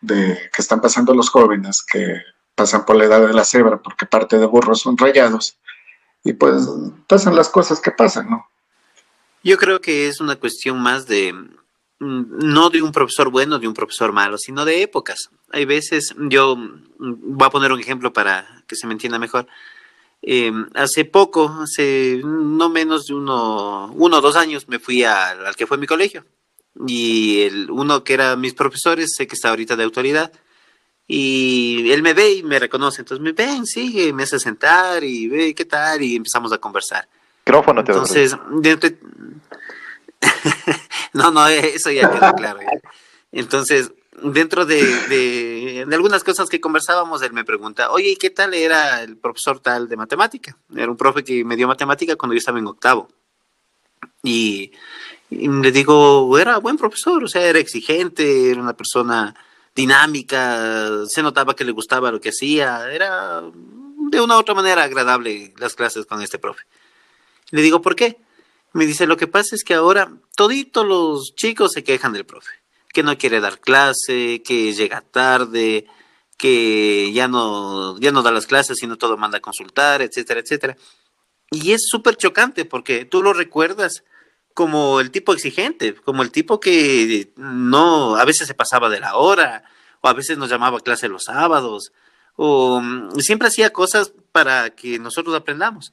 de 0.00 0.50
que 0.54 0.62
están 0.62 0.80
pasando 0.80 1.14
los 1.14 1.28
jóvenes, 1.28 1.84
que 1.84 2.22
pasan 2.54 2.84
por 2.84 2.96
la 2.96 3.04
edad 3.04 3.26
de 3.26 3.34
la 3.34 3.44
cebra, 3.44 3.80
porque 3.82 4.06
parte 4.06 4.38
de 4.38 4.46
burros 4.46 4.80
son 4.80 4.96
rayados, 4.96 5.58
y 6.24 6.32
pues 6.32 6.68
pasan 7.06 7.36
las 7.36 7.48
cosas 7.48 7.80
que 7.80 7.90
pasan, 7.90 8.30
¿no? 8.30 8.48
Yo 9.44 9.58
creo 9.58 9.80
que 9.80 10.08
es 10.08 10.20
una 10.20 10.36
cuestión 10.36 10.80
más 10.80 11.06
de, 11.06 11.32
no 12.00 12.70
de 12.70 12.82
un 12.82 12.90
profesor 12.90 13.30
bueno, 13.30 13.58
de 13.58 13.68
un 13.68 13.74
profesor 13.74 14.12
malo, 14.12 14.38
sino 14.38 14.64
de 14.64 14.82
épocas. 14.82 15.30
Hay 15.52 15.64
veces, 15.64 16.14
yo 16.18 16.56
voy 16.98 17.46
a 17.46 17.50
poner 17.50 17.70
un 17.70 17.78
ejemplo 17.78 18.12
para 18.12 18.64
que 18.66 18.74
se 18.74 18.86
me 18.88 18.94
entienda 18.94 19.20
mejor. 19.20 19.46
Eh, 20.22 20.50
hace 20.74 21.04
poco, 21.04 21.58
hace 21.62 22.20
no 22.24 22.68
menos 22.70 23.06
de 23.06 23.14
uno, 23.14 23.92
uno 23.92 24.16
o 24.16 24.20
dos 24.20 24.34
años, 24.34 24.66
me 24.66 24.80
fui 24.80 25.04
al 25.04 25.54
que 25.54 25.66
fue 25.66 25.78
mi 25.78 25.86
colegio. 25.86 26.24
Y 26.86 27.42
el, 27.42 27.70
uno 27.70 28.04
que 28.04 28.14
era 28.14 28.36
mis 28.36 28.54
profesores, 28.54 29.14
sé 29.16 29.26
que 29.26 29.34
está 29.34 29.50
ahorita 29.50 29.76
de 29.76 29.84
autoridad, 29.84 30.32
y 31.06 31.90
él 31.92 32.02
me 32.02 32.14
ve 32.14 32.32
y 32.32 32.42
me 32.42 32.58
reconoce. 32.58 33.02
Entonces 33.02 33.22
me 33.22 33.32
ven, 33.32 33.64
sigue, 33.66 34.12
me 34.12 34.24
hace 34.24 34.38
sentar 34.38 35.04
y 35.04 35.28
ve 35.28 35.54
qué 35.54 35.64
tal, 35.64 36.02
y 36.02 36.16
empezamos 36.16 36.52
a 36.52 36.58
conversar. 36.58 37.08
Micrófono 37.46 37.84
te 37.84 37.92
Entonces, 37.92 38.36
no, 41.12 41.30
no, 41.30 41.46
eso 41.46 41.90
ya 41.90 42.10
quedó 42.10 42.34
claro. 42.34 42.58
Entonces, 43.32 43.92
dentro 44.22 44.66
de, 44.66 44.82
de, 45.08 45.94
algunas 45.94 46.24
cosas 46.24 46.48
que 46.48 46.60
conversábamos, 46.60 47.22
él 47.22 47.32
me 47.32 47.44
pregunta, 47.44 47.90
oye, 47.90 48.16
qué 48.18 48.30
tal 48.30 48.54
era 48.54 49.02
el 49.02 49.16
profesor 49.16 49.60
tal 49.60 49.88
de 49.88 49.96
matemática? 49.96 50.56
Era 50.74 50.90
un 50.90 50.96
profe 50.96 51.22
que 51.22 51.44
me 51.44 51.56
dio 51.56 51.68
matemática 51.68 52.16
cuando 52.16 52.34
yo 52.34 52.38
estaba 52.38 52.58
en 52.58 52.66
octavo. 52.66 53.08
Y, 54.26 54.72
le 55.30 55.72
digo, 55.72 56.38
era 56.38 56.58
buen 56.58 56.76
profesor, 56.76 57.24
o 57.24 57.28
sea, 57.28 57.42
era 57.42 57.58
exigente, 57.58 58.50
era 58.50 58.60
una 58.60 58.76
persona 58.76 59.34
dinámica, 59.74 61.06
se 61.06 61.22
notaba 61.22 61.54
que 61.54 61.64
le 61.64 61.72
gustaba 61.72 62.10
lo 62.10 62.20
que 62.20 62.30
hacía, 62.30 62.90
era 62.92 63.42
de 63.42 64.20
una 64.20 64.36
u 64.36 64.40
otra 64.40 64.54
manera 64.54 64.84
agradable 64.84 65.52
las 65.58 65.74
clases 65.74 66.06
con 66.06 66.22
este 66.22 66.38
profe. 66.38 66.64
Le 67.50 67.62
digo, 67.62 67.82
¿por 67.82 67.94
qué? 67.94 68.18
Me 68.72 68.86
dice, 68.86 69.06
lo 69.06 69.16
que 69.16 69.26
pasa 69.26 69.54
es 69.54 69.64
que 69.64 69.74
ahora 69.74 70.12
toditos 70.34 70.86
los 70.86 71.34
chicos 71.34 71.72
se 71.72 71.84
quejan 71.84 72.12
del 72.12 72.26
profe 72.26 72.50
que 72.96 73.02
no 73.02 73.18
quiere 73.18 73.40
dar 73.40 73.60
clase, 73.60 74.42
que 74.42 74.72
llega 74.72 75.02
tarde, 75.02 75.84
que 76.38 77.12
ya 77.12 77.28
no, 77.28 78.00
ya 78.00 78.10
no 78.10 78.22
da 78.22 78.30
las 78.30 78.46
clases, 78.46 78.78
sino 78.78 78.96
todo 78.96 79.18
manda 79.18 79.36
a 79.36 79.42
consultar, 79.42 80.00
etcétera, 80.00 80.40
etcétera. 80.40 80.78
Y 81.50 81.72
es 81.72 81.82
súper 81.86 82.16
chocante 82.16 82.64
porque 82.64 83.04
tú 83.04 83.22
lo 83.22 83.34
recuerdas 83.34 84.02
como 84.56 85.00
el 85.00 85.10
tipo 85.10 85.34
exigente, 85.34 85.94
como 85.94 86.22
el 86.22 86.30
tipo 86.30 86.60
que 86.60 87.30
no, 87.36 88.16
a 88.16 88.24
veces 88.24 88.48
se 88.48 88.54
pasaba 88.54 88.88
de 88.88 89.00
la 89.00 89.16
hora, 89.16 89.64
o 90.00 90.08
a 90.08 90.14
veces 90.14 90.38
nos 90.38 90.48
llamaba 90.48 90.78
a 90.78 90.80
clase 90.80 91.08
los 91.08 91.24
sábados, 91.24 91.92
o 92.36 92.80
mm, 92.80 93.20
siempre 93.20 93.48
hacía 93.48 93.74
cosas 93.74 94.14
para 94.32 94.70
que 94.70 94.98
nosotros 94.98 95.36
aprendamos. 95.36 95.92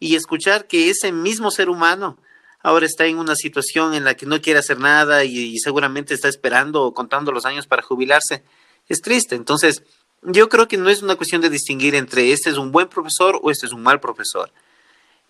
Y 0.00 0.16
escuchar 0.16 0.66
que 0.66 0.90
ese 0.90 1.12
mismo 1.12 1.52
ser 1.52 1.70
humano 1.70 2.18
ahora 2.64 2.84
está 2.84 3.06
en 3.06 3.16
una 3.16 3.36
situación 3.36 3.94
en 3.94 4.02
la 4.02 4.14
que 4.14 4.26
no 4.26 4.40
quiere 4.40 4.58
hacer 4.58 4.80
nada 4.80 5.22
y, 5.22 5.56
seguramente 5.60 6.12
está 6.12 6.26
esperando 6.26 6.82
o 6.82 6.92
contando 6.92 7.30
los 7.30 7.46
años 7.46 7.68
para 7.68 7.82
jubilarse, 7.82 8.42
es 8.88 9.02
triste. 9.02 9.36
Entonces, 9.36 9.84
yo 10.22 10.48
creo 10.48 10.66
que 10.66 10.78
no 10.78 10.90
es 10.90 11.00
una 11.00 11.14
cuestión 11.14 11.42
de 11.42 11.48
distinguir 11.48 11.94
entre 11.94 12.32
este 12.32 12.50
es 12.50 12.56
un 12.56 12.72
buen 12.72 12.88
profesor 12.88 13.38
o 13.40 13.52
este 13.52 13.66
es 13.66 13.72
un 13.72 13.84
mal 13.84 14.00
profesor. 14.00 14.50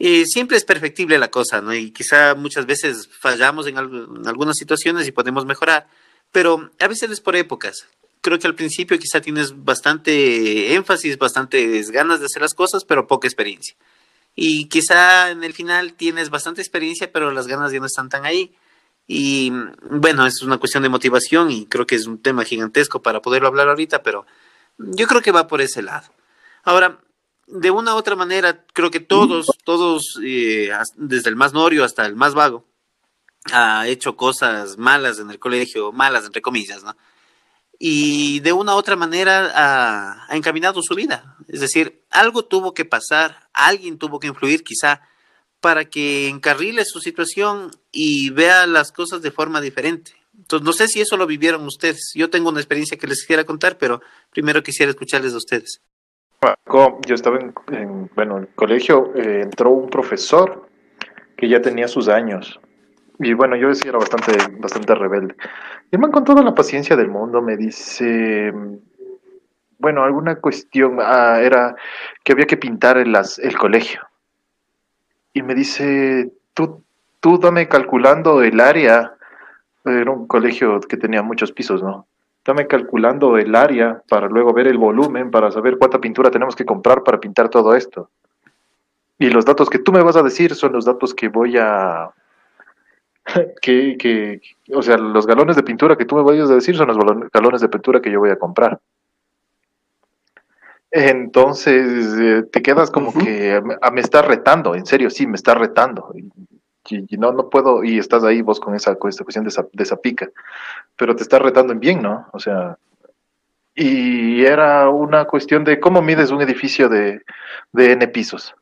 Eh, 0.00 0.26
siempre 0.26 0.56
es 0.56 0.64
perfectible 0.64 1.18
la 1.18 1.30
cosa, 1.30 1.60
¿no? 1.60 1.72
Y 1.72 1.92
quizá 1.92 2.34
muchas 2.34 2.66
veces 2.66 3.08
fallamos 3.20 3.68
en, 3.68 3.78
en, 3.78 4.26
algunas 4.26 4.56
situaciones 4.56 5.06
y 5.06 5.12
podemos 5.12 5.46
mejorar, 5.46 5.86
pero 6.32 6.70
a 6.80 6.88
veces 6.88 7.10
es 7.10 7.20
por 7.20 7.36
épocas. 7.36 7.86
Creo 8.20 8.38
que 8.38 8.48
al 8.48 8.56
principio 8.56 8.98
quizá 8.98 9.20
tienes 9.20 9.64
bastante 9.64 10.74
énfasis, 10.74 11.16
bastantes 11.18 11.90
ganas 11.92 12.18
de 12.18 12.26
hacer 12.26 12.42
las 12.42 12.54
cosas, 12.54 12.84
pero 12.84 13.06
poca 13.06 13.28
experiencia 13.28 13.76
y 14.34 14.68
quizá 14.68 15.30
en 15.30 15.44
el 15.44 15.52
final 15.52 15.94
tienes 15.94 16.30
bastante 16.30 16.60
experiencia, 16.60 17.10
pero 17.12 17.30
las 17.30 17.46
ganas 17.46 17.72
ya 17.72 17.80
no 17.80 17.86
están 17.86 18.08
tan 18.08 18.24
ahí. 18.24 18.54
Y 19.06 19.52
bueno, 19.90 20.26
es 20.26 20.42
una 20.42 20.58
cuestión 20.58 20.82
de 20.82 20.88
motivación 20.88 21.50
y 21.50 21.66
creo 21.66 21.86
que 21.86 21.96
es 21.96 22.06
un 22.06 22.22
tema 22.22 22.44
gigantesco 22.44 23.02
para 23.02 23.20
poderlo 23.20 23.48
hablar 23.48 23.68
ahorita, 23.68 24.02
pero 24.02 24.24
yo 24.78 25.06
creo 25.06 25.20
que 25.20 25.32
va 25.32 25.48
por 25.48 25.60
ese 25.60 25.82
lado. 25.82 26.08
Ahora, 26.62 27.00
de 27.50 27.70
una 27.70 27.94
u 27.94 27.98
otra 27.98 28.16
manera, 28.16 28.64
creo 28.72 28.90
que 28.90 29.00
todos, 29.00 29.46
todos, 29.64 30.18
eh, 30.24 30.70
desde 30.96 31.30
el 31.30 31.36
más 31.36 31.52
norio 31.52 31.84
hasta 31.84 32.06
el 32.06 32.16
más 32.16 32.34
vago, 32.34 32.66
ha 33.52 33.86
hecho 33.88 34.16
cosas 34.16 34.78
malas 34.78 35.18
en 35.18 35.30
el 35.30 35.38
colegio, 35.38 35.92
malas 35.92 36.26
entre 36.26 36.42
comillas, 36.42 36.82
¿no? 36.82 36.94
y 37.82 38.40
de 38.40 38.52
una 38.52 38.74
u 38.74 38.76
otra 38.76 38.94
manera 38.94 39.50
ha, 40.28 40.36
encaminado 40.36 40.82
su 40.82 40.94
vida. 40.94 41.38
Es 41.48 41.60
decir, 41.60 42.04
algo 42.10 42.44
tuvo 42.44 42.74
que 42.74 42.84
pasar, 42.84 43.48
alguien 43.54 43.98
tuvo 43.98 44.20
que 44.20 44.26
influir 44.26 44.62
quizá 44.62 45.00
para 45.60 45.86
que 45.86 46.28
encarrile 46.28 46.84
su 46.84 47.00
situación 47.00 47.70
y 47.90 48.28
vea 48.30 48.66
las 48.66 48.92
cosas 48.92 49.22
de 49.22 49.30
forma 49.30 49.62
diferente. 49.62 50.12
Entonces, 50.36 50.64
no 50.64 50.74
sé 50.74 50.88
si 50.88 51.00
eso 51.00 51.16
lo 51.16 51.26
vivieron 51.26 51.66
ustedes. 51.66 52.12
Yo 52.14 52.28
tengo 52.28 52.50
una 52.50 52.60
experiencia 52.60 52.98
que 52.98 53.06
les 53.06 53.20
quisiera 53.20 53.44
contar, 53.44 53.78
pero 53.78 54.02
primero 54.30 54.62
quisiera 54.62 54.90
escucharles 54.90 55.32
a 55.32 55.38
ustedes. 55.38 55.80
Yo 57.06 57.14
estaba 57.14 57.38
en, 57.38 58.10
bueno, 58.14 58.38
en 58.38 58.42
el 58.44 58.48
colegio, 58.54 59.12
eh, 59.14 59.42
entró 59.42 59.70
un 59.70 59.90
profesor 59.90 60.68
que 61.36 61.48
ya 61.48 61.60
tenía 61.60 61.86
sus 61.86 62.08
años. 62.08 62.58
Y 63.18 63.34
bueno, 63.34 63.56
yo 63.56 63.68
decía 63.68 63.90
era 63.90 63.98
bastante, 63.98 64.32
bastante 64.58 64.94
rebelde. 64.94 65.34
Y 65.90 65.98
man 65.98 66.10
con 66.10 66.24
toda 66.24 66.42
la 66.42 66.54
paciencia 66.54 66.96
del 66.96 67.08
mundo 67.08 67.42
me 67.42 67.58
dice, 67.58 68.54
bueno, 69.78 70.02
alguna 70.02 70.36
cuestión 70.36 70.96
ah, 71.00 71.40
era 71.42 71.76
que 72.24 72.32
había 72.32 72.46
que 72.46 72.56
pintar 72.56 72.96
el, 72.96 73.14
el 73.14 73.58
colegio. 73.58 74.00
Y 75.34 75.42
me 75.42 75.54
dice, 75.54 76.32
tú, 76.54 76.82
tú 77.20 77.38
dame 77.38 77.68
calculando 77.68 78.42
el 78.42 78.60
área, 78.60 79.14
era 79.84 80.10
un 80.10 80.26
colegio 80.26 80.80
que 80.80 80.96
tenía 80.96 81.22
muchos 81.22 81.52
pisos, 81.52 81.82
¿no? 81.82 82.06
Dame 82.44 82.66
calculando 82.66 83.36
el 83.36 83.54
área 83.54 84.02
para 84.08 84.28
luego 84.28 84.52
ver 84.52 84.66
el 84.66 84.78
volumen, 84.78 85.30
para 85.30 85.50
saber 85.50 85.78
cuánta 85.78 86.00
pintura 86.00 86.30
tenemos 86.30 86.56
que 86.56 86.64
comprar 86.64 87.02
para 87.02 87.20
pintar 87.20 87.48
todo 87.48 87.74
esto. 87.74 88.10
Y 89.18 89.28
los 89.28 89.44
datos 89.44 89.68
que 89.68 89.78
tú 89.78 89.92
me 89.92 90.02
vas 90.02 90.16
a 90.16 90.22
decir 90.22 90.54
son 90.54 90.72
los 90.72 90.86
datos 90.86 91.14
que 91.14 91.28
voy 91.28 91.58
a, 91.58 92.10
que, 93.62 93.96
que, 93.98 94.40
o 94.74 94.82
sea, 94.82 94.96
los 94.96 95.26
galones 95.26 95.56
de 95.56 95.62
pintura 95.62 95.96
que 95.96 96.04
tú 96.04 96.16
me 96.16 96.22
vayas 96.22 96.50
a 96.50 96.54
decir 96.54 96.76
son 96.76 96.88
los 96.88 97.30
galones 97.32 97.60
de 97.60 97.68
pintura 97.68 98.00
que 98.00 98.10
yo 98.10 98.20
voy 98.20 98.30
a 98.30 98.38
comprar. 98.38 98.80
Entonces 100.90 102.18
eh, 102.18 102.42
te 102.50 102.62
quedas 102.62 102.90
como 102.90 103.12
que 103.12 103.62
me, 103.92 104.00
está 104.00 104.22
retando, 104.22 104.74
en 104.74 104.86
serio, 104.86 105.08
sí, 105.08 105.26
me 105.26 105.36
está 105.36 105.54
retando. 105.54 106.12
Y, 106.90 107.16
no, 107.16 107.32
no 107.32 107.48
puedo, 107.48 107.84
y 107.84 107.98
estás 107.98 108.24
ahí 108.24 108.42
vos 108.42 108.58
con 108.60 108.74
esa, 108.74 108.96
con 108.96 109.08
esta 109.08 109.24
cuestión 109.24 109.44
de 109.44 109.50
esa, 109.50 109.66
de 109.72 109.82
esa 109.82 109.96
pica, 109.96 110.28
pero 110.96 111.14
te 111.14 111.22
está 111.22 111.38
retando 111.38 111.72
en 111.72 111.80
bien, 111.80 112.02
¿no? 112.02 112.26
O 112.32 112.38
sea, 112.38 112.76
y 113.74 114.44
era 114.44 114.88
una 114.88 115.24
cuestión 115.24 115.64
de 115.64 115.78
cómo 115.78 116.02
mides 116.02 116.30
un 116.30 116.42
edificio 116.42 116.88
de, 116.88 117.22
de 117.72 117.92
N 117.92 118.08
pisos. 118.08 118.54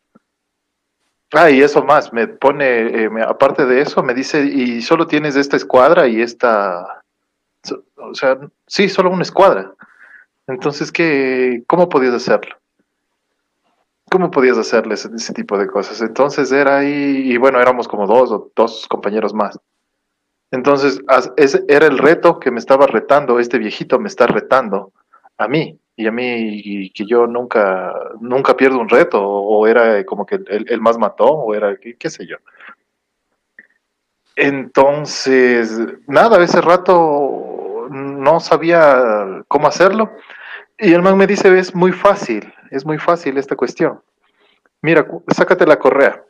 Ah, 1.33 1.51
y 1.51 1.61
eso 1.61 1.85
más, 1.85 2.13
me 2.13 2.27
pone, 2.27 3.05
eh, 3.05 3.11
aparte 3.27 3.67
de 3.67 3.83
eso, 3.83 4.03
me 4.03 4.15
dice, 4.15 4.45
y 4.45 4.81
solo 4.81 5.07
tienes 5.07 5.37
esta 5.37 5.57
escuadra 5.57 6.07
y 6.07 6.23
esta, 6.23 7.03
o 7.97 8.15
sea, 8.15 8.39
sí, 8.67 8.89
solo 8.89 9.11
una 9.11 9.23
escuadra. 9.23 9.73
Entonces, 10.47 10.91
¿qué, 10.91 11.63
¿cómo 11.67 11.89
podías 11.89 12.15
hacerlo? 12.15 12.57
¿Cómo 14.11 14.31
podías 14.31 14.59
hacerle 14.59 14.95
ese, 14.95 15.35
tipo 15.35 15.59
de 15.59 15.67
cosas? 15.67 16.01
Entonces 16.01 16.51
era 16.53 16.79
ahí, 16.79 17.33
y 17.33 17.37
bueno, 17.37 17.61
éramos 17.61 17.89
como 17.89 18.07
dos 18.07 18.31
o 18.33 18.51
dos 18.55 18.87
compañeros 18.89 19.35
más. 19.35 19.59
Entonces, 20.51 21.01
ese 21.37 21.65
era 21.69 21.87
el 21.87 21.99
reto 21.99 22.41
que 22.41 22.51
me 22.51 22.59
estaba 22.59 22.87
retando, 22.87 23.39
este 23.39 23.59
viejito 23.59 23.99
me 23.99 24.09
está 24.09 24.27
retando 24.27 24.93
a 25.37 25.47
mí 25.47 25.79
y 25.99 26.07
a 26.07 26.13
mí 26.13 26.91
que 26.95 27.05
yo 27.05 27.27
nunca 27.27 27.93
nunca 28.21 28.57
pierdo 28.57 28.79
un 28.79 28.89
reto 28.89 29.21
o, 29.21 29.67
era 29.67 30.05
como 30.05 30.25
que 30.25 30.41
el, 30.47 30.81
más 30.81 30.97
mató 30.97 31.27
o 31.27 31.55
era 31.55 31.77
qué, 31.77 32.09
sé 32.09 32.25
yo 32.25 32.37
entonces 34.37 35.77
nada 36.07 36.41
ese 36.43 36.61
rato 36.61 37.89
no 37.91 38.39
sabía 38.39 39.43
cómo 39.49 39.67
hacerlo 39.67 40.13
y 40.79 40.93
el 40.93 41.03
man 41.03 41.17
me 41.17 41.27
dice 41.27 41.57
es 41.59 41.75
muy 41.75 41.93
fácil 41.93 42.53
es 42.71 42.85
muy 42.85 42.99
fácil 42.99 43.39
esta 43.39 43.57
cuestión. 43.57 44.03
Mira 44.83 45.07
sácate 45.29 45.67
la 45.67 45.79
correa. 45.79 46.23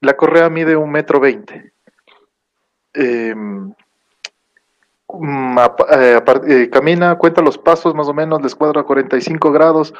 La 0.00 0.16
correa 0.16 0.48
mide 0.48 0.76
un 0.76 0.90
metro 0.90 1.20
veinte. 1.20 1.72
Eh, 2.94 3.34
Mm, 5.08 5.58
eh, 5.92 6.20
eh, 6.48 6.70
camina, 6.70 7.16
cuenta 7.16 7.40
los 7.40 7.58
pasos 7.58 7.94
más 7.94 8.08
o 8.08 8.14
menos, 8.14 8.40
la 8.40 8.48
escuadra 8.48 8.80
a 8.80 8.84
45 8.84 9.52
grados 9.52 9.94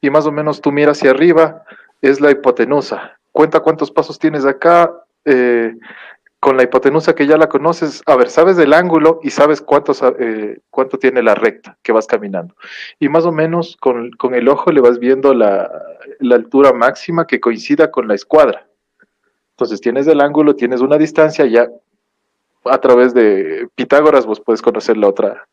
y 0.00 0.10
más 0.10 0.26
o 0.26 0.32
menos 0.32 0.60
tú 0.60 0.70
miras 0.70 0.98
hacia 0.98 1.10
arriba, 1.10 1.64
es 2.02 2.20
la 2.20 2.30
hipotenusa. 2.30 3.18
Cuenta 3.32 3.60
cuántos 3.60 3.90
pasos 3.90 4.18
tienes 4.18 4.44
acá, 4.44 4.92
eh, 5.24 5.74
con 6.40 6.56
la 6.56 6.62
hipotenusa 6.62 7.14
que 7.14 7.26
ya 7.26 7.36
la 7.36 7.50
conoces, 7.50 8.02
a 8.06 8.16
ver, 8.16 8.30
sabes 8.30 8.56
del 8.56 8.72
ángulo 8.72 9.20
y 9.22 9.28
sabes 9.28 9.60
cuántos, 9.60 10.02
cuánto 10.70 10.98
tiene 10.98 11.22
la 11.22 11.34
recta 11.34 11.76
que 11.82 11.92
vas 11.92 12.06
caminando. 12.06 12.54
Y 12.98 13.10
más 13.10 13.26
o 13.26 13.32
menos 13.32 13.76
con, 13.76 14.10
con 14.12 14.34
el 14.34 14.48
ojo 14.48 14.72
le 14.72 14.80
vas 14.80 14.98
viendo 14.98 15.34
la, 15.34 15.70
la 16.18 16.36
altura 16.36 16.72
máxima 16.72 17.26
que 17.26 17.40
coincida 17.40 17.90
con 17.90 18.08
la 18.08 18.14
escuadra. 18.14 18.66
Entonces 19.50 19.82
tienes 19.82 20.06
el 20.06 20.22
ángulo, 20.22 20.56
tienes 20.56 20.80
una 20.80 20.96
distancia, 20.96 21.44
ya 21.44 21.68
a 22.64 22.78
través 22.78 23.12
de 23.12 23.68
Pitágoras 23.74 24.24
vos 24.24 24.40
puedes 24.40 24.62
conocer 24.62 24.96
la 24.96 25.08
otra. 25.08 25.46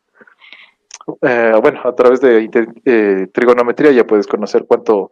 Eh, 1.20 1.52
bueno, 1.60 1.82
a 1.84 1.94
través 1.94 2.22
de 2.22 2.48
eh, 2.86 3.26
trigonometría 3.32 3.92
ya 3.92 4.06
puedes 4.06 4.26
conocer 4.26 4.64
cuánto, 4.66 5.10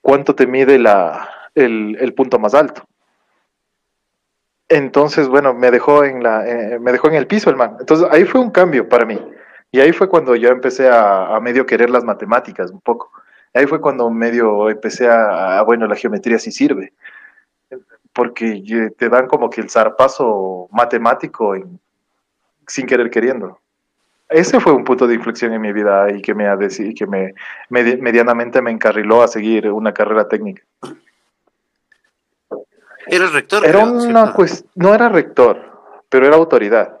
cuánto 0.00 0.36
te 0.36 0.46
mide 0.46 0.78
la, 0.78 1.28
el, 1.56 1.96
el 2.00 2.14
punto 2.14 2.38
más 2.38 2.54
alto. 2.54 2.84
Entonces, 4.68 5.28
bueno, 5.28 5.54
me 5.54 5.70
dejó 5.70 6.04
en 6.04 6.22
la, 6.22 6.46
eh, 6.46 6.78
me 6.78 6.92
dejó 6.92 7.08
en 7.08 7.14
el 7.14 7.26
piso 7.26 7.48
el 7.50 7.56
man. 7.56 7.76
Entonces 7.80 8.06
ahí 8.10 8.24
fue 8.24 8.40
un 8.40 8.50
cambio 8.50 8.88
para 8.88 9.06
mí. 9.06 9.18
Y 9.72 9.80
ahí 9.80 9.92
fue 9.92 10.08
cuando 10.08 10.34
yo 10.36 10.48
empecé 10.50 10.88
a, 10.90 11.38
medio 11.42 11.66
querer 11.66 11.90
las 11.90 12.04
matemáticas 12.04 12.70
un 12.70 12.80
poco. 12.80 13.10
Ahí 13.54 13.66
fue 13.66 13.80
cuando 13.80 14.08
medio 14.10 14.68
empecé 14.70 15.08
a, 15.08 15.62
bueno, 15.62 15.86
la 15.86 15.96
geometría 15.96 16.38
sí 16.38 16.50
sirve. 16.50 16.92
Porque 18.12 18.92
te 18.96 19.08
dan 19.08 19.26
como 19.26 19.50
que 19.50 19.60
el 19.60 19.70
zarpazo 19.70 20.68
matemático 20.70 21.54
en, 21.54 21.78
sin 22.66 22.86
querer 22.86 23.10
queriendo. 23.10 23.58
Ese 24.28 24.60
fue 24.60 24.72
un 24.72 24.84
punto 24.84 25.06
de 25.06 25.14
inflexión 25.14 25.52
en 25.54 25.62
mi 25.62 25.72
vida 25.72 26.10
y 26.12 26.20
que 26.20 26.34
me, 26.34 26.44
que 26.94 27.06
me 27.06 27.34
medianamente 27.70 28.60
me 28.60 28.70
encarriló 28.70 29.22
a 29.22 29.28
seguir 29.28 29.70
una 29.70 29.92
carrera 29.92 30.28
técnica. 30.28 30.62
Era 33.08 33.26
rector. 33.28 33.64
Era 33.64 33.80
creo, 33.80 33.92
una 33.92 34.34
pues, 34.34 34.64
no 34.74 34.94
era 34.94 35.08
rector, 35.08 36.02
pero 36.08 36.26
era 36.26 36.36
autoridad. 36.36 37.00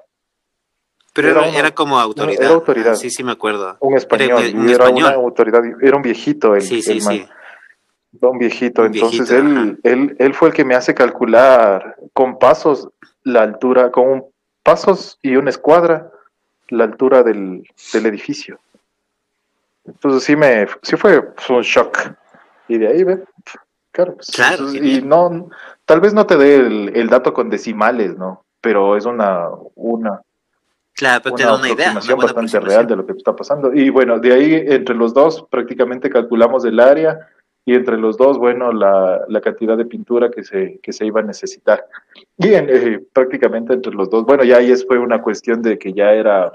Pero 1.12 1.30
era, 1.30 1.48
era, 1.48 1.58
era 1.58 1.70
como 1.72 1.98
autoridad. 1.98 2.42
Era 2.42 2.54
autoridad. 2.54 2.94
sí, 2.94 3.10
sí, 3.10 3.24
me 3.24 3.32
acuerdo. 3.32 3.76
Un 3.80 3.96
español. 3.96 4.42
Era, 4.42 4.58
un, 4.58 4.68
era 4.68 4.88
una 4.88 5.10
autoridad. 5.10 5.62
Era 5.82 5.96
un 5.96 6.02
viejito. 6.02 6.54
El, 6.54 6.62
sí, 6.62 6.82
sí, 6.82 6.92
el 6.92 7.02
sí. 7.02 7.28
Un 8.20 8.38
viejito. 8.38 8.82
Un 8.82 8.94
Entonces 8.94 9.28
viejito, 9.28 9.36
él, 9.36 9.80
él, 9.82 10.16
él 10.18 10.34
fue 10.34 10.48
el 10.48 10.54
que 10.54 10.64
me 10.64 10.74
hace 10.74 10.94
calcular 10.94 11.96
con 12.12 12.38
pasos 12.38 12.88
la 13.24 13.42
altura, 13.42 13.90
con 13.90 14.08
un, 14.08 14.24
pasos 14.62 15.18
y 15.22 15.36
una 15.36 15.50
escuadra 15.50 16.10
la 16.68 16.84
altura 16.84 17.22
del, 17.22 17.66
del 17.92 18.06
edificio. 18.06 18.58
Entonces 19.86 20.24
sí 20.24 20.36
me, 20.36 20.66
sí 20.82 20.96
fue, 20.96 21.32
fue 21.36 21.56
un 21.56 21.62
shock. 21.62 21.98
Y 22.68 22.78
de 22.78 22.88
ahí, 22.88 23.04
ve, 23.04 23.24
claro, 23.98 24.14
pues, 24.14 24.30
claro 24.30 24.72
y 24.72 25.02
no, 25.02 25.50
tal 25.84 26.00
vez 26.00 26.14
no 26.14 26.26
te 26.26 26.36
dé 26.36 26.56
el, 26.56 26.96
el, 26.96 27.08
dato 27.08 27.32
con 27.32 27.50
decimales, 27.50 28.16
¿no? 28.16 28.44
Pero 28.60 28.96
es 28.96 29.04
una, 29.04 29.48
una, 29.74 30.20
claro, 30.94 31.22
pero 31.24 31.34
una, 31.34 31.36
te 31.36 31.44
da 31.44 31.56
una 31.56 31.70
idea, 31.70 31.90
una 31.90 32.14
bastante 32.14 32.60
real 32.60 32.86
de 32.86 32.96
lo 32.96 33.06
que 33.06 33.12
está 33.12 33.34
pasando. 33.34 33.74
Y 33.74 33.90
bueno, 33.90 34.18
de 34.20 34.32
ahí 34.32 34.64
entre 34.66 34.94
los 34.94 35.14
dos 35.14 35.46
prácticamente 35.50 36.10
calculamos 36.10 36.64
el 36.64 36.78
área 36.78 37.18
y 37.64 37.74
entre 37.74 37.98
los 37.98 38.16
dos, 38.16 38.38
bueno, 38.38 38.72
la, 38.72 39.24
la 39.28 39.40
cantidad 39.40 39.76
de 39.76 39.84
pintura 39.84 40.30
que 40.30 40.42
se, 40.42 40.78
que 40.82 40.92
se 40.92 41.04
iba 41.04 41.20
a 41.20 41.24
necesitar. 41.24 41.84
Y 42.36 42.54
en, 42.54 42.68
eh, 42.70 43.00
prácticamente 43.12 43.74
entre 43.74 43.92
los 43.92 44.08
dos, 44.08 44.24
bueno, 44.24 44.44
ya 44.44 44.58
ahí 44.58 44.74
fue 44.86 44.98
una 44.98 45.20
cuestión 45.20 45.60
de 45.60 45.78
que 45.78 45.92
ya 45.92 46.12
era 46.12 46.52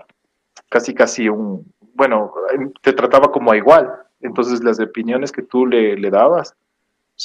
casi, 0.69 0.93
casi 0.93 1.29
un, 1.29 1.65
bueno, 1.93 2.33
te 2.81 2.93
trataba 2.93 3.31
como 3.31 3.51
a 3.51 3.57
igual, 3.57 3.91
entonces 4.21 4.63
las 4.63 4.79
opiniones 4.79 5.31
que 5.31 5.43
tú 5.43 5.67
le, 5.67 5.97
le 5.97 6.09
dabas 6.09 6.55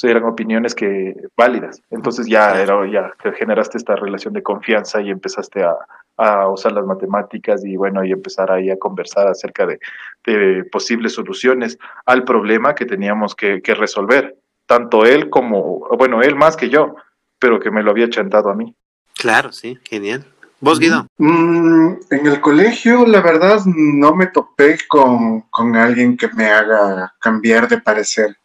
eran 0.03 0.23
opiniones 0.23 0.75
que 0.75 1.15
válidas. 1.35 1.81
Entonces 1.89 2.27
ya 2.27 2.61
era, 2.61 2.75
ya 2.89 3.11
generaste 3.37 3.77
esta 3.77 3.95
relación 3.95 4.33
de 4.33 4.43
confianza 4.43 5.01
y 5.01 5.09
empezaste 5.09 5.63
a, 5.63 5.75
a 6.17 6.49
usar 6.49 6.73
las 6.73 6.85
matemáticas 6.85 7.63
y 7.65 7.77
bueno, 7.77 8.03
y 8.03 8.11
empezar 8.11 8.51
ahí 8.51 8.69
a 8.69 8.77
conversar 8.77 9.27
acerca 9.27 9.65
de, 9.65 9.79
de 10.25 10.63
posibles 10.65 11.13
soluciones 11.13 11.77
al 12.05 12.23
problema 12.23 12.75
que 12.75 12.85
teníamos 12.85 13.35
que, 13.35 13.61
que, 13.61 13.73
resolver. 13.73 14.37
Tanto 14.65 15.05
él 15.05 15.29
como, 15.29 15.87
bueno, 15.97 16.21
él 16.21 16.35
más 16.35 16.57
que 16.57 16.69
yo, 16.69 16.95
pero 17.39 17.59
que 17.59 17.71
me 17.71 17.83
lo 17.83 17.91
había 17.91 18.09
chantado 18.09 18.49
a 18.49 18.55
mí. 18.55 18.75
Claro, 19.15 19.51
sí, 19.51 19.77
genial. 19.83 20.25
¿Vos, 20.61 20.79
Guido? 20.79 21.07
Mm, 21.17 21.93
en 22.09 22.27
el 22.27 22.41
colegio, 22.41 23.05
la 23.05 23.21
verdad, 23.21 23.61
no 23.65 24.13
me 24.13 24.27
topé 24.27 24.77
con, 24.89 25.41
con 25.49 25.75
alguien 25.77 26.17
que 26.17 26.27
me 26.33 26.47
haga 26.47 27.13
cambiar 27.19 27.69
de 27.69 27.79
parecer 27.79 28.35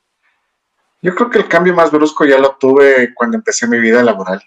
yo 1.05 1.14
creo 1.14 1.28
que 1.28 1.38
el 1.38 1.48
cambio 1.48 1.74
más 1.74 1.90
brusco 1.90 2.24
ya 2.24 2.38
lo 2.38 2.57
tuve 2.57 3.12
cuando 3.12 3.36
empecé 3.36 3.68
mi 3.68 3.78
vida 3.78 4.02
laboral. 4.02 4.42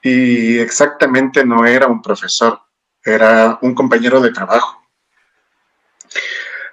Y 0.00 0.58
exactamente 0.58 1.44
no 1.44 1.66
era 1.66 1.86
un 1.86 2.00
profesor, 2.00 2.58
era 3.04 3.58
un 3.60 3.74
compañero 3.74 4.22
de 4.22 4.30
trabajo. 4.30 4.82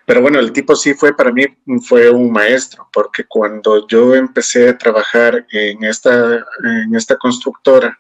Pero 0.06 0.22
bueno, 0.22 0.40
el 0.40 0.54
tipo 0.54 0.74
sí 0.74 0.94
fue 0.94 1.14
para 1.14 1.34
mí, 1.34 1.48
fue 1.86 2.10
un 2.10 2.32
maestro, 2.32 2.88
porque 2.94 3.26
cuando 3.26 3.86
yo 3.86 4.16
empecé 4.16 4.70
a 4.70 4.78
trabajar 4.78 5.46
en 5.52 5.84
esta, 5.84 6.38
en 6.64 6.96
esta 6.96 7.18
constructora, 7.18 8.00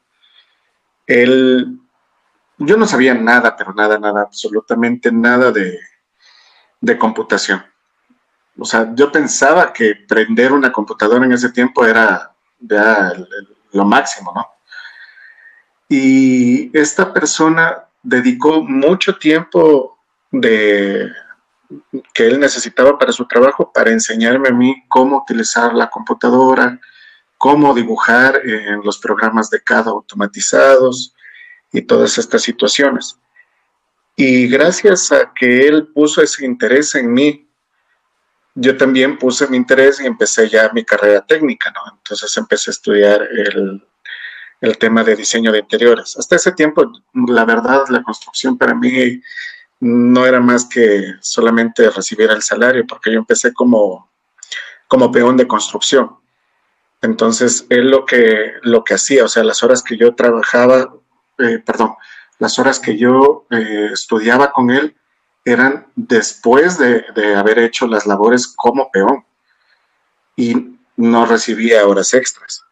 él, 1.05 1.79
yo 2.59 2.77
no 2.77 2.87
sabía 2.87 3.13
nada, 3.13 3.57
pero 3.57 3.73
nada, 3.73 3.99
nada, 3.99 4.21
absolutamente 4.21 5.11
nada 5.11 5.51
de, 5.51 5.81
de 6.79 6.97
computación. 6.97 7.61
O 8.59 8.65
sea, 8.65 8.91
yo 8.93 9.11
pensaba 9.11 9.71
que 9.71 9.95
prender 10.07 10.51
una 10.51 10.71
computadora 10.71 11.25
en 11.25 11.31
ese 11.31 11.49
tiempo 11.49 11.85
era 11.85 12.33
ya 12.59 13.13
lo 13.71 13.85
máximo, 13.85 14.33
¿no? 14.35 14.45
Y 15.87 16.77
esta 16.77 17.11
persona 17.13 17.85
dedicó 18.03 18.61
mucho 18.61 19.17
tiempo 19.17 19.97
de 20.31 21.11
que 22.13 22.27
él 22.27 22.39
necesitaba 22.39 22.97
para 22.97 23.11
su 23.11 23.27
trabajo 23.27 23.71
para 23.71 23.91
enseñarme 23.91 24.49
a 24.49 24.53
mí 24.53 24.83
cómo 24.87 25.17
utilizar 25.17 25.73
la 25.73 25.89
computadora, 25.89 26.79
cómo 27.37 27.73
dibujar 27.73 28.41
en 28.43 28.81
los 28.83 28.97
programas 28.97 29.49
de 29.49 29.61
CAD 29.61 29.87
automatizados 29.87 31.15
y 31.71 31.81
todas 31.81 32.17
estas 32.17 32.41
situaciones. 32.41 33.17
Y 34.15 34.47
gracias 34.47 35.11
a 35.11 35.31
que 35.33 35.67
él 35.67 35.87
puso 35.87 36.21
ese 36.21 36.45
interés 36.45 36.93
en 36.95 37.13
mí 37.13 37.48
yo 38.55 38.77
también 38.77 39.17
puse 39.17 39.47
mi 39.47 39.57
interés 39.57 39.99
y 39.99 40.05
empecé 40.05 40.49
ya 40.49 40.69
mi 40.73 40.83
carrera 40.83 41.25
técnica, 41.25 41.71
¿no? 41.71 41.97
Entonces 41.97 42.35
empecé 42.37 42.71
a 42.71 42.73
estudiar 42.73 43.21
el, 43.21 43.83
el 44.61 44.77
tema 44.77 45.03
de 45.03 45.15
diseño 45.15 45.51
de 45.51 45.59
interiores. 45.59 46.17
Hasta 46.17 46.35
ese 46.35 46.51
tiempo, 46.51 46.91
la 47.27 47.45
verdad, 47.45 47.85
la 47.89 48.03
construcción 48.03 48.57
para 48.57 48.73
mí 48.73 49.21
no 49.79 50.25
era 50.25 50.41
más 50.41 50.65
que 50.65 51.15
solamente 51.21 51.89
recibir 51.89 52.29
el 52.31 52.41
salario, 52.41 52.85
porque 52.85 53.11
yo 53.11 53.19
empecé 53.19 53.53
como, 53.53 54.11
como 54.87 55.11
peón 55.11 55.37
de 55.37 55.47
construcción. 55.47 56.17
Entonces, 57.01 57.65
él 57.69 57.89
lo 57.89 58.05
que, 58.05 58.53
lo 58.63 58.83
que 58.83 58.95
hacía, 58.95 59.23
o 59.23 59.29
sea, 59.29 59.43
las 59.43 59.63
horas 59.63 59.83
que 59.83 59.95
yo 59.95 60.15
trabajaba, 60.15 60.93
eh, 61.37 61.59
perdón, 61.65 61.95
las 62.39 62.59
horas 62.59 62.79
que 62.79 62.97
yo 62.97 63.45
eh, 63.51 63.91
estudiaba 63.93 64.51
con 64.51 64.69
él, 64.69 64.97
eran 65.49 65.87
después 65.95 66.77
de, 66.77 67.05
de, 67.15 67.35
haber 67.35 67.59
hecho 67.59 67.87
las 67.87 68.05
labores 68.05 68.47
como 68.47 68.89
peón 68.91 69.25
y 70.35 70.77
no 70.95 71.25
recibía 71.25 71.87
horas 71.87 72.13
extras. 72.13 72.63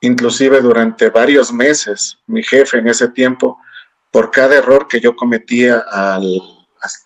Inclusive 0.00 0.60
durante 0.60 1.10
varios 1.10 1.52
meses, 1.52 2.18
mi 2.26 2.42
jefe 2.42 2.78
en 2.78 2.88
ese 2.88 3.08
tiempo, 3.08 3.58
por 4.10 4.30
cada 4.30 4.56
error 4.56 4.86
que 4.88 5.00
yo 5.00 5.16
cometía 5.16 5.84
al, 5.90 6.40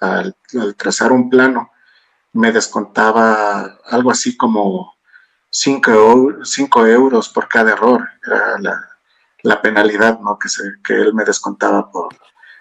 al, 0.01 0.35
trazar 0.76 1.12
un 1.12 1.31
plano, 1.31 1.70
me 2.33 2.53
descontaba 2.53 3.78
algo 3.87 4.11
así 4.11 4.37
como 4.37 4.95
5 5.51 5.93
euros 6.87 7.28
por 7.28 7.49
cada 7.49 7.72
error. 7.72 8.09
Era 8.24 8.59
la, 8.61 8.89
la 9.43 9.62
penalidad 9.62 10.20
¿no? 10.20 10.39
que, 10.39 10.49
se, 10.49 10.62
que 10.85 10.95
él 10.95 11.14
me 11.14 11.24
descontaba 11.24 11.91
por, 11.91 12.14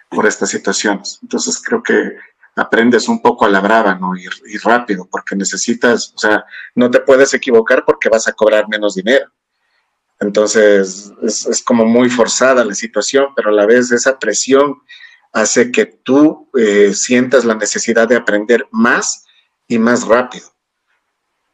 por 0.09 0.25
estas 0.25 0.49
situaciones. 0.49 1.19
Entonces 1.21 1.61
creo 1.63 1.83
que 1.83 2.17
aprendes 2.55 3.07
un 3.07 3.21
poco 3.21 3.45
a 3.45 3.49
la 3.49 3.59
brava, 3.59 3.95
¿no? 3.95 4.15
Y, 4.15 4.25
y, 4.47 4.57
rápido, 4.57 5.07
porque 5.09 5.35
necesitas, 5.35 6.13
o 6.15 6.17
sea, 6.17 6.45
no 6.75 6.89
te 6.91 6.99
puedes 6.99 7.33
equivocar 7.33 7.85
porque 7.85 8.09
vas 8.09 8.27
a 8.27 8.33
cobrar 8.33 8.67
menos 8.67 8.95
dinero. 8.95 9.31
Entonces, 10.19 11.11
es, 11.21 11.63
como 11.63 11.85
muy 11.85 12.09
forzada 12.09 12.65
la 12.65 12.75
situación, 12.75 13.27
pero 13.35 13.49
a 13.49 13.53
la 13.53 13.65
vez 13.65 13.91
esa 13.91 14.19
presión 14.19 14.81
hace 15.31 15.71
que 15.71 15.85
tú 15.85 16.49
eh, 16.57 16.93
sientas 16.93 17.45
la 17.45 17.55
necesidad 17.55 18.07
de 18.07 18.17
aprender 18.17 18.67
más 18.71 19.25
y 19.67 19.79
más 19.79 20.05
rápido. 20.05 20.47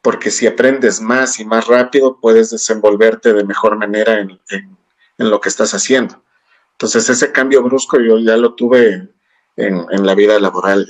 Porque 0.01 0.31
si 0.31 0.47
aprendes 0.47 0.99
más 0.99 1.39
y 1.39 1.45
más 1.45 1.67
rápido, 1.67 2.19
puedes 2.19 2.49
desenvolverte 2.49 3.33
de 3.33 3.43
mejor 3.43 3.77
manera 3.77 4.19
en, 4.19 4.39
en 4.49 5.29
lo 5.29 5.39
que 5.39 5.49
estás 5.49 5.73
haciendo. 5.73 6.23
Entonces, 6.71 7.07
ese 7.09 7.31
cambio 7.31 7.61
brusco 7.63 7.99
yo 7.99 8.17
ya 8.17 8.35
lo 8.35 8.55
tuve 8.55 9.14
en, 9.55 9.85
en 9.89 10.05
la 10.05 10.15
vida 10.15 10.39
laboral, 10.39 10.87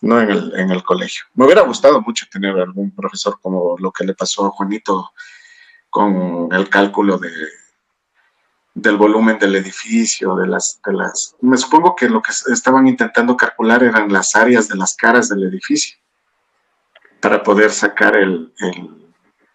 no 0.00 0.20
en 0.20 0.30
el, 0.30 0.52
en 0.58 0.70
el 0.70 0.82
colegio. 0.82 1.24
Me 1.34 1.44
hubiera 1.44 1.62
gustado 1.62 2.00
mucho 2.00 2.26
tener 2.30 2.58
algún 2.58 2.94
profesor 2.94 3.38
como 3.40 3.76
lo 3.78 3.92
que 3.92 4.04
le 4.04 4.14
pasó 4.14 4.46
a 4.46 4.50
Juanito 4.50 5.12
con 5.90 6.48
el 6.52 6.68
cálculo 6.68 7.18
de, 7.18 7.30
del 8.74 8.96
volumen 8.96 9.38
del 9.38 9.56
edificio, 9.56 10.34
de 10.36 10.46
las, 10.46 10.80
de 10.84 10.92
las... 10.92 11.36
Me 11.40 11.56
supongo 11.56 11.94
que 11.94 12.08
lo 12.08 12.22
que 12.22 12.32
estaban 12.52 12.86
intentando 12.86 13.36
calcular 13.36 13.82
eran 13.82 14.12
las 14.12 14.34
áreas 14.34 14.68
de 14.68 14.76
las 14.76 14.96
caras 14.96 15.28
del 15.28 15.44
edificio 15.44 15.98
para 17.20 17.42
poder 17.42 17.70
sacar 17.70 18.16
el, 18.16 18.52
el 18.58 19.02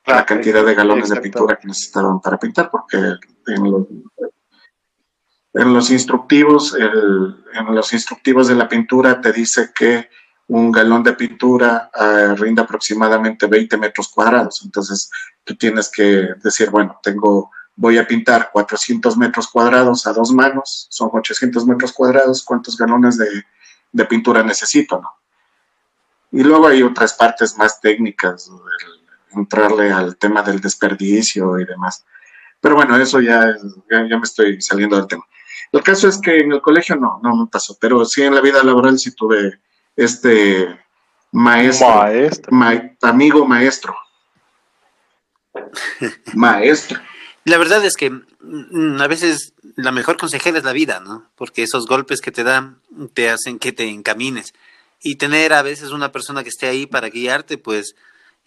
la 0.06 0.26
cantidad 0.26 0.66
de 0.66 0.74
galones 0.74 1.10
de 1.10 1.20
pintura 1.20 1.58
que 1.58 1.68
necesitaban 1.68 2.22
para 2.22 2.38
pintar, 2.38 2.72
porque 2.72 2.98
en 2.98 3.72
los, 3.72 3.88
en 5.58 5.74
los 5.74 5.90
instructivos, 5.90 6.76
el, 6.76 7.36
en 7.54 7.76
los 7.76 7.92
instructivos 7.92 8.48
de 8.48 8.56
la 8.56 8.70
pintura 8.70 9.20
te 9.20 9.34
dice 9.34 9.72
que 9.74 10.10
un 10.48 10.72
galón 10.72 11.04
de 11.04 11.14
pintura 11.14 11.90
uh, 11.94 12.36
rinde 12.36 12.62
aproximadamente 12.62 13.48
20 13.48 13.76
metros 13.78 14.08
cuadrados. 14.08 14.62
Entonces, 14.64 15.10
tú 15.44 15.56
tienes 15.56 15.90
que 15.90 16.30
decir, 16.44 16.70
bueno, 16.70 17.00
tengo, 17.02 17.52
voy 17.76 17.98
a 17.98 18.08
pintar 18.08 18.50
400 18.54 19.18
metros 19.18 19.48
cuadrados 19.48 20.06
a 20.08 20.14
dos 20.14 20.32
manos, 20.32 20.88
son 20.90 21.10
800 21.12 21.66
metros 21.66 21.92
cuadrados, 21.92 22.44
¿cuántos 22.44 22.78
galones 22.78 23.18
de, 23.18 23.44
de 23.92 24.06
pintura 24.06 24.44
necesito? 24.44 25.02
No? 25.02 25.10
Y 26.32 26.44
luego 26.44 26.68
hay 26.68 26.84
otras 26.84 27.14
partes 27.14 27.58
más 27.58 27.82
técnicas, 27.82 28.50
entrarle 29.32 29.92
al 29.92 30.18
tema 30.18 30.44
del 30.44 30.62
desperdicio 30.62 31.60
y 31.60 31.66
demás. 31.66 32.06
Pero 32.62 32.76
bueno, 32.76 32.96
eso 32.98 33.22
ya, 33.22 33.56
ya, 33.90 34.08
ya, 34.08 34.18
me 34.18 34.24
estoy 34.24 34.62
saliendo 34.62 34.98
del 34.98 35.08
tema. 35.08 35.24
El 35.72 35.84
caso 35.84 36.08
es 36.08 36.20
que 36.20 36.38
en 36.38 36.52
el 36.52 36.62
colegio 36.62 36.96
no, 36.96 37.20
no 37.22 37.36
me 37.36 37.48
pasó, 37.48 37.78
pero 37.80 38.06
sí 38.06 38.24
en 38.24 38.36
la 38.36 38.42
vida 38.42 38.64
laboral 38.64 38.98
sí 38.98 39.12
tuve 39.14 39.60
este 39.96 40.80
maestro, 41.32 41.88
maestro. 41.88 42.52
Ma 42.52 42.82
amigo 43.02 43.46
maestro. 43.46 43.96
maestro. 46.34 47.00
La 47.48 47.58
verdad 47.58 47.84
es 47.86 47.96
que 47.96 48.10
mm, 48.10 49.02
a 49.02 49.08
veces 49.08 49.54
la 49.76 49.92
mejor 49.92 50.18
consejera 50.18 50.58
es 50.58 50.64
la 50.64 50.74
vida, 50.74 51.00
¿no? 51.00 51.32
Porque 51.36 51.64
esos 51.64 51.86
golpes 51.88 52.22
que 52.22 52.32
te 52.32 52.44
dan 52.44 52.82
te 53.14 53.30
hacen 53.30 53.60
que 53.60 53.72
te 53.72 53.86
encamines. 53.86 54.54
Y 55.02 55.16
tener 55.16 55.54
a 55.54 55.62
veces 55.62 55.92
una 55.92 56.12
persona 56.12 56.44
que 56.44 56.50
esté 56.50 56.68
ahí 56.68 56.88
para 56.88 57.10
guiarte, 57.10 57.58
pues 57.58 57.96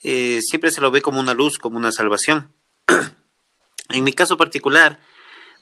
eh, 0.03 0.41
siempre 0.43 0.71
se 0.71 0.81
lo 0.81 0.91
ve 0.91 1.01
como 1.01 1.21
una 1.21 1.35
luz, 1.35 1.59
como 1.59 1.79
una 1.79 1.93
salvación. 1.93 2.53
en 3.89 4.05
mi 4.05 4.13
caso 4.13 4.37
particular, 4.37 5.01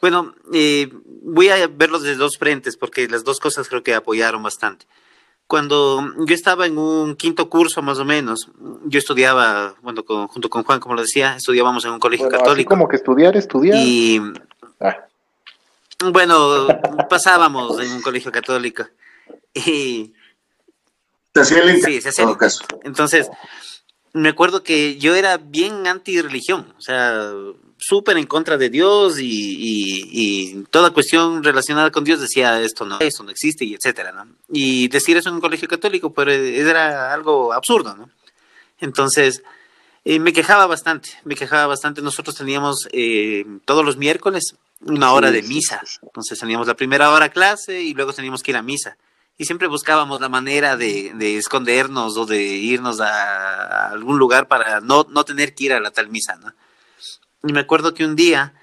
bueno, 0.01 0.35
eh, 0.53 0.91
voy 1.23 1.49
a 1.49 1.67
verlos 1.67 2.03
desde 2.03 2.17
dos 2.17 2.39
frentes 2.39 2.77
porque 2.77 3.09
las 3.09 3.25
dos 3.25 3.41
cosas 3.41 3.69
creo 3.69 3.83
que 3.83 3.95
apoyaron 3.95 4.43
bastante. 4.43 4.87
Cuando 5.47 6.13
yo 6.27 6.35
estaba 6.35 6.67
en 6.67 6.77
un 6.77 7.17
quinto 7.17 7.49
curso 7.49 7.81
más 7.81 7.99
o 7.99 8.05
menos, 8.05 8.51
yo 8.85 8.99
estudiaba, 8.99 9.75
bueno, 9.81 10.05
junto 10.29 10.51
con 10.51 10.63
Juan, 10.63 10.79
como 10.79 10.95
lo 10.95 11.01
decía, 11.01 11.37
estudiábamos 11.37 11.85
en 11.87 11.93
un 11.93 11.99
colegio 11.99 12.27
bueno, 12.27 12.39
católico. 12.39 12.69
como 12.69 12.87
que 12.87 12.97
estudiar, 12.97 13.35
estudiar. 13.35 13.79
Y 13.79 14.21
ah. 14.81 15.07
bueno, 16.13 16.69
pasábamos 17.09 17.81
en 17.81 17.93
un 17.93 18.03
colegio 18.03 18.31
católico. 18.31 18.85
Y 19.55 20.13
se 21.35 21.41
hacía 21.41 21.63
el 21.63 21.83
Sí, 21.83 22.01
se 22.03 22.11
hacía 22.11 22.27
el 22.27 22.37
caso. 22.37 22.65
Entonces, 22.83 23.31
me 24.13 24.29
acuerdo 24.29 24.63
que 24.63 24.99
yo 24.99 25.15
era 25.15 25.39
bien 25.39 25.87
anti-religión, 25.87 26.75
o 26.77 26.81
sea, 26.81 27.33
súper 27.79 28.19
en 28.19 28.27
contra 28.27 28.57
de 28.57 28.71
Dios 28.71 29.19
y, 29.19 29.25
y, 29.25 30.11
y, 30.13 30.65
toda 30.71 30.91
cuestión 30.91 31.43
relacionada 31.43 31.91
con 31.91 32.05
Dios 32.05 32.21
decía 32.21 32.61
esto 32.61 32.85
no, 32.85 32.99
eso 33.01 33.23
no 33.23 33.31
existe 33.31 33.65
y 33.65 33.75
etcétera, 33.75 34.13
¿no? 34.13 34.27
Y 34.51 34.89
decir 34.89 35.17
eso 35.17 35.29
en 35.29 35.37
un 35.37 35.41
colegio 35.41 35.69
católico, 35.69 36.13
pero 36.13 36.33
era 36.33 37.13
algo 37.13 37.53
absurdo, 37.53 37.95
¿no? 37.95 38.11
Entonces, 38.81 39.43
eh, 40.05 40.19
me 40.19 40.33
quejaba 40.33 40.67
bastante, 40.67 41.11
me 41.25 41.35
quejaba 41.35 41.67
bastante. 41.67 42.03
Nosotros 42.03 42.37
teníamos 42.37 42.89
eh, 42.93 43.45
todos 43.65 43.85
los 43.85 43.97
miércoles 43.97 44.57
una 44.81 45.13
hora 45.13 45.31
de 45.31 45.43
misa, 45.43 45.81
entonces 46.03 46.39
teníamos 46.39 46.67
la 46.67 46.75
primera 46.75 47.11
hora 47.11 47.31
clase 47.31 47.83
y 47.83 47.95
luego 47.95 48.13
teníamos 48.13 48.43
que 48.43 48.53
ir 48.53 48.57
a 48.57 48.63
misa 48.63 48.97
y 49.37 49.45
siempre 49.45 49.69
buscábamos 49.69 50.21
la 50.21 50.29
manera 50.29 50.77
de, 50.77 51.13
de 51.15 51.37
escondernos 51.37 52.17
o 52.17 52.27
de 52.27 52.43
irnos 52.43 53.01
a, 53.01 53.07
a, 53.07 53.91
algún 53.91 54.19
lugar 54.19 54.49
para 54.49 54.81
no, 54.81 55.07
no 55.11 55.25
tener 55.25 55.55
que 55.55 55.65
ir 55.65 55.73
a 55.73 55.81
la 55.81 55.93
tal 55.93 56.09
misa, 56.09 56.37
¿no? 56.37 56.53
Y 57.45 57.53
me 57.53 57.61
acuerdo 57.61 57.95
que 57.95 58.05
un 58.05 58.17
día 58.17 58.55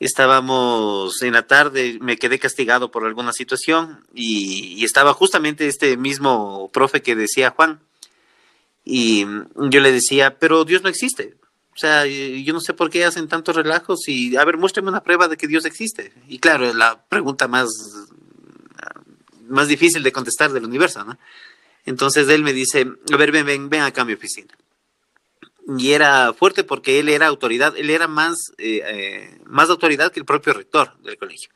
estábamos 0.00 1.22
en 1.22 1.32
la 1.34 1.46
tarde, 1.46 1.98
me 2.00 2.16
quedé 2.16 2.38
castigado 2.38 2.90
por 2.90 3.06
alguna 3.06 3.32
situación 3.32 4.06
y, 4.14 4.84
estaba 4.84 5.14
justamente 5.14 5.66
este 5.66 5.96
mismo 5.96 6.70
profe 6.72 7.02
que 7.02 7.16
decía 7.16 7.50
Juan. 7.50 7.80
Y 8.84 9.24
yo 9.24 9.80
le 9.80 9.92
decía, 9.92 10.38
pero 10.38 10.64
Dios 10.64 10.82
no 10.82 10.90
existe. 10.90 11.36
O 11.74 11.78
sea, 11.78 12.06
yo 12.06 12.52
no 12.52 12.60
sé 12.60 12.74
por 12.74 12.90
qué 12.90 13.04
hacen 13.04 13.28
tantos 13.28 13.56
relajos 13.56 14.06
y, 14.08 14.36
a 14.36 14.44
ver, 14.44 14.58
muéstrame 14.58 14.90
una 14.90 15.02
prueba 15.02 15.26
de 15.26 15.36
que 15.36 15.48
Dios 15.48 15.64
existe. 15.64 16.12
Y 16.28 16.38
claro, 16.38 16.72
la 16.74 17.02
pregunta 17.08 17.48
más 17.48 17.68
más 19.48 19.68
difícil 19.68 20.02
de 20.02 20.12
contestar 20.12 20.52
del 20.52 20.64
universo, 20.64 21.04
¿no? 21.04 21.18
Entonces 21.86 22.28
él 22.28 22.42
me 22.42 22.52
dice, 22.52 22.86
a 23.12 23.16
ver, 23.16 23.30
ven, 23.30 23.44
ven, 23.44 23.68
ven 23.68 23.82
acá 23.82 24.02
a 24.02 24.04
mi 24.04 24.14
oficina. 24.14 24.54
Y 25.66 25.92
era 25.92 26.32
fuerte 26.34 26.62
porque 26.64 27.00
él 27.00 27.08
era 27.08 27.26
autoridad, 27.26 27.74
él 27.76 27.90
era 27.90 28.06
más, 28.06 28.52
eh, 28.58 28.82
eh, 28.84 29.38
más 29.46 29.70
autoridad 29.70 30.12
que 30.12 30.20
el 30.20 30.26
propio 30.26 30.52
rector 30.52 30.96
del 31.02 31.16
colegio. 31.16 31.50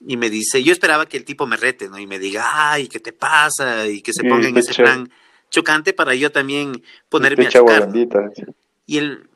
Y 0.00 0.16
me 0.16 0.30
dice, 0.30 0.62
yo 0.64 0.72
esperaba 0.72 1.06
que 1.06 1.16
el 1.16 1.24
tipo 1.24 1.46
me 1.46 1.56
rete, 1.56 1.88
¿no? 1.88 1.98
Y 1.98 2.06
me 2.06 2.18
diga, 2.18 2.72
ay, 2.72 2.88
¿qué 2.88 2.98
te 2.98 3.12
pasa? 3.12 3.86
Y 3.86 4.00
que 4.00 4.12
se 4.12 4.24
ponga 4.24 4.48
en 4.48 4.56
ese 4.56 4.74
plan 4.74 5.10
chocante 5.50 5.92
para 5.92 6.14
yo 6.14 6.32
también 6.32 6.82
ponerme 7.08 7.46
a 7.46 7.50
chocar. 7.50 7.88
Y 8.86 8.98
él, 8.98 9.28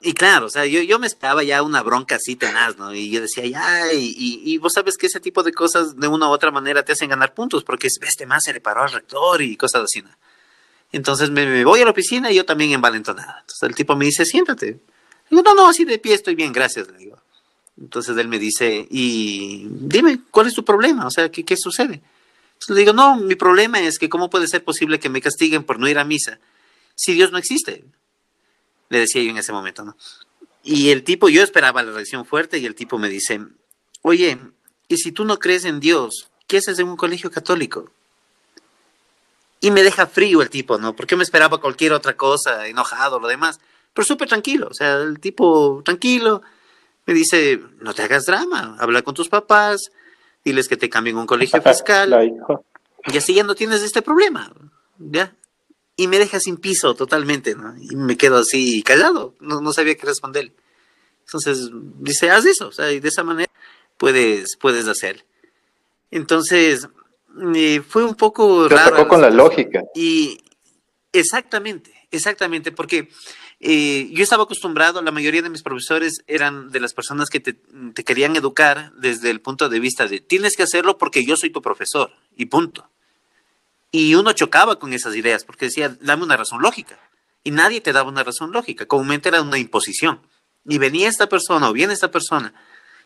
y 0.00 0.12
claro, 0.12 0.46
o 0.46 0.50
sea, 0.50 0.66
yo, 0.66 0.80
yo 0.82 0.98
me 0.98 1.06
esperaba 1.06 1.42
ya 1.42 1.62
una 1.62 1.82
bronca 1.82 2.16
así 2.16 2.36
tenaz, 2.36 2.76
¿no? 2.76 2.94
Y 2.94 3.10
yo 3.10 3.20
decía, 3.20 3.46
ya, 3.46 3.92
y, 3.92 4.14
y, 4.16 4.42
y, 4.52 4.58
vos 4.58 4.72
sabes 4.72 4.96
que 4.96 5.06
ese 5.06 5.18
tipo 5.18 5.42
de 5.42 5.52
cosas 5.52 5.96
de 5.96 6.06
una 6.06 6.28
u 6.28 6.30
otra 6.30 6.50
manera 6.50 6.84
te 6.84 6.92
hacen 6.92 7.10
ganar 7.10 7.34
puntos, 7.34 7.64
porque 7.64 7.88
este 7.88 8.26
más 8.26 8.44
se 8.44 8.52
le 8.52 8.60
paró 8.60 8.82
al 8.82 8.92
rector 8.92 9.42
y 9.42 9.56
cosas 9.56 9.82
así, 9.82 10.02
¿no? 10.02 10.10
Entonces 10.92 11.30
me, 11.30 11.64
voy 11.64 11.80
a 11.80 11.84
la 11.84 11.90
oficina 11.90 12.30
y 12.30 12.36
yo 12.36 12.44
también 12.44 12.72
envalentonada. 12.72 13.38
Entonces 13.40 13.62
el 13.68 13.74
tipo 13.74 13.96
me 13.96 14.06
dice, 14.06 14.24
siéntate. 14.24 14.80
Digo, 15.30 15.42
no, 15.42 15.54
no, 15.54 15.68
así 15.68 15.84
de 15.84 15.98
pie 15.98 16.14
estoy 16.14 16.34
bien, 16.34 16.52
gracias, 16.52 16.88
le 16.88 16.98
digo. 16.98 17.18
Entonces 17.80 18.16
él 18.16 18.28
me 18.28 18.38
dice, 18.38 18.86
y 18.90 19.66
dime, 19.70 20.20
¿cuál 20.30 20.46
es 20.46 20.54
tu 20.54 20.64
problema? 20.64 21.06
O 21.06 21.10
sea, 21.10 21.30
¿qué, 21.30 21.44
qué 21.44 21.56
sucede? 21.56 22.00
Entonces 22.54 22.74
le 22.74 22.80
digo, 22.80 22.92
no, 22.92 23.16
mi 23.16 23.34
problema 23.34 23.80
es 23.80 23.98
que 23.98 24.08
cómo 24.08 24.30
puede 24.30 24.48
ser 24.48 24.64
posible 24.64 24.98
que 24.98 25.08
me 25.08 25.20
castiguen 25.20 25.64
por 25.64 25.78
no 25.78 25.88
ir 25.88 25.98
a 25.98 26.04
misa 26.04 26.40
si 26.96 27.14
Dios 27.14 27.30
no 27.30 27.38
existe 27.38 27.84
le 28.88 29.00
decía 29.00 29.22
yo 29.22 29.30
en 29.30 29.38
ese 29.38 29.52
momento, 29.52 29.84
¿no? 29.84 29.96
Y 30.62 30.90
el 30.90 31.04
tipo, 31.04 31.28
yo 31.28 31.42
esperaba 31.42 31.82
la 31.82 31.92
reacción 31.92 32.26
fuerte 32.26 32.58
y 32.58 32.66
el 32.66 32.74
tipo 32.74 32.98
me 32.98 33.08
dice, 33.08 33.40
oye, 34.02 34.38
¿y 34.88 34.96
si 34.96 35.12
tú 35.12 35.24
no 35.24 35.38
crees 35.38 35.64
en 35.64 35.80
Dios, 35.80 36.30
qué 36.46 36.58
haces 36.58 36.78
en 36.78 36.88
un 36.88 36.96
colegio 36.96 37.30
católico? 37.30 37.90
Y 39.60 39.70
me 39.70 39.82
deja 39.82 40.06
frío 40.06 40.42
el 40.42 40.50
tipo, 40.50 40.78
¿no? 40.78 40.94
Porque 40.94 41.16
me 41.16 41.24
esperaba 41.24 41.60
cualquier 41.60 41.92
otra 41.92 42.16
cosa, 42.16 42.66
enojado, 42.66 43.18
lo 43.18 43.28
demás, 43.28 43.60
pero 43.92 44.04
súper 44.04 44.28
tranquilo, 44.28 44.68
o 44.70 44.74
sea, 44.74 44.96
el 44.96 45.18
tipo 45.18 45.82
tranquilo, 45.84 46.42
me 47.06 47.14
dice, 47.14 47.60
no 47.80 47.94
te 47.94 48.02
hagas 48.02 48.26
drama, 48.26 48.76
habla 48.78 49.02
con 49.02 49.14
tus 49.14 49.28
papás, 49.28 49.90
diles 50.44 50.68
que 50.68 50.76
te 50.76 50.88
cambien 50.88 51.16
un 51.16 51.26
colegio 51.26 51.60
fiscal, 51.60 52.32
y 53.06 53.16
así 53.16 53.34
ya 53.34 53.42
no 53.42 53.54
tienes 53.54 53.82
este 53.82 54.02
problema, 54.02 54.52
¿ya? 54.98 55.34
y 55.98 56.06
me 56.06 56.20
deja 56.20 56.38
sin 56.38 56.58
piso 56.58 56.94
totalmente, 56.94 57.56
¿no? 57.56 57.74
Y 57.76 57.96
me 57.96 58.16
quedo 58.16 58.38
así 58.38 58.84
callado, 58.84 59.34
no, 59.40 59.60
no 59.60 59.72
sabía 59.72 59.96
qué 59.96 60.06
responder. 60.06 60.52
Entonces 61.26 61.70
dice, 61.98 62.30
haz 62.30 62.46
eso, 62.46 62.68
o 62.68 62.72
sea, 62.72 62.92
y 62.92 63.00
de 63.00 63.08
esa 63.08 63.24
manera 63.24 63.50
puedes, 63.96 64.56
puedes 64.56 64.86
hacer. 64.86 65.26
Entonces, 66.12 66.88
eh, 67.54 67.82
fue 67.86 68.04
un 68.04 68.14
poco 68.14 68.68
Te 68.68 68.74
raro. 68.76 69.08
con 69.08 69.20
la 69.20 69.30
lógica. 69.30 69.82
Y 69.94 70.38
exactamente, 71.12 71.92
exactamente, 72.10 72.72
porque 72.72 73.08
eh, 73.60 74.08
yo 74.12 74.22
estaba 74.22 74.44
acostumbrado, 74.44 75.02
la 75.02 75.10
mayoría 75.10 75.42
de 75.42 75.50
mis 75.50 75.62
profesores 75.62 76.22
eran 76.26 76.70
de 76.70 76.80
las 76.80 76.94
personas 76.94 77.28
que 77.28 77.40
te, 77.40 77.54
te 77.94 78.04
querían 78.04 78.36
educar 78.36 78.92
desde 78.96 79.30
el 79.30 79.40
punto 79.40 79.68
de 79.68 79.80
vista 79.80 80.06
de, 80.06 80.20
tienes 80.20 80.56
que 80.56 80.62
hacerlo 80.62 80.98
porque 80.98 81.24
yo 81.24 81.36
soy 81.36 81.50
tu 81.50 81.62
profesor, 81.62 82.12
y 82.36 82.46
punto. 82.46 82.88
Y 83.90 84.14
uno 84.14 84.32
chocaba 84.32 84.78
con 84.78 84.92
esas 84.92 85.16
ideas 85.16 85.44
porque 85.44 85.66
decía, 85.66 85.96
dame 86.00 86.24
una 86.24 86.36
razón 86.36 86.62
lógica. 86.62 86.98
Y 87.42 87.50
nadie 87.50 87.80
te 87.80 87.92
daba 87.92 88.10
una 88.10 88.22
razón 88.22 88.52
lógica. 88.52 88.86
Comúnmente 88.86 89.28
era 89.30 89.40
una 89.40 89.58
imposición. 89.58 90.20
Y 90.66 90.78
venía 90.78 91.08
esta 91.08 91.28
persona 91.28 91.70
o 91.70 91.72
viene 91.72 91.94
esta 91.94 92.10
persona 92.10 92.52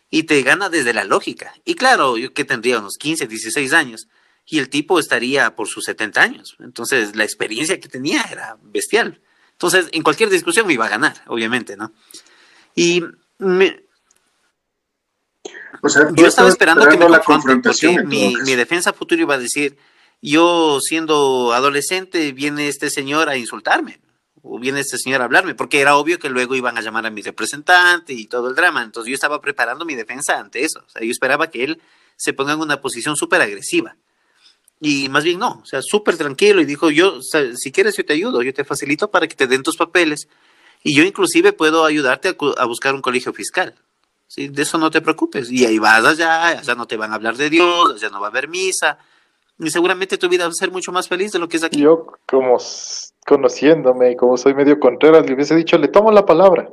y 0.09 0.23
te 0.23 0.41
gana 0.43 0.69
desde 0.69 0.93
la 0.93 1.05
lógica. 1.05 1.53
Y 1.65 1.75
claro, 1.75 2.17
yo 2.17 2.33
que 2.33 2.45
tendría 2.45 2.79
unos 2.79 2.97
15, 2.99 3.25
16 3.25 3.73
años 3.73 4.07
y 4.45 4.59
el 4.59 4.69
tipo 4.69 4.99
estaría 4.99 5.55
por 5.55 5.67
sus 5.67 5.85
70 5.85 6.21
años. 6.21 6.55
Entonces 6.59 7.15
la 7.15 7.23
experiencia 7.23 7.79
que 7.79 7.89
tenía 7.89 8.23
era 8.23 8.57
bestial. 8.61 9.21
Entonces 9.51 9.87
en 9.91 10.03
cualquier 10.03 10.29
discusión 10.29 10.67
me 10.67 10.73
iba 10.73 10.85
a 10.85 10.89
ganar, 10.89 11.23
obviamente, 11.27 11.77
¿no? 11.77 11.93
Y 12.75 13.03
me, 13.37 13.83
o 15.81 15.89
sea, 15.89 16.07
yo 16.13 16.27
estaba 16.27 16.49
esperando, 16.49 16.87
que 16.87 16.97
me 16.97 17.05
confronten 17.05 17.61
porque 17.61 18.03
mi, 18.03 18.35
mi 18.37 18.55
defensa 18.55 18.93
futura 18.93 19.21
iba 19.21 19.35
a 19.35 19.39
decir, 19.39 19.77
yo 20.21 20.79
siendo 20.81 21.51
adolescente 21.53 22.31
viene 22.31 22.69
este 22.69 22.89
señor 22.89 23.27
a 23.27 23.35
insultarme 23.35 23.99
o 24.41 24.59
viene 24.59 24.79
este 24.79 24.97
señor 24.97 25.21
a 25.21 25.25
hablarme, 25.25 25.55
porque 25.55 25.81
era 25.81 25.95
obvio 25.95 26.19
que 26.19 26.29
luego 26.29 26.55
iban 26.55 26.77
a 26.77 26.81
llamar 26.81 27.05
a 27.05 27.09
mi 27.09 27.21
representante 27.21 28.13
y 28.13 28.27
todo 28.27 28.49
el 28.49 28.55
drama. 28.55 28.83
Entonces 28.83 29.09
yo 29.09 29.15
estaba 29.15 29.41
preparando 29.41 29.85
mi 29.85 29.95
defensa 29.95 30.39
ante 30.39 30.63
eso. 30.63 30.83
O 30.85 30.89
sea, 30.89 31.01
yo 31.01 31.11
esperaba 31.11 31.49
que 31.49 31.63
él 31.63 31.81
se 32.15 32.33
ponga 32.33 32.53
en 32.53 32.59
una 32.59 32.79
posición 32.79 33.15
súper 33.15 33.41
agresiva. 33.41 33.97
Y 34.79 35.07
más 35.09 35.23
bien 35.23 35.39
no, 35.39 35.61
o 35.61 35.65
sea, 35.65 35.81
súper 35.81 36.17
tranquilo 36.17 36.61
y 36.61 36.65
dijo, 36.65 36.89
yo, 36.89 37.19
si 37.21 37.71
quieres 37.71 37.95
yo 37.95 38.05
te 38.05 38.13
ayudo, 38.13 38.41
yo 38.41 38.53
te 38.53 38.65
facilito 38.65 39.09
para 39.09 39.27
que 39.27 39.35
te 39.35 39.47
den 39.47 39.63
tus 39.63 39.77
papeles 39.77 40.27
y 40.83 40.95
yo 40.95 41.03
inclusive 41.03 41.53
puedo 41.53 41.85
ayudarte 41.85 42.29
a, 42.29 42.61
a 42.61 42.65
buscar 42.65 42.93
un 42.93 43.01
colegio 43.01 43.31
fiscal. 43.31 43.75
¿sí? 44.27 44.49
De 44.49 44.63
eso 44.63 44.77
no 44.77 44.91
te 44.91 44.99
preocupes. 44.99 45.49
Y 45.49 45.65
ahí 45.65 45.79
vas 45.79 46.03
allá, 46.03 46.47
allá 46.47 46.75
no 46.75 46.85
te 46.85 46.97
van 46.97 47.11
a 47.11 47.15
hablar 47.15 47.37
de 47.37 47.49
Dios, 47.49 47.93
allá 47.95 48.09
no 48.09 48.19
va 48.19 48.27
a 48.27 48.29
haber 48.29 48.49
misa, 48.49 48.97
y 49.59 49.69
seguramente 49.69 50.17
tu 50.17 50.29
vida 50.29 50.45
va 50.45 50.49
a 50.49 50.53
ser 50.53 50.71
mucho 50.71 50.91
más 50.91 51.07
feliz 51.07 51.31
de 51.31 51.39
lo 51.39 51.47
que 51.47 51.57
es 51.57 51.63
aquí. 51.63 51.79
Yo, 51.79 52.07
como 52.27 52.57
conociéndome, 53.25 54.15
como 54.15 54.37
soy 54.37 54.53
medio 54.53 54.79
Contreras, 54.79 55.25
le 55.25 55.33
hubiese 55.33 55.55
dicho, 55.55 55.77
le 55.77 55.87
tomo 55.87 56.11
la 56.11 56.25
palabra. 56.25 56.69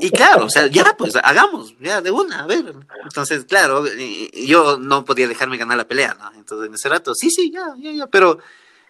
Y 0.00 0.10
claro, 0.10 0.46
o 0.46 0.50
sea, 0.50 0.66
ya 0.66 0.94
pues 0.96 1.16
hagamos, 1.16 1.74
ya 1.80 2.00
de 2.00 2.10
una, 2.10 2.44
a 2.44 2.46
ver. 2.46 2.74
Entonces, 3.04 3.44
claro, 3.44 3.84
yo 4.32 4.78
no 4.78 5.04
podía 5.04 5.28
dejarme 5.28 5.56
ganar 5.56 5.76
la 5.76 5.88
pelea, 5.88 6.16
¿no? 6.18 6.32
Entonces, 6.36 6.68
en 6.68 6.74
ese 6.74 6.88
rato, 6.88 7.14
sí, 7.14 7.30
sí, 7.30 7.50
ya, 7.50 7.64
ya, 7.78 7.92
ya, 7.92 8.06
pero 8.06 8.38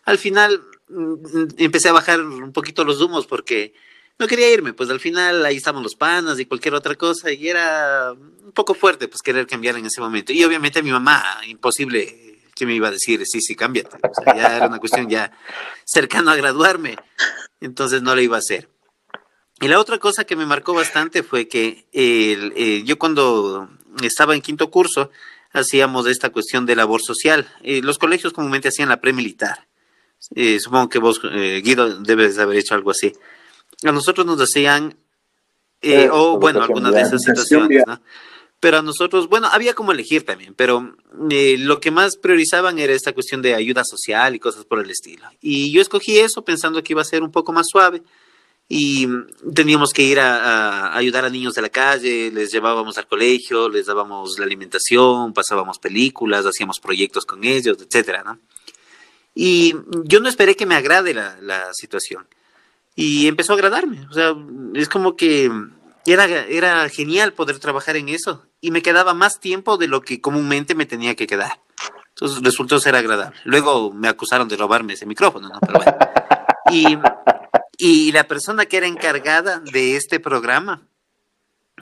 al 0.05 0.18
final 0.18 0.62
mm, 0.89 1.14
empecé 1.59 1.89
a 1.89 1.93
bajar 1.93 2.20
un 2.20 2.53
poquito 2.53 2.84
los 2.84 3.01
humos 3.01 3.26
porque 3.26 3.74
no 4.18 4.26
quería 4.26 4.51
irme, 4.53 4.72
pues 4.72 4.89
al 4.91 5.01
final 5.01 5.45
ahí 5.45 5.57
estaban 5.57 5.82
los 5.82 5.95
panas 5.95 6.39
y 6.41 6.47
cualquier 6.47 6.74
otra 6.74 6.95
cosa 6.95 7.30
y 7.32 7.49
era 7.49 8.12
un 8.12 8.53
poco 8.53 8.74
fuerte 8.74 9.09
pues 9.09 9.20
querer 9.20 9.47
cambiar 9.47 9.76
en 9.76 9.87
ese 9.87 10.01
momento. 10.01 10.32
Y 10.32 10.43
obviamente 10.45 10.82
mi 10.82 10.91
mamá, 10.91 11.22
imposible 11.47 12.41
que 12.55 12.64
me 12.64 12.74
iba 12.74 12.89
a 12.89 12.93
decir, 12.93 13.24
sí, 13.26 13.43
sí, 13.43 13.55
cámbiate. 13.55 13.99
O 14.03 14.24
sea, 14.24 14.34
ya 14.34 14.57
era 14.57 14.66
una 14.66 14.78
cuestión 14.78 15.09
ya 15.11 15.30
cercano 15.84 16.30
a 16.30 16.37
graduarme, 16.37 16.97
entonces 17.61 18.01
no 18.01 18.14
lo 18.14 18.22
iba 18.22 18.37
a 18.37 18.41
hacer. 18.41 18.70
Y 19.61 19.69
la 19.69 19.81
otra 19.81 19.99
cosa 19.99 20.25
que 20.25 20.37
me 20.37 20.45
marcó 20.45 20.75
bastante 20.75 21.23
fue 21.23 21.49
que 21.49 21.87
eh, 21.93 22.83
yo 22.85 22.99
cuando 22.99 23.71
estaba 24.03 24.35
en 24.35 24.43
quinto 24.43 24.71
curso 24.71 25.11
hacíamos 25.53 26.07
esta 26.07 26.31
cuestión 26.31 26.67
de 26.67 26.77
labor 26.77 27.01
social. 27.01 27.49
Eh, 27.63 27.81
los 27.83 27.97
colegios 27.99 28.35
comúnmente 28.35 28.69
hacían 28.69 28.91
la 28.91 29.01
premilitar. 29.01 29.67
Eh, 30.35 30.61
supongo 30.61 30.91
que 30.91 30.99
vos, 30.99 31.21
Guido, 31.63 32.01
debes 32.01 32.39
haber 32.39 32.59
hecho 32.59 32.75
algo 32.75 32.91
así. 32.91 33.15
A 33.83 33.93
nosotros 33.93 34.27
nos 34.27 34.39
decían, 34.39 34.99
o 36.11 36.39
bueno, 36.39 36.63
algunas 36.63 36.93
de 36.93 37.01
esas 37.01 37.23
situaciones, 37.23 37.85
¿no? 37.87 38.01
Pero 38.59 38.79
a 38.79 38.83
nosotros, 38.83 39.29
bueno, 39.29 39.49
había 39.53 39.75
como 39.75 39.93
elegir 39.93 40.25
también, 40.25 40.55
pero 40.55 40.97
lo 41.13 41.81
que 41.81 41.91
más 41.91 42.17
priorizaban 42.17 42.79
era 42.79 42.95
esta 42.95 43.13
cuestión 43.13 43.41
de 43.43 43.55
ayuda 43.55 43.85
social 43.85 44.35
y 44.35 44.39
cosas 44.39 44.65
por 44.65 44.81
el 44.81 44.91
estilo. 44.91 45.29
Y 45.41 45.71
yo 45.73 45.81
escogí 45.81 46.19
eso 46.19 46.43
pensando 46.43 46.83
que 46.83 46.95
iba 46.95 47.03
a 47.03 47.07
ser 47.07 47.23
un 47.23 47.31
poco 47.31 47.53
más 47.53 47.69
suave 47.71 48.03
y 48.69 49.07
teníamos 49.55 49.93
que 49.93 50.03
ir 50.03 50.19
a, 50.19 50.97
ayudar 50.97 51.25
a 51.25 51.31
niños 51.31 51.55
de 51.55 51.62
la 51.62 51.69
calle, 51.69 52.31
les 52.33 52.51
llevábamos 52.51 52.99
al 52.99 53.07
colegio, 53.07 53.69
les 53.69 53.87
dábamos 53.87 54.39
la 54.39 54.45
alimentación, 54.45 55.33
pasábamos 55.33 55.79
películas, 55.79 56.47
hacíamos 56.47 56.81
proyectos 56.81 57.25
con 57.25 57.45
ellos, 57.45 57.79
etcétera, 57.81 58.25
¿no? 58.25 58.39
Y 59.35 59.75
yo 60.05 60.21
no 60.21 60.29
esperé 60.29 60.57
que 60.57 60.67
me 60.67 60.75
agrade 60.75 61.12
la, 61.14 61.37
la 61.43 61.73
situación. 61.75 62.27
Y 62.95 63.29
empezó 63.29 63.53
a 63.53 63.57
agradarme. 63.57 64.07
O 64.11 64.12
sea, 64.14 64.35
es 64.75 64.89
como 64.89 65.14
que 65.14 65.51
era, 66.07 66.25
era 66.25 66.89
genial 66.89 67.35
poder 67.35 67.59
trabajar 67.59 67.97
en 67.97 68.09
eso. 68.09 68.47
Y 68.62 68.71
me 68.71 68.81
quedaba 68.81 69.12
más 69.12 69.39
tiempo 69.39 69.77
de 69.77 69.89
lo 69.89 70.01
que 70.01 70.23
comúnmente 70.23 70.75
me 70.75 70.87
tenía 70.87 71.14
que 71.14 71.27
quedar. 71.27 71.61
Entonces 72.09 72.43
resultó 72.43 72.81
ser 72.81 72.97
agradable. 72.97 73.39
Luego 73.45 73.93
me 73.93 74.09
acusaron 74.09 74.49
de 74.49 74.57
robarme 74.57 74.95
ese 74.95 75.05
micrófono, 75.05 75.51
¿no? 75.51 75.61
Pero 75.61 75.79
bueno. 75.79 75.99
Y 76.71 76.99
y 77.79 78.12
la 78.12 78.27
persona 78.27 78.66
que 78.66 78.79
era 78.79 78.87
encargada 78.87 79.61
de 79.61 79.97
este 79.97 80.20
programa, 80.20 80.89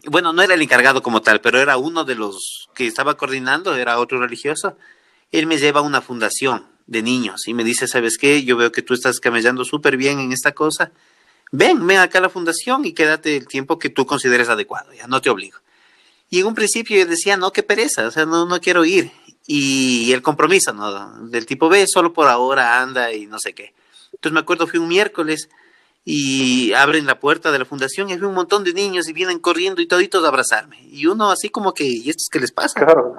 bueno, 0.07 0.33
no 0.33 0.43
era 0.43 0.55
el 0.55 0.63
encargado 0.63 1.03
como 1.03 1.23
tal, 1.23 1.41
pero 1.41 1.61
era 1.61 1.77
uno 1.77 2.05
de 2.05 2.15
los 2.15 2.69
que 2.75 2.87
estaba 2.87 3.17
coordinando, 3.17 3.75
era 3.77 3.99
otro 3.99 4.19
religioso, 4.19 4.77
él 5.31 5.47
me 5.47 5.59
lleva 5.59 5.81
a 5.81 5.85
una 5.85 6.01
fundación 6.01 6.67
de 6.87 7.03
niños 7.03 7.47
y 7.49 7.55
me 7.55 7.65
dice, 7.65 7.89
¿sabes 7.89 8.19
qué? 8.19 8.45
Yo 8.45 8.57
veo 8.57 8.73
que 8.73 8.83
tú 8.83 8.95
estás 8.95 9.21
camellando 9.21 9.65
súper 9.65 9.97
bien 9.97 10.21
en 10.21 10.33
esta 10.33 10.53
cosa. 10.53 10.93
Ven, 11.51 11.87
ven 11.87 11.99
acá 11.99 12.19
a 12.19 12.23
la 12.23 12.29
fundación 12.29 12.85
y 12.85 12.93
quédate 12.93 13.37
el 13.37 13.47
tiempo 13.47 13.79
que 13.79 13.89
tú 13.89 14.07
consideres 14.07 14.49
adecuado, 14.49 14.93
ya 14.93 15.07
no 15.07 15.21
te 15.21 15.31
obligo. 15.31 15.59
Y 16.29 16.41
en 16.41 16.47
un 16.47 16.55
principio 16.55 16.99
yo 16.99 17.07
decía, 17.07 17.37
no, 17.37 17.53
qué 17.53 17.63
pereza, 17.63 18.07
o 18.07 18.11
sea, 18.11 18.27
no, 18.27 18.47
no 18.47 18.61
quiero 18.61 18.85
ir. 18.85 19.13
Y 19.47 20.13
el 20.13 20.23
compromiso, 20.23 20.73
¿no? 20.73 21.29
Del 21.29 21.47
tipo 21.47 21.69
B, 21.69 21.87
solo 21.87 22.13
por 22.13 22.29
ahora 22.29 22.81
anda 22.81 23.13
y 23.13 23.27
no 23.27 23.39
sé 23.39 23.55
qué. 23.55 23.75
Entonces 24.13 24.33
me 24.33 24.41
acuerdo, 24.41 24.67
fui 24.67 24.79
un 24.79 24.89
miércoles 24.89 25.49
y 26.07 26.75
abren 26.75 27.07
la 27.07 27.19
puerta 27.19 27.51
de 27.51 27.59
la 27.59 27.65
fundación 27.65 28.11
y 28.11 28.13
hay 28.13 28.21
un 28.21 28.35
montón 28.35 28.63
de 28.63 28.75
niños 28.75 29.09
y 29.09 29.15
vienen 29.15 29.39
corriendo 29.39 29.81
y 29.81 29.87
toditos 29.87 30.23
a 30.25 30.29
abrazarme. 30.29 30.79
Y 30.91 31.07
uno 31.07 31.31
así 31.31 31.49
como 31.49 31.73
que, 31.73 31.85
¿y 31.85 32.11
estos 32.11 32.29
qué 32.31 32.41
les 32.41 32.53
pasa? 32.53 32.79
Claro, 32.79 33.17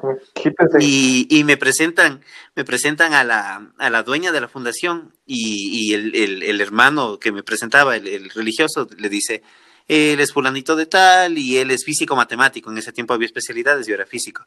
y, 0.79 1.25
y, 1.29 1.43
me 1.43 1.57
presentan, 1.57 2.21
me 2.55 2.63
presentan 2.63 3.13
a 3.13 3.23
la, 3.23 3.71
a 3.79 3.89
la 3.89 4.03
dueña 4.03 4.31
de 4.31 4.39
la 4.39 4.47
fundación 4.47 5.11
y, 5.25 5.89
y 5.89 5.93
el, 5.95 6.15
el, 6.15 6.43
el, 6.43 6.61
hermano 6.61 7.17
que 7.17 7.31
me 7.31 7.41
presentaba, 7.41 7.95
el, 7.95 8.07
el, 8.07 8.29
religioso, 8.29 8.88
le 8.99 9.09
dice, 9.09 9.41
él 9.88 10.19
es 10.19 10.31
fulanito 10.31 10.75
de 10.75 10.86
tal 10.86 11.39
y 11.39 11.57
él 11.57 11.71
es 11.71 11.83
físico 11.83 12.15
matemático. 12.15 12.71
En 12.71 12.77
ese 12.77 12.93
tiempo 12.93 13.15
había 13.15 13.25
especialidades, 13.25 13.88
yo 13.88 13.95
era 13.95 14.05
físico. 14.05 14.45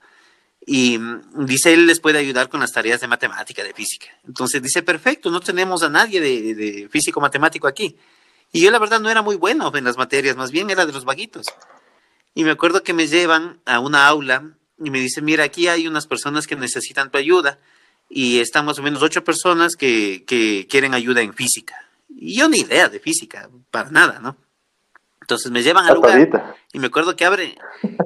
Y 0.64 1.00
dice, 1.38 1.72
él 1.74 1.86
les 1.86 1.98
puede 1.98 2.18
ayudar 2.18 2.48
con 2.48 2.60
las 2.60 2.72
tareas 2.72 3.00
de 3.00 3.08
matemática, 3.08 3.64
de 3.64 3.72
física. 3.72 4.06
Entonces 4.24 4.62
dice, 4.62 4.82
perfecto, 4.82 5.28
no 5.28 5.40
tenemos 5.40 5.82
a 5.82 5.88
nadie 5.88 6.20
de, 6.20 6.54
de 6.54 6.88
físico 6.88 7.20
matemático 7.20 7.66
aquí 7.66 7.96
y 8.52 8.60
yo 8.60 8.70
la 8.70 8.78
verdad 8.78 9.00
no 9.00 9.10
era 9.10 9.22
muy 9.22 9.36
bueno 9.36 9.70
en 9.74 9.84
las 9.84 9.96
materias, 9.96 10.36
más 10.36 10.50
bien 10.50 10.70
era 10.70 10.86
de 10.86 10.92
los 10.92 11.04
vaguitos. 11.04 11.46
Y 12.34 12.44
me 12.44 12.50
acuerdo 12.50 12.82
que 12.82 12.94
me 12.94 13.06
llevan 13.06 13.60
a 13.66 13.80
una 13.80 14.06
aula 14.06 14.52
y 14.78 14.90
me 14.90 15.00
dicen, 15.00 15.24
mira, 15.24 15.44
aquí 15.44 15.68
hay 15.68 15.86
unas 15.88 16.06
personas 16.06 16.46
que 16.46 16.56
necesitan 16.56 17.10
tu 17.10 17.18
ayuda 17.18 17.58
y 18.08 18.40
están 18.40 18.64
más 18.64 18.78
o 18.78 18.82
menos 18.82 19.02
ocho 19.02 19.24
personas 19.24 19.76
que, 19.76 20.24
que 20.26 20.66
quieren 20.70 20.94
ayuda 20.94 21.20
en 21.20 21.34
física. 21.34 21.74
Y 22.08 22.38
yo 22.38 22.48
ni 22.48 22.60
idea 22.60 22.88
de 22.88 23.00
física, 23.00 23.50
para 23.70 23.90
nada, 23.90 24.18
¿no? 24.20 24.36
Entonces 25.20 25.52
me 25.52 25.62
llevan 25.62 25.84
al 25.84 25.96
lugar 25.96 26.56
y 26.72 26.78
me 26.78 26.86
acuerdo 26.86 27.14
que 27.14 27.26
abren, 27.26 27.54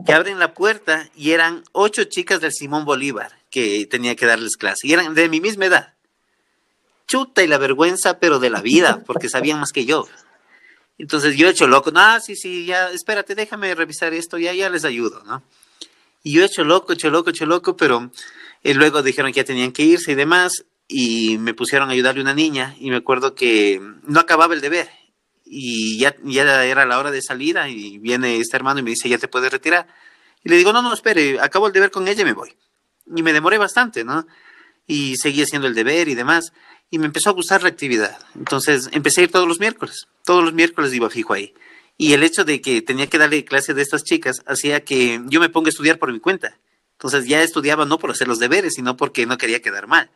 que 0.04 0.12
abren 0.12 0.40
la 0.40 0.54
puerta 0.54 1.08
y 1.14 1.30
eran 1.30 1.62
ocho 1.70 2.02
chicas 2.02 2.40
del 2.40 2.52
Simón 2.52 2.84
Bolívar 2.84 3.30
que 3.48 3.86
tenía 3.86 4.16
que 4.16 4.26
darles 4.26 4.56
clase 4.56 4.88
y 4.88 4.92
eran 4.92 5.14
de 5.14 5.28
mi 5.28 5.40
misma 5.40 5.66
edad. 5.66 5.94
Chuta 7.06 7.44
y 7.44 7.46
la 7.46 7.58
vergüenza, 7.58 8.18
pero 8.18 8.40
de 8.40 8.50
la 8.50 8.60
vida, 8.60 9.04
porque 9.06 9.28
sabían 9.28 9.60
más 9.60 9.70
que 9.70 9.84
yo. 9.84 10.08
Entonces 11.02 11.36
yo 11.36 11.48
he 11.48 11.50
hecho 11.50 11.66
loco, 11.66 11.90
no, 11.90 12.20
sí, 12.20 12.36
sí, 12.36 12.64
ya, 12.64 12.90
espérate, 12.90 13.34
déjame 13.34 13.74
revisar 13.74 14.14
esto, 14.14 14.38
ya, 14.38 14.52
ya 14.52 14.70
les 14.70 14.84
ayudo, 14.84 15.24
¿no? 15.24 15.42
Y 16.22 16.34
yo 16.34 16.42
he 16.42 16.46
hecho 16.46 16.62
loco, 16.62 16.92
hecho 16.92 17.10
loco, 17.10 17.30
hecho 17.30 17.44
loco, 17.44 17.76
pero 17.76 18.12
eh, 18.62 18.72
luego 18.72 19.02
dijeron 19.02 19.32
que 19.32 19.40
ya 19.40 19.44
tenían 19.44 19.72
que 19.72 19.82
irse 19.82 20.12
y 20.12 20.14
demás, 20.14 20.64
y 20.86 21.38
me 21.38 21.54
pusieron 21.54 21.88
a 21.88 21.94
ayudarle 21.94 22.20
a 22.20 22.22
una 22.22 22.34
niña, 22.34 22.76
y 22.78 22.90
me 22.90 22.98
acuerdo 22.98 23.34
que 23.34 23.82
no 24.04 24.20
acababa 24.20 24.54
el 24.54 24.60
deber, 24.60 24.90
y 25.44 25.98
ya, 25.98 26.14
ya 26.22 26.64
era 26.64 26.86
la 26.86 27.00
hora 27.00 27.10
de 27.10 27.20
salida, 27.20 27.68
y 27.68 27.98
viene 27.98 28.36
este 28.36 28.56
hermano 28.56 28.78
y 28.78 28.84
me 28.84 28.90
dice, 28.90 29.08
ya 29.08 29.18
te 29.18 29.26
puedes 29.26 29.50
retirar. 29.50 29.88
Y 30.44 30.50
le 30.50 30.56
digo, 30.56 30.72
no, 30.72 30.82
no, 30.82 30.94
espere, 30.94 31.40
acabo 31.40 31.66
el 31.66 31.72
deber 31.72 31.90
con 31.90 32.06
ella 32.06 32.22
y 32.22 32.26
me 32.26 32.32
voy. 32.32 32.54
Y 33.12 33.24
me 33.24 33.32
demoré 33.32 33.58
bastante, 33.58 34.04
¿no? 34.04 34.24
Y 34.86 35.16
seguí 35.16 35.42
haciendo 35.42 35.66
el 35.66 35.74
deber 35.74 36.06
y 36.06 36.14
demás 36.14 36.52
y 36.92 36.98
me 36.98 37.06
empezó 37.06 37.30
a 37.30 37.32
gustar 37.32 37.62
la 37.62 37.70
actividad. 37.70 38.18
Entonces 38.36 38.90
empecé 38.92 39.22
a 39.22 39.24
ir 39.24 39.32
todos 39.32 39.48
los 39.48 39.58
miércoles, 39.58 40.08
todos 40.24 40.44
los 40.44 40.52
miércoles 40.52 40.92
iba 40.92 41.08
fijo 41.08 41.32
ahí. 41.32 41.54
Y 41.96 42.12
el 42.12 42.22
hecho 42.22 42.44
de 42.44 42.60
que 42.60 42.82
tenía 42.82 43.06
que 43.06 43.16
darle 43.16 43.46
clase 43.46 43.72
de 43.72 43.80
estas 43.80 44.04
chicas 44.04 44.42
hacía 44.44 44.84
que 44.84 45.22
yo 45.24 45.40
me 45.40 45.48
ponga 45.48 45.68
a 45.68 45.70
estudiar 45.70 45.98
por 45.98 46.12
mi 46.12 46.20
cuenta. 46.20 46.58
Entonces 46.92 47.26
ya 47.26 47.42
estudiaba 47.42 47.86
no 47.86 47.98
por 47.98 48.10
hacer 48.10 48.28
los 48.28 48.38
deberes, 48.38 48.74
sino 48.74 48.98
porque 48.98 49.24
no 49.24 49.38
quería 49.38 49.62
quedar 49.62 49.86
mal. 49.86 50.10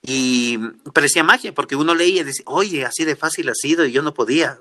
Y 0.00 0.56
parecía 0.94 1.22
magia, 1.22 1.52
porque 1.54 1.76
uno 1.76 1.94
leía 1.94 2.22
y 2.22 2.24
decía, 2.24 2.44
oye, 2.46 2.86
así 2.86 3.04
de 3.04 3.14
fácil 3.14 3.50
ha 3.50 3.54
sido 3.54 3.84
y 3.84 3.92
yo 3.92 4.00
no 4.00 4.14
podía. 4.14 4.58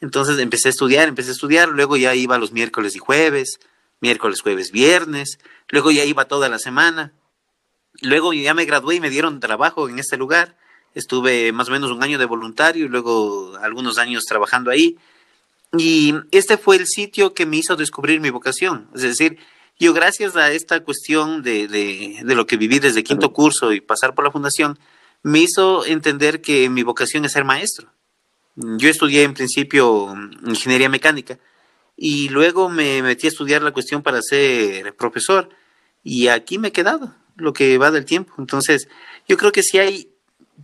Entonces 0.00 0.38
empecé 0.38 0.68
a 0.68 0.70
estudiar, 0.70 1.08
empecé 1.08 1.30
a 1.30 1.32
estudiar, 1.32 1.68
luego 1.70 1.96
ya 1.96 2.14
iba 2.14 2.38
los 2.38 2.52
miércoles 2.52 2.94
y 2.94 3.00
jueves, 3.00 3.58
miércoles, 4.00 4.40
jueves, 4.40 4.70
viernes, 4.70 5.40
luego 5.68 5.90
ya 5.90 6.04
iba 6.04 6.26
toda 6.26 6.48
la 6.48 6.60
semana. 6.60 7.12
Luego 8.02 8.32
ya 8.32 8.54
me 8.54 8.66
gradué 8.66 8.94
y 8.94 9.00
me 9.00 9.10
dieron 9.10 9.40
trabajo 9.40 9.88
en 9.88 9.98
este 9.98 10.16
lugar. 10.16 10.56
Estuve 10.94 11.52
más 11.52 11.68
o 11.68 11.72
menos 11.72 11.90
un 11.90 12.02
año 12.02 12.18
de 12.18 12.24
voluntario 12.24 12.86
y 12.86 12.88
luego 12.88 13.56
algunos 13.62 13.98
años 13.98 14.24
trabajando 14.24 14.70
ahí. 14.70 14.98
Y 15.76 16.14
este 16.32 16.56
fue 16.58 16.76
el 16.76 16.86
sitio 16.86 17.32
que 17.32 17.46
me 17.46 17.58
hizo 17.58 17.76
descubrir 17.76 18.20
mi 18.20 18.30
vocación. 18.30 18.88
Es 18.94 19.02
decir, 19.02 19.38
yo 19.78 19.92
gracias 19.92 20.36
a 20.36 20.50
esta 20.52 20.80
cuestión 20.80 21.42
de, 21.42 21.68
de, 21.68 22.20
de 22.22 22.34
lo 22.34 22.46
que 22.46 22.56
viví 22.56 22.80
desde 22.80 23.04
quinto 23.04 23.32
curso 23.32 23.72
y 23.72 23.80
pasar 23.80 24.14
por 24.14 24.24
la 24.24 24.30
fundación, 24.30 24.78
me 25.22 25.40
hizo 25.40 25.86
entender 25.86 26.40
que 26.40 26.68
mi 26.68 26.82
vocación 26.82 27.24
es 27.24 27.32
ser 27.32 27.44
maestro. 27.44 27.88
Yo 28.56 28.88
estudié 28.88 29.22
en 29.22 29.34
principio 29.34 30.14
ingeniería 30.44 30.88
mecánica 30.88 31.38
y 31.96 32.28
luego 32.28 32.68
me 32.68 33.02
metí 33.02 33.26
a 33.26 33.30
estudiar 33.30 33.62
la 33.62 33.72
cuestión 33.72 34.02
para 34.02 34.20
ser 34.22 34.94
profesor 34.96 35.48
y 36.02 36.28
aquí 36.28 36.58
me 36.58 36.68
he 36.68 36.72
quedado 36.72 37.14
lo 37.36 37.52
que 37.52 37.78
va 37.78 37.90
del 37.90 38.04
tiempo. 38.04 38.34
Entonces, 38.38 38.88
yo 39.28 39.36
creo 39.36 39.52
que 39.52 39.62
si 39.62 39.78
hay 39.78 40.09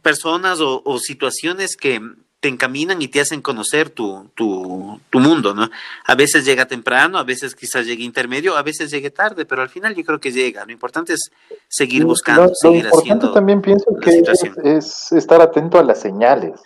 personas 0.02 0.58
o, 0.60 0.98
situaciones 0.98 1.76
que 1.76 2.00
te 2.40 2.48
encaminan 2.48 3.00
y 3.00 3.08
te 3.08 3.20
hacen 3.20 3.40
conocer 3.40 3.90
tu, 3.90 4.28
tu, 4.34 5.00
tu, 5.10 5.18
mundo, 5.18 5.54
¿no? 5.54 5.68
A 6.06 6.14
veces 6.14 6.44
llega 6.44 6.66
temprano, 6.66 7.18
a 7.18 7.24
veces 7.24 7.54
quizás 7.54 7.86
llegue 7.86 8.04
intermedio, 8.04 8.56
a 8.56 8.62
veces 8.62 8.90
llegue 8.90 9.10
tarde, 9.10 9.46
pero 9.46 9.62
al 9.62 9.68
final 9.68 9.94
yo 9.94 10.04
creo 10.04 10.20
que 10.20 10.32
llega. 10.32 10.64
Lo 10.64 10.72
importante 10.72 11.14
es 11.14 11.30
seguir 11.68 12.04
buscando, 12.04 12.54
seguir 12.54 12.84
lo 12.84 12.98
haciendo. 12.98 13.32
también 13.32 13.62
pienso 13.62 13.86
que 14.00 14.22
es, 14.64 15.12
estar 15.12 15.40
atento 15.40 15.78
a 15.78 15.82
las 15.82 16.00
señales, 16.00 16.60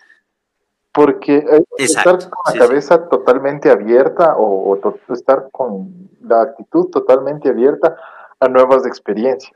porque 0.92 1.36
eh, 1.36 1.62
estar 1.78 2.18
con 2.18 2.52
la 2.52 2.66
cabeza 2.66 3.08
totalmente 3.08 3.70
abierta 3.70 4.36
o, 4.36 4.72
o 4.72 5.14
estar 5.14 5.48
con 5.52 6.10
la 6.20 6.42
actitud 6.42 6.88
totalmente 6.90 7.48
abierta 7.48 7.96
a 8.40 8.48
nuevas 8.48 8.84
experiencias 8.86 9.54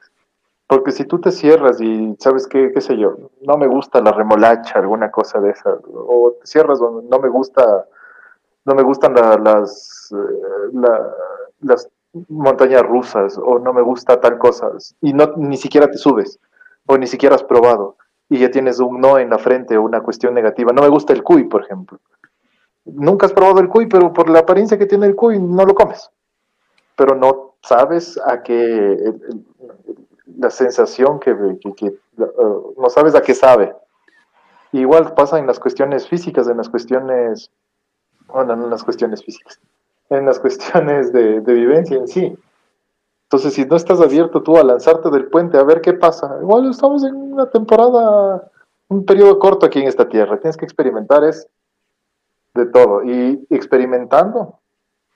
Porque 0.66 0.92
si 0.92 1.04
tú 1.04 1.20
te 1.20 1.30
cierras 1.30 1.80
y 1.80 2.16
sabes 2.18 2.46
qué, 2.46 2.72
qué 2.72 2.80
sé 2.80 2.96
yo, 2.96 3.16
no 3.42 3.58
me 3.58 3.66
gusta 3.66 4.00
la 4.00 4.12
remolacha, 4.12 4.78
alguna 4.78 5.10
cosa 5.10 5.40
de 5.40 5.50
esa, 5.50 5.78
o 5.92 6.36
te 6.40 6.46
cierras 6.46 6.78
donde 6.78 7.06
no 7.08 7.18
me 7.18 7.28
gusta, 7.28 7.86
no 8.64 8.74
me 8.74 8.82
gustan 8.82 9.14
las, 9.14 10.10
eh, 10.12 10.94
las 11.60 11.88
montañas 12.28 12.82
rusas, 12.82 13.38
o 13.38 13.58
no 13.58 13.74
me 13.74 13.82
gusta 13.82 14.20
tal 14.20 14.38
cosa, 14.38 14.70
y 15.02 15.12
no, 15.12 15.34
ni 15.36 15.58
siquiera 15.58 15.90
te 15.90 15.98
subes, 15.98 16.38
o 16.86 16.96
ni 16.96 17.06
siquiera 17.06 17.34
has 17.34 17.44
probado, 17.44 17.96
y 18.28 18.38
ya 18.38 18.50
tienes 18.50 18.80
un 18.80 19.00
no 19.00 19.18
en 19.18 19.30
la 19.30 19.38
frente 19.38 19.76
o 19.76 19.82
una 19.82 20.02
cuestión 20.02 20.32
negativa. 20.32 20.72
No 20.72 20.82
me 20.82 20.88
gusta 20.88 21.12
el 21.12 21.22
cuy, 21.22 21.44
por 21.44 21.62
ejemplo. 21.62 21.98
Nunca 22.86 23.26
has 23.26 23.32
probado 23.32 23.60
el 23.60 23.68
cuy, 23.68 23.86
pero 23.86 24.12
por 24.12 24.30
la 24.30 24.40
apariencia 24.40 24.78
que 24.78 24.86
tiene 24.86 25.06
el 25.06 25.14
cuy 25.14 25.38
no 25.38 25.64
lo 25.64 25.74
comes. 25.74 26.10
Pero 26.96 27.14
no 27.14 27.54
sabes 27.62 28.18
a 28.26 28.42
qué, 28.42 29.12
la 30.44 30.50
sensación 30.50 31.18
que, 31.20 31.32
uh, 31.32 32.74
no 32.76 32.90
sabes 32.90 33.14
a 33.14 33.22
qué 33.22 33.34
sabe. 33.34 33.74
Igual 34.72 35.14
pasa 35.14 35.38
en 35.38 35.46
las 35.46 35.58
cuestiones 35.58 36.06
físicas, 36.06 36.46
en 36.48 36.58
las 36.58 36.68
cuestiones, 36.68 37.50
bueno, 38.28 38.54
no 38.56 38.64
en 38.64 38.70
las 38.70 38.84
cuestiones 38.84 39.24
físicas, 39.24 39.58
en 40.10 40.26
las 40.26 40.38
cuestiones 40.44 41.12
de, 41.12 41.40
vivencia 41.40 41.96
en 41.96 42.08
sí. 42.08 42.38
Entonces, 43.24 43.54
si 43.54 43.64
no 43.64 43.76
estás 43.76 44.00
abierto 44.00 44.42
tú 44.42 44.58
a 44.58 44.64
lanzarte 44.64 45.08
del 45.10 45.28
puente 45.28 45.56
a 45.56 45.64
ver 45.64 45.80
qué 45.80 45.94
pasa, 45.94 46.36
igual 46.40 46.68
estamos 46.70 47.02
en 47.04 47.14
una 47.14 47.48
temporada, 47.48 48.50
un 48.88 49.06
periodo 49.06 49.38
corto 49.38 49.64
aquí 49.64 49.80
en 49.80 49.88
esta 49.88 50.08
tierra, 50.08 50.38
tienes 50.38 50.58
que 50.58 50.66
experimentar 50.66 51.24
es 51.24 51.48
de 52.52 52.66
todo. 52.66 53.02
Y 53.02 53.46
experimentando 53.48 54.58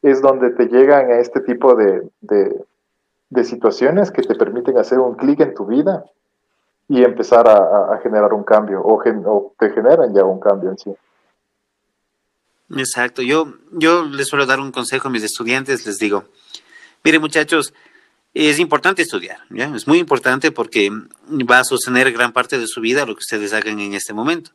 es 0.01 0.23
donde 0.23 0.51
te 0.51 0.67
llegan 0.69 1.11
a 1.11 1.19
este 1.19 1.41
tipo 1.41 1.75
de, 1.75 2.09
de 2.23 2.65
situaciones 3.45 4.11
que 4.11 4.23
te 4.23 4.35
permiten 4.35 4.79
hacer 4.79 4.99
un 4.99 5.15
clic 5.15 5.41
en 5.41 5.55
tu 5.55 5.67
vida 5.67 6.05
y 6.89 7.05
empezar 7.05 7.47
a, 7.49 7.99
generar 8.03 8.33
un 8.33 8.45
cambio 8.45 8.81
o, 8.83 9.55
te 9.59 9.71
generan 9.71 10.15
ya 10.15 10.25
un 10.25 10.41
cambio 10.41 10.71
en 10.71 10.79
sí. 10.79 10.95
Exacto. 12.77 13.23
Yo, 13.23 13.55
yo 13.73 14.05
les 14.05 14.29
suelo 14.29 14.47
dar 14.47 14.61
un 14.61 14.73
consejo 14.73 15.09
a 15.09 15.11
mis 15.11 15.23
estudiantes, 15.23 15.87
les 15.87 15.99
digo, 15.99 16.25
mire 17.05 17.19
muchachos, 17.19 17.75
es 18.33 18.59
importante 18.59 19.03
estudiar, 19.03 19.39
¿ya? 19.51 19.75
es 19.75 19.87
muy 19.87 19.99
importante 19.99 20.53
porque 20.53 20.91
va 21.51 21.61
a 21.61 21.65
sostener 21.65 22.13
gran 22.13 22.33
parte 22.33 22.59
de 22.59 22.67
su 22.67 22.81
vida 22.81 23.07
lo 23.07 23.15
que 23.15 23.21
ustedes 23.21 23.53
hagan 23.53 23.81
en 23.81 23.95
este 23.95 24.13
momento, 24.13 24.53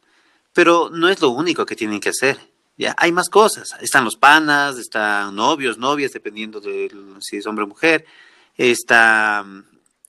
pero 0.54 0.90
no 0.90 1.10
es 1.10 1.22
lo 1.22 1.30
único 1.30 1.66
que 1.66 1.76
tienen 1.76 2.00
que 2.00 2.10
hacer. 2.10 2.38
Ya, 2.76 2.96
hay 2.98 3.12
más 3.12 3.30
cosas. 3.30 3.76
Están 3.82 4.04
los 4.04 4.16
panas, 4.16 4.80
están 4.80 5.36
novios, 5.36 5.78
novias, 5.78 6.12
dependiendo 6.12 6.60
de 6.60 6.92
si 7.20 7.38
es 7.38 7.46
hombre 7.46 7.66
o 7.66 7.68
mujer 7.68 8.06
está 8.58 9.46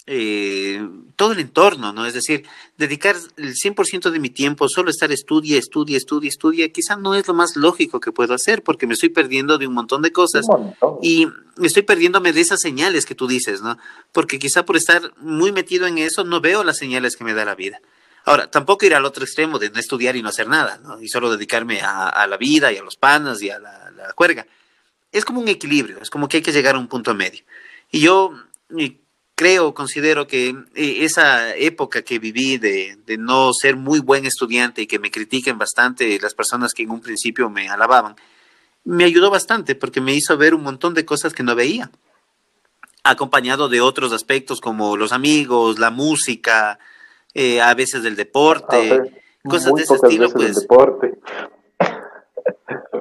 eh, 0.07 0.87
todo 1.17 1.33
el 1.33 1.39
entorno, 1.39 1.93
¿no? 1.95 2.05
Es 2.05 2.13
decir, 2.13 2.45
dedicar 2.77 3.17
el 3.39 3.55
100% 3.55 4.11
de 4.11 4.19
mi 4.19 4.29
tiempo 4.29 4.69
solo 4.69 4.91
estar 4.91 5.11
estudia, 5.11 5.59
estudia, 5.59 5.97
estudia, 5.97 6.29
estudia, 6.29 6.69
quizá 6.69 6.97
no 6.97 7.15
es 7.15 7.27
lo 7.27 7.33
más 7.33 7.57
lógico 7.57 8.01
que 8.01 8.13
puedo 8.13 8.35
hacer 8.35 8.63
porque 8.63 8.87
me 8.87 8.95
estoy 8.95 9.09
perdiendo 9.09 9.57
de 9.57 9.67
un 9.67 9.73
montón 9.73 10.03
de 10.03 10.13
cosas 10.13 10.45
y 11.01 11.29
estoy 11.63 11.85
perdiéndome 11.85 12.35
de 12.35 12.43
esas 12.43 12.61
señales 12.61 13.07
que 13.07 13.15
tú 13.15 13.27
dices, 13.27 13.63
¿no? 13.63 13.79
Porque 14.13 14.39
quizá 14.39 14.67
por 14.67 14.77
estar 14.77 15.13
muy 15.19 15.53
metido 15.53 15.87
en 15.87 15.97
eso 15.97 16.23
no 16.23 16.43
veo 16.43 16.65
las 16.65 16.77
señales 16.77 17.17
que 17.17 17.25
me 17.25 17.33
da 17.33 17.47
la 17.47 17.55
vida. 17.55 17.81
Ahora, 18.27 18.51
tampoco 18.51 18.85
ir 18.85 18.95
al 18.95 19.07
otro 19.07 19.25
extremo 19.25 19.59
de 19.59 19.71
no 19.71 19.79
estudiar 19.79 20.17
y 20.17 20.23
no 20.23 20.29
hacer 20.29 20.49
nada, 20.49 20.81
¿no? 20.83 21.01
Y 21.01 21.09
solo 21.09 21.31
dedicarme 21.31 21.81
a, 21.81 22.27
la 22.27 22.37
vida 22.37 22.73
y 22.73 22.77
a 22.77 22.83
los 22.83 22.97
panas 22.97 23.41
y 23.41 23.49
a 23.49 23.59
la, 23.59 23.91
la 23.91 24.13
juerga. 24.15 24.47
Es 25.13 25.25
como 25.25 25.41
un 25.41 25.49
equilibrio, 25.49 25.99
es 26.03 26.11
como 26.11 26.29
que 26.29 26.39
hay 26.39 26.43
que 26.43 26.53
llegar 26.53 26.75
a 26.75 26.79
un 26.79 26.89
punto 26.89 27.15
medio. 27.15 27.43
Y 27.95 28.01
yo 28.01 28.33
creo, 29.37 29.73
considero 29.73 30.27
que 30.27 30.49
eh, 30.75 31.05
esa 31.05 31.55
época 31.55 32.03
que 32.03 32.19
viví 32.19 32.59
de, 32.59 32.99
no 33.21 33.53
ser 33.53 33.77
muy 33.77 34.01
buen 34.01 34.27
estudiante 34.27 34.83
y 34.83 34.89
que 34.89 34.99
me 34.99 35.13
critiquen 35.13 35.59
bastante 35.59 36.19
las 36.21 36.35
personas 36.35 36.75
que 36.75 36.83
en 36.83 36.91
un 36.91 37.01
principio 37.01 37.49
me 37.49 37.69
alababan, 37.69 38.17
me 38.83 39.05
ayudó 39.05 39.31
bastante 39.31 39.77
porque 39.77 40.01
me 40.01 40.13
hizo 40.13 40.37
ver 40.37 40.57
un 40.57 40.65
montón 40.65 40.93
de 40.93 41.05
cosas 41.05 41.35
que 41.35 41.45
no 41.45 41.55
veía, 41.55 41.89
acompañado 43.05 43.69
de 43.69 43.81
otros 43.81 44.13
aspectos 44.13 44.61
como 44.61 44.97
los 44.97 45.13
amigos, 45.13 45.79
la 45.79 45.93
música, 45.93 46.81
eh, 47.33 47.61
a 47.61 47.73
veces 47.75 48.03
del 48.03 48.17
deporte, 48.17 49.23
cosas 49.49 49.73
de 49.73 49.83
ese 49.85 49.95
estilo. 49.95 50.31
Pues, 50.31 50.63
deporte. 50.63 51.15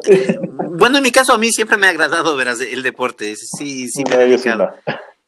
Bueno, 0.76 0.98
en 0.98 1.04
mi 1.04 1.12
caso 1.12 1.34
a 1.34 1.38
mí 1.38 1.52
siempre 1.52 1.78
me 1.78 1.86
ha 1.86 1.92
agradado 1.92 2.36
ver 2.36 2.48
el 2.48 2.82
deporte, 2.82 3.36
sí, 3.36 3.88
sí 3.90 4.04
me 4.10 4.16
ha 4.16 4.18
dedicado. 4.18 4.72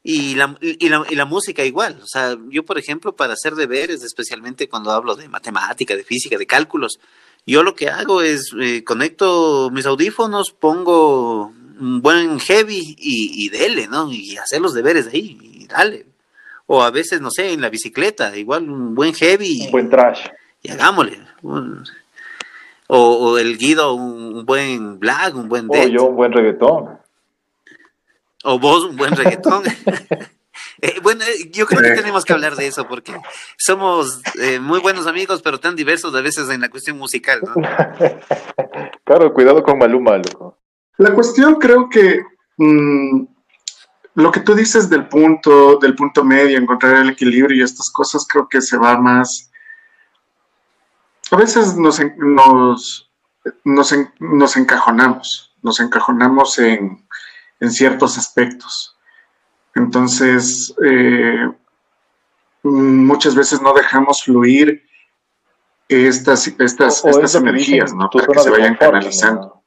Y 0.02 0.34
la, 0.34 0.56
y, 0.60 0.88
la, 0.88 1.04
y 1.08 1.14
la 1.14 1.24
música 1.24 1.64
igual, 1.64 2.00
o 2.02 2.06
sea, 2.06 2.36
yo 2.48 2.64
por 2.64 2.78
ejemplo 2.78 3.14
para 3.14 3.34
hacer 3.34 3.54
deberes, 3.54 4.02
especialmente 4.02 4.68
cuando 4.68 4.90
hablo 4.90 5.14
de 5.14 5.28
matemática, 5.28 5.94
de 5.96 6.02
física, 6.02 6.36
de 6.36 6.46
cálculos, 6.46 6.98
yo 7.46 7.62
lo 7.62 7.76
que 7.76 7.88
hago 7.88 8.22
es 8.22 8.52
eh, 8.60 8.82
conecto 8.82 9.70
mis 9.72 9.86
audífonos, 9.86 10.50
pongo 10.50 11.52
un 11.78 12.02
buen 12.02 12.40
heavy 12.40 12.96
y, 12.98 13.46
y 13.46 13.48
dele, 13.50 13.86
¿no? 13.86 14.10
Y 14.12 14.36
hacer 14.36 14.60
los 14.60 14.74
deberes 14.74 15.06
ahí, 15.06 15.38
y 15.40 15.66
dale. 15.66 16.06
O 16.66 16.82
a 16.82 16.90
veces, 16.90 17.20
no 17.20 17.30
sé, 17.30 17.52
en 17.52 17.60
la 17.60 17.68
bicicleta, 17.68 18.36
igual 18.36 18.68
un 18.68 18.94
buen 18.94 19.14
heavy. 19.14 19.66
Un 19.66 19.70
buen 19.70 19.88
trash. 19.88 20.26
Y 20.62 20.70
hagámosle. 20.70 21.20
O, 22.88 23.38
el 23.38 23.58
Guido, 23.58 23.94
un, 23.94 24.44
buen 24.46 24.98
black, 24.98 25.34
un 25.34 25.48
buen 25.48 25.68
O 25.68 25.86
yo, 25.86 26.04
un 26.04 26.16
buen 26.16 26.32
reggaetón. 26.32 26.98
O 28.44 28.58
vos, 28.58 28.84
un 28.84 28.96
buen 28.96 29.14
reggaetón. 29.16 29.64
Eh, 30.82 31.00
bueno, 31.02 31.22
eh, 31.24 31.50
yo 31.50 31.66
creo 31.66 31.80
que 31.80 32.00
tenemos 32.00 32.24
que 32.24 32.32
hablar 32.32 32.54
de 32.54 32.66
eso 32.66 32.86
porque 32.86 33.14
somos 33.56 34.20
eh, 34.40 34.60
muy 34.60 34.80
buenos 34.80 35.06
amigos, 35.06 35.40
pero 35.42 35.58
tan 35.58 35.74
diversos 35.74 36.14
a 36.14 36.20
veces 36.20 36.50
en 36.50 36.60
la 36.60 36.68
cuestión 36.68 36.98
musical, 36.98 37.40
¿no? 37.42 37.54
claro, 39.04 39.32
cuidado 39.32 39.62
con 39.62 39.78
Maluma, 39.78 40.18
loco. 40.18 40.58
La 40.98 41.14
cuestión 41.14 41.54
creo 41.56 41.88
que 41.88 42.22
mm, 42.58 43.24
lo 44.14 44.30
que 44.30 44.40
tú 44.40 44.54
dices 44.54 44.90
del 44.90 45.08
punto, 45.08 45.78
del 45.78 45.94
punto 45.94 46.24
medio, 46.24 46.58
encontrar 46.58 46.96
el 46.96 47.10
equilibrio 47.10 47.56
y 47.56 47.62
estas 47.62 47.90
cosas, 47.90 48.26
creo 48.28 48.46
que 48.48 48.60
se 48.60 48.76
va 48.76 48.98
más 48.98 49.50
a 51.30 51.36
veces 51.36 51.76
nos, 51.76 52.00
nos, 52.16 53.10
nos, 53.64 54.56
encajonamos, 54.56 55.54
nos 55.62 55.80
encajonamos 55.80 56.58
en, 56.58 57.04
ciertos 57.70 58.18
aspectos. 58.18 58.96
Entonces, 59.74 60.74
eh, 60.84 61.50
muchas 62.62 63.34
veces 63.34 63.60
no 63.60 63.72
dejamos 63.72 64.22
fluir 64.22 64.82
estas, 65.88 66.46
estas, 66.46 67.04
estas 67.04 67.34
energías, 67.34 67.94
¿no? 67.94 68.08
Para 68.10 68.26
que 68.26 68.38
se 68.38 68.50
vayan 68.50 68.76
canalizando. 68.76 69.62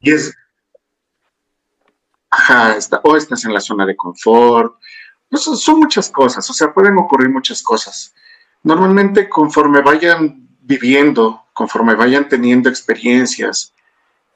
Y 0.00 0.12
es, 0.12 0.34
ajá, 2.30 2.76
o 3.04 3.16
estás 3.16 3.44
en 3.44 3.54
la 3.54 3.60
zona 3.60 3.86
de 3.86 3.96
confort, 3.96 4.74
pues, 5.30 5.44
son 5.44 5.78
muchas 5.78 6.10
cosas, 6.10 6.48
o 6.50 6.52
sea, 6.52 6.74
pueden 6.74 6.98
ocurrir 6.98 7.30
muchas 7.30 7.62
cosas. 7.62 8.14
Normalmente 8.62 9.28
conforme 9.28 9.80
vayan 9.80 10.48
viviendo, 10.60 11.46
conforme 11.52 11.94
vayan 11.94 12.28
teniendo 12.28 12.68
experiencias 12.68 13.74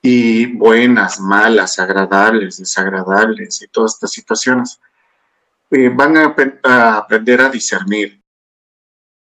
y 0.02 0.46
buenas, 0.46 1.20
malas, 1.20 1.78
agradables, 1.78 2.58
desagradables 2.58 3.62
y 3.62 3.68
todas 3.68 3.94
estas 3.94 4.10
situaciones, 4.10 4.80
eh, 5.70 5.88
van 5.88 6.16
a, 6.16 6.34
aprender 6.96 7.40
a 7.40 7.48
discernir. 7.48 8.20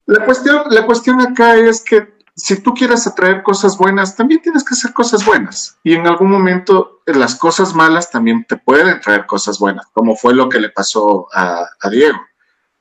La 0.05 0.25
cuestión, 0.25 0.63
la 0.69 0.85
cuestión 0.85 1.21
acá 1.21 1.55
es 1.55 1.83
que 1.83 2.15
si 2.35 2.61
tú 2.61 2.73
quieres 2.73 3.05
atraer 3.05 3.43
cosas 3.43 3.77
buenas, 3.77 4.15
también 4.15 4.41
tienes 4.41 4.63
que 4.63 4.73
hacer 4.73 4.93
cosas 4.93 5.25
buenas. 5.25 5.77
Y 5.83 5.93
en 5.93 6.07
algún 6.07 6.29
momento 6.31 7.01
eh, 7.05 7.13
las 7.13 7.35
cosas 7.35 7.73
malas 7.73 8.09
también 8.09 8.45
te 8.45 8.57
pueden 8.57 8.99
traer 9.01 9.25
cosas 9.25 9.59
buenas, 9.59 9.87
como 9.93 10.15
fue 10.15 10.33
lo 10.33 10.47
que 10.47 10.59
le 10.59 10.69
pasó 10.69 11.27
a 11.33 11.89
Diego 11.89 12.19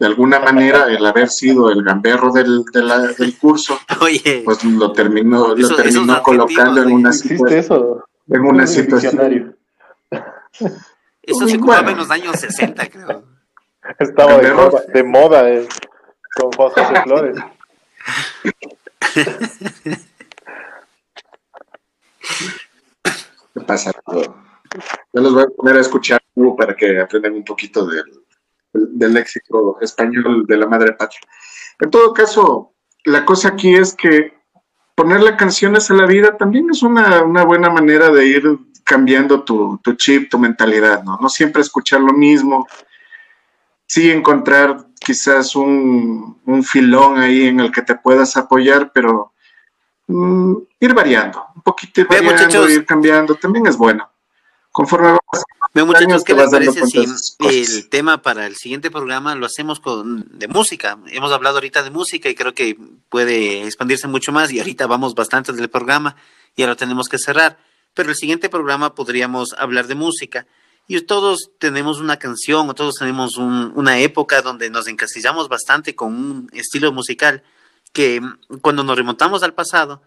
de 0.01 0.07
alguna 0.07 0.40
manera 0.51 0.86
el 0.86 1.05
haber 1.07 1.28
sido 1.28 1.70
el 1.70 1.84
gamberro 1.84 2.32
del, 2.32 2.64
del 2.64 3.38
curso, 3.38 3.78
pues 4.44 4.64
lo 4.64 4.92
terminó, 4.92 5.55
lo 5.55 5.76
terminó 5.76 6.22
colocando 6.22 6.82
en 6.82 6.90
una, 6.90 7.12
situación, 7.12 8.03
en 8.28 8.40
una 8.40 8.66
situación. 8.66 9.57
Eso 11.22 11.46
se 11.46 11.57
ocupaba 11.57 11.92
en 11.92 11.98
los 11.98 12.11
años 12.11 12.40
60, 12.40 12.88
creo. 12.88 13.22
Estaba 13.98 14.38
de 14.38 14.53
moda, 14.53 14.82
de 14.92 15.05
moda 15.05 15.51
eh, 15.51 15.68
con 16.34 16.53
José 16.53 16.82
Flores. 17.05 17.36
¿Qué 23.55 23.61
pasa? 23.66 23.92
Yo 25.12 25.20
los 25.20 25.34
voy 25.34 25.42
a 25.42 25.46
poner 25.46 25.76
a 25.76 25.80
escuchar 25.80 26.20
para 26.57 26.74
que 26.74 27.01
aprendan 27.01 27.34
un 27.34 27.44
poquito 27.44 27.86
del, 27.86 28.19
del 28.72 29.14
léxico 29.14 29.78
español 29.80 30.46
de 30.46 30.56
la 30.56 30.66
madre 30.66 30.92
patria. 30.92 31.20
En 31.78 31.90
todo 31.90 32.12
caso, 32.12 32.74
la 33.04 33.24
cosa 33.24 33.48
aquí 33.48 33.74
es 33.74 33.94
que 33.94 34.34
ponerle 34.94 35.36
canciones 35.36 35.90
a 35.90 35.94
la 35.94 36.06
vida 36.06 36.36
también 36.36 36.68
es 36.70 36.82
una, 36.82 37.22
buena 37.22 37.70
manera 37.70 38.10
de 38.10 38.26
ir 38.26 38.58
cambiando 38.84 39.42
tu, 39.44 39.80
chip, 39.96 40.30
tu 40.30 40.38
mentalidad, 40.38 41.02
¿no? 41.02 41.18
No 41.20 41.28
siempre 41.28 41.62
escuchar 41.62 42.00
lo 42.00 42.12
mismo. 42.12 42.66
sí 43.86 44.10
encontrar 44.10 44.86
quizás 45.00 45.56
un, 45.56 46.38
filón 46.64 47.18
ahí 47.18 47.48
en 47.48 47.60
el 47.60 47.72
que 47.72 47.82
te 47.82 47.94
puedas 47.94 48.36
apoyar, 48.36 48.92
pero 48.92 49.32
mm, 50.06 50.54
ir 50.80 50.94
variando, 50.94 51.46
un 51.56 51.62
poquito 51.62 52.02
ir 52.02 52.08
variando, 52.08 52.68
ir 52.68 52.84
cambiando, 52.84 53.34
también 53.34 53.66
es 53.66 53.76
bueno. 53.76 54.10
Conforme 54.70 55.06
vamos 55.06 55.44
Bien, 55.72 55.86
muchachos, 55.86 56.24
¿qué 56.24 56.34
les 56.34 56.50
parece 56.50 56.84
si 56.84 57.06
el 57.38 57.88
tema 57.88 58.22
para 58.22 58.46
el 58.46 58.56
siguiente 58.56 58.90
programa 58.90 59.36
lo 59.36 59.46
hacemos 59.46 59.78
con 59.78 60.26
de 60.36 60.48
música? 60.48 60.98
Hemos 61.06 61.30
hablado 61.30 61.58
ahorita 61.58 61.84
de 61.84 61.90
música 61.90 62.28
y 62.28 62.34
creo 62.34 62.54
que 62.54 62.76
puede 63.08 63.62
expandirse 63.62 64.08
mucho 64.08 64.32
más 64.32 64.50
y 64.50 64.58
ahorita 64.58 64.88
vamos 64.88 65.14
bastante 65.14 65.52
del 65.52 65.70
programa 65.70 66.16
y 66.56 66.62
ahora 66.62 66.74
tenemos 66.74 67.08
que 67.08 67.18
cerrar. 67.18 67.56
Pero 67.94 68.10
el 68.10 68.16
siguiente 68.16 68.48
programa 68.48 68.96
podríamos 68.96 69.52
hablar 69.56 69.86
de 69.86 69.94
música 69.94 70.48
y 70.88 71.00
todos 71.02 71.50
tenemos 71.60 72.00
una 72.00 72.16
canción 72.16 72.68
o 72.68 72.74
todos 72.74 72.96
tenemos 72.96 73.36
una 73.36 74.00
época 74.00 74.42
donde 74.42 74.70
nos 74.70 74.88
encasillamos 74.88 75.48
bastante 75.48 75.94
con 75.94 76.14
un 76.14 76.50
estilo 76.52 76.90
musical 76.90 77.44
que 77.92 78.20
cuando 78.60 78.82
nos 78.82 78.96
remontamos 78.96 79.44
al 79.44 79.54
pasado, 79.54 80.02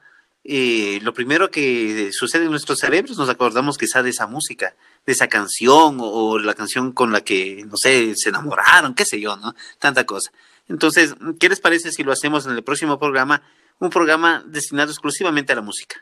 eh, 0.46 1.00
lo 1.02 1.14
primero 1.14 1.50
que 1.50 2.12
sucede 2.12 2.46
en 2.46 2.52
nuestros 2.52 2.80
cerebros 2.80 3.18
nos 3.18 3.30
acordamos 3.30 3.78
quizá 3.78 4.04
de 4.04 4.10
esa 4.10 4.28
música, 4.28 4.76
de 5.06 5.14
esa 5.14 5.28
canción 5.28 5.98
o, 6.02 6.38
la 6.38 6.54
canción 6.54 6.92
con 6.92 7.14
la 7.14 7.22
que, 7.22 7.64
no 7.66 7.78
sé, 7.78 8.14
se 8.16 8.30
enamoraron, 8.30 8.94
qué 8.94 9.06
sé 9.06 9.22
yo, 9.22 9.38
¿no? 9.38 9.54
Tanta 9.80 10.06
cosa. 10.06 10.32
Entonces, 10.68 11.16
¿qué 11.40 11.48
les 11.48 11.62
parece 11.62 11.92
si 11.92 12.04
lo 12.04 12.12
hacemos 12.12 12.46
en 12.46 12.54
el 12.54 12.64
próximo 12.64 13.00
programa? 13.00 13.42
Un 13.80 13.90
programa 13.90 14.44
destinado 14.46 14.92
exclusivamente 14.92 15.54
a 15.54 15.56
la 15.56 15.62
música. 15.62 15.96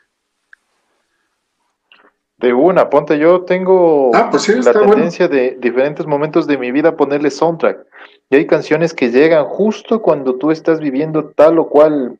De 2.38 2.52
una, 2.52 2.90
ponte, 2.90 3.16
yo 3.20 3.42
tengo 3.42 4.10
ah, 4.12 4.28
pues 4.28 4.48
la 4.48 4.72
tendencia 4.72 5.28
de 5.28 5.56
diferentes 5.60 6.06
momentos 6.06 6.48
de 6.48 6.58
mi 6.58 6.72
vida 6.72 6.96
ponerle 6.96 7.30
soundtrack. 7.30 7.86
Y 8.30 8.36
hay 8.36 8.46
canciones 8.48 8.92
que 8.92 9.12
llegan 9.12 9.44
justo 9.44 10.02
cuando 10.02 10.34
tú 10.34 10.50
estás 10.50 10.80
viviendo 10.80 11.26
tal 11.36 11.60
o 11.60 11.68
cual 11.68 12.18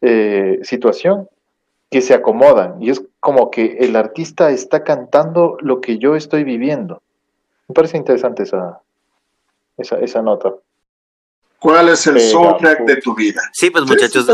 eh, 0.00 0.58
situación 0.62 1.28
que 1.90 2.00
se 2.00 2.14
acomodan. 2.14 2.82
Y 2.82 2.90
es 2.90 3.02
como 3.20 3.50
que 3.50 3.78
el 3.80 3.96
artista 3.96 4.50
está 4.50 4.84
cantando 4.84 5.56
lo 5.60 5.80
que 5.80 5.98
yo 5.98 6.16
estoy 6.16 6.44
viviendo. 6.44 7.02
Me 7.68 7.74
parece 7.74 7.96
interesante 7.96 8.42
esa, 8.42 8.80
esa, 9.76 9.98
esa 9.98 10.22
nota. 10.22 10.54
¿Cuál 11.60 11.88
es 11.88 12.06
el 12.06 12.20
soundtrack 12.20 12.84
de 12.84 12.96
tu 12.98 13.16
vida? 13.16 13.40
Sí, 13.52 13.70
pues 13.70 13.84
muchachos, 13.84 14.28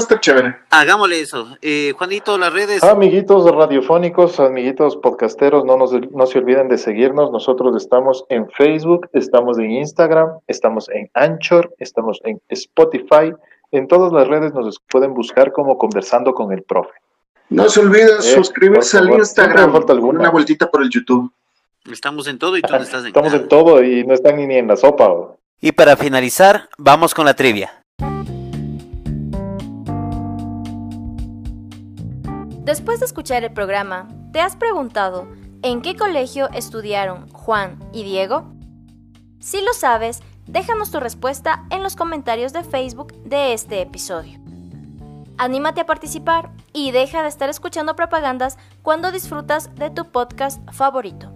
hagámosle 0.68 1.20
eso. 1.20 1.56
Eh, 1.62 1.94
Juanito, 1.96 2.36
las 2.36 2.52
redes. 2.52 2.84
Amiguitos 2.84 3.50
radiofónicos, 3.50 4.38
amiguitos 4.40 4.98
podcasteros, 4.98 5.64
no, 5.64 5.78
nos, 5.78 5.92
no 6.10 6.26
se 6.26 6.38
olviden 6.38 6.68
de 6.68 6.76
seguirnos. 6.76 7.30
Nosotros 7.30 7.74
estamos 7.82 8.26
en 8.28 8.50
Facebook, 8.50 9.08
estamos 9.14 9.58
en 9.58 9.70
Instagram, 9.70 10.38
estamos 10.48 10.90
en 10.90 11.10
Anchor, 11.14 11.74
estamos 11.78 12.20
en 12.24 12.42
Spotify. 12.50 13.32
En 13.74 13.88
todas 13.88 14.12
las 14.12 14.28
redes 14.28 14.54
nos 14.54 14.78
pueden 14.88 15.14
buscar 15.14 15.50
como 15.50 15.76
Conversando 15.76 16.32
con 16.32 16.52
el 16.52 16.62
Profe. 16.62 16.92
No 17.48 17.68
se 17.68 17.80
olviden 17.80 18.18
eh, 18.20 18.22
suscribirse 18.22 18.98
al 18.98 19.10
Instagram, 19.10 19.74
una 20.00 20.30
vueltita 20.30 20.70
por 20.70 20.80
el 20.80 20.90
YouTube. 20.90 21.32
Estamos 21.90 22.28
en 22.28 22.38
todo 22.38 22.56
y 22.56 22.62
tú 22.62 22.72
estás 22.72 23.00
en 23.00 23.08
Estamos 23.08 23.34
en 23.34 23.48
todo 23.48 23.82
y 23.82 24.06
no 24.06 24.14
están 24.14 24.36
ni 24.36 24.54
en 24.54 24.68
la 24.68 24.76
sopa. 24.76 25.12
Y 25.60 25.72
para 25.72 25.96
finalizar, 25.96 26.68
vamos 26.78 27.14
con 27.14 27.24
la 27.24 27.34
trivia. 27.34 27.82
Después 32.62 33.00
de 33.00 33.06
escuchar 33.06 33.42
el 33.42 33.52
programa, 33.52 34.06
¿te 34.32 34.38
has 34.38 34.54
preguntado 34.54 35.26
en 35.62 35.82
qué 35.82 35.96
colegio 35.96 36.48
estudiaron 36.52 37.28
Juan 37.32 37.80
y 37.92 38.04
Diego? 38.04 38.54
Si 39.40 39.60
lo 39.62 39.72
sabes, 39.72 40.22
déjanos 40.46 40.90
tu 40.90 41.00
respuesta 41.00 41.64
en 41.70 41.82
los 41.82 41.96
comentarios 41.96 42.52
de 42.52 42.64
Facebook 42.64 43.12
de 43.24 43.52
este 43.52 43.80
episodio. 43.80 44.38
Anímate 45.36 45.80
a 45.80 45.86
participar 45.86 46.50
y 46.72 46.92
deja 46.92 47.22
de 47.22 47.28
estar 47.28 47.50
escuchando 47.50 47.96
propagandas 47.96 48.56
cuando 48.82 49.10
disfrutas 49.10 49.74
de 49.74 49.90
tu 49.90 50.10
podcast 50.10 50.60
favorito. 50.72 51.32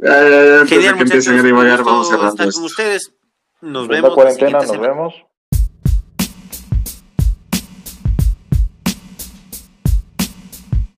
Genial, 0.00 0.96
muchachos. 0.96 1.84
vamos 1.84 2.08
cerrando. 2.08 2.28
Estar 2.28 2.52
con 2.52 2.64
ustedes. 2.64 3.14
Nos 3.60 3.88
vemos. 3.88 4.14
cuarentena, 4.14 4.60
nos 4.60 4.78
vemos. 4.78 5.14